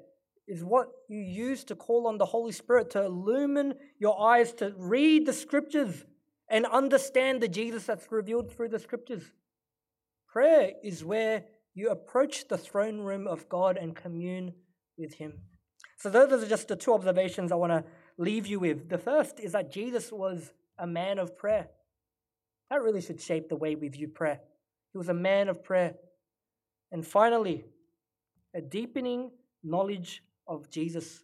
is 0.47 0.63
what 0.63 0.89
you 1.09 1.19
use 1.19 1.65
to 1.65 1.75
call 1.75 2.07
on 2.07 2.19
the 2.19 2.27
Holy 2.27 2.53
Spirit 2.53 2.91
to 2.91 3.05
illumine 3.05 3.75
your 3.99 4.21
eyes, 4.21 4.53
to 4.55 4.75
read 4.77 5.25
the 5.25 5.33
scriptures, 5.33 6.05
and 6.51 6.67
understand 6.67 7.41
the 7.41 7.49
Jesus 7.49 7.85
that's 7.85 8.13
revealed 8.13 8.53
through 8.53 8.69
the 8.69 8.79
scriptures. 8.79 9.23
Prayer 10.29 10.73
is 10.85 11.03
where 11.03 11.45
you 11.75 11.89
approach 11.89 12.49
the 12.49 12.59
throne 12.59 13.01
room 13.01 13.27
of 13.27 13.49
God 13.49 13.79
and 13.79 13.97
commune 13.97 14.53
with 14.99 15.15
Him. 15.15 15.41
So, 15.99 16.11
those 16.11 16.45
are 16.45 16.47
just 16.47 16.69
the 16.69 16.77
two 16.77 16.95
observations 16.95 17.51
I 17.51 17.57
want 17.57 17.73
to 17.73 17.85
leave 18.17 18.47
you 18.47 18.61
with. 18.61 18.89
The 18.89 18.99
first 18.99 19.41
is 19.41 19.53
that 19.53 19.73
Jesus 19.73 20.13
was 20.13 20.53
a 20.79 20.87
man 20.87 21.19
of 21.19 21.37
prayer. 21.37 21.69
That 22.71 22.83
really 22.83 23.01
should 23.01 23.21
shape 23.21 23.49
the 23.49 23.57
way 23.57 23.75
we 23.75 23.89
view 23.89 24.09
prayer. 24.09 24.41
He 24.93 24.99
was 24.99 25.09
a 25.09 25.15
man 25.15 25.49
of 25.49 25.65
prayer. 25.65 25.95
And 26.93 27.07
finally, 27.07 27.65
a 28.55 28.61
deepening 28.61 29.31
knowledge 29.63 30.23
of 30.47 30.71
Jesus 30.71 31.23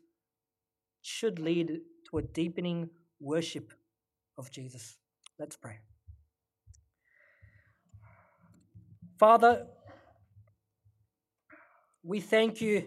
should 1.02 1.38
lead 1.38 1.80
to 2.10 2.18
a 2.18 2.22
deepening 2.22 2.90
worship 3.20 3.72
of 4.36 4.50
Jesus. 4.50 4.96
Let's 5.38 5.56
pray. 5.56 5.78
Father, 9.18 9.66
we 12.02 12.20
thank 12.20 12.60
you 12.60 12.86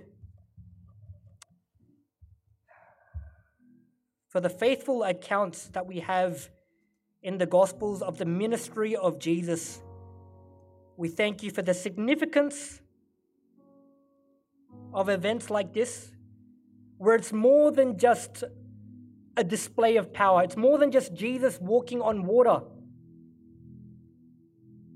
for 4.38 4.42
the 4.42 4.50
faithful 4.50 5.02
accounts 5.02 5.70
that 5.70 5.88
we 5.88 6.00
have 6.00 6.48
in 7.24 7.40
the 7.40 7.46
Gospels 7.48 8.04
of 8.04 8.20
the 8.20 8.26
ministry 8.26 8.96
of 8.96 9.18
Jesus. 9.18 9.82
We 10.96 11.10
thank 11.10 11.42
you 11.42 11.50
for 11.50 11.64
the 11.64 11.74
significance 11.74 12.80
of 14.94 15.10
events 15.10 15.50
like 15.50 15.74
this, 15.74 16.12
where 17.00 17.16
it's 17.16 17.34
more 17.34 17.72
than 17.72 17.98
just 17.98 18.44
a 19.36 19.44
display 19.44 19.98
of 19.98 20.14
power. 20.14 20.44
It's 20.44 20.56
more 20.56 20.78
than 20.78 20.92
just 20.92 21.16
Jesus 21.16 21.58
walking 21.60 22.00
on 22.00 22.24
water. 22.24 22.60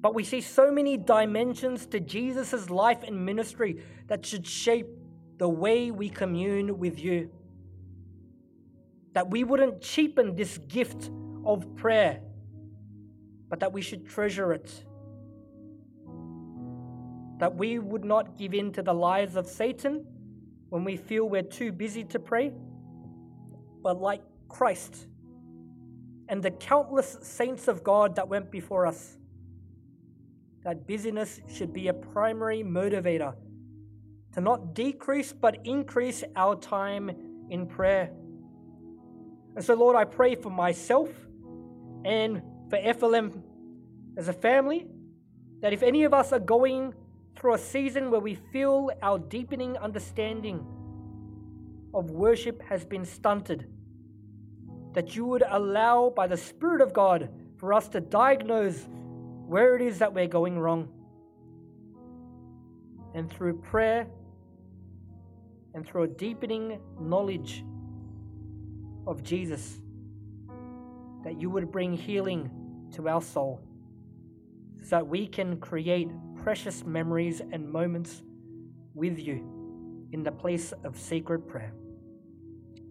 But 0.02 0.14
we 0.14 0.24
see 0.24 0.42
so 0.42 0.72
many 0.72 0.98
dimensions 0.98 1.88
to 1.88 2.00
Jesus' 2.00 2.70
life 2.70 3.02
and 3.02 3.26
ministry 3.26 3.84
that 4.06 4.24
should 4.24 4.46
shape 4.46 4.86
the 5.40 5.50
way 5.50 5.90
we 5.90 6.10
commune 6.10 6.78
with 6.78 7.00
you. 7.00 7.32
That 9.14 9.30
we 9.30 9.44
wouldn't 9.44 9.82
cheapen 9.82 10.36
this 10.36 10.58
gift 10.58 11.10
of 11.46 11.76
prayer, 11.76 12.22
but 13.50 13.60
that 13.60 13.74
we 13.74 13.82
should 13.82 14.08
treasure 14.08 14.54
it. 14.54 14.86
That 17.40 17.56
we 17.56 17.80
would 17.80 18.06
not 18.06 18.38
give 18.38 18.54
in 18.54 18.72
to 18.74 18.82
the 18.82 18.94
lies 18.94 19.36
of 19.36 19.48
Satan 19.48 20.06
when 20.70 20.84
we 20.84 20.96
feel 20.96 21.28
we're 21.28 21.42
too 21.42 21.72
busy 21.72 22.04
to 22.06 22.20
pray, 22.20 22.54
but 23.84 24.00
like 24.00 24.22
Christ 24.48 25.08
and 26.30 26.42
the 26.42 26.52
countless 26.52 27.18
saints 27.22 27.68
of 27.68 27.84
God 27.84 28.16
that 28.16 28.28
went 28.28 28.52
before 28.52 28.88
us. 28.88 29.18
That 30.64 30.88
busyness 30.88 31.42
should 31.54 31.74
be 31.74 31.90
a 31.90 31.94
primary 31.94 32.64
motivator 32.64 33.36
to 34.34 34.42
not 34.42 34.74
decrease 34.74 35.34
but 35.34 35.58
increase 35.66 36.24
our 36.38 36.56
time 36.56 37.12
in 37.50 37.66
prayer. 37.66 38.12
And 39.56 39.64
so, 39.64 39.74
Lord, 39.74 39.96
I 39.96 40.06
pray 40.06 40.36
for 40.36 40.50
myself 40.50 41.10
and 42.06 42.42
for 42.70 42.78
FLM 42.78 43.42
as 44.18 44.28
a 44.28 44.34
family 44.34 44.88
that 45.62 45.74
if 45.74 45.84
any 45.84 46.04
of 46.04 46.14
us 46.14 46.32
are 46.32 46.40
going 46.40 46.94
through 47.36 47.54
a 47.54 47.58
season 47.58 48.12
where 48.12 48.20
we 48.20 48.36
feel 48.36 48.92
our 49.02 49.20
deepening 49.20 49.78
understanding 49.78 50.66
of 51.94 52.12
worship 52.12 52.62
has 52.64 52.86
been 52.86 53.06
stunted, 53.06 53.68
that 54.94 55.16
you 55.16 55.26
would 55.26 55.44
allow, 55.48 56.10
by 56.10 56.28
the 56.28 56.38
Spirit 56.38 56.82
of 56.82 56.94
God, 56.94 57.30
for 57.58 57.74
us 57.74 57.88
to 57.90 58.02
diagnose 58.02 58.88
where 59.48 59.76
it 59.76 59.82
is 59.82 60.00
that 60.00 60.14
we're 60.14 60.28
going 60.28 60.58
wrong. 60.58 60.90
And 63.14 63.30
through 63.30 63.60
prayer 63.60 64.08
and 65.74 65.86
through 65.86 66.04
a 66.04 66.08
deepening 66.08 66.80
knowledge 67.00 67.64
of 69.08 69.24
Jesus, 69.24 69.82
that 71.24 71.40
you 71.40 71.50
would 71.50 71.72
bring 71.72 71.94
healing 71.94 72.50
to 72.94 73.08
our 73.08 73.22
soul 73.22 73.62
so 74.82 74.90
that 74.98 75.08
we 75.08 75.28
can 75.28 75.58
create 75.58 76.10
precious 76.44 76.84
memories 76.84 77.42
and 77.52 77.70
moments 77.70 78.24
with 78.94 79.20
you 79.20 80.08
in 80.12 80.24
the 80.24 80.32
place 80.32 80.74
of 80.84 80.98
sacred 80.98 81.48
prayer. 81.48 81.74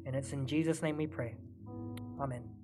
And 0.06 0.14
it's 0.14 0.32
in 0.32 0.46
Jesus' 0.46 0.82
name 0.82 0.96
we 0.96 1.06
pray. 1.06 1.34
Amen. 2.18 2.59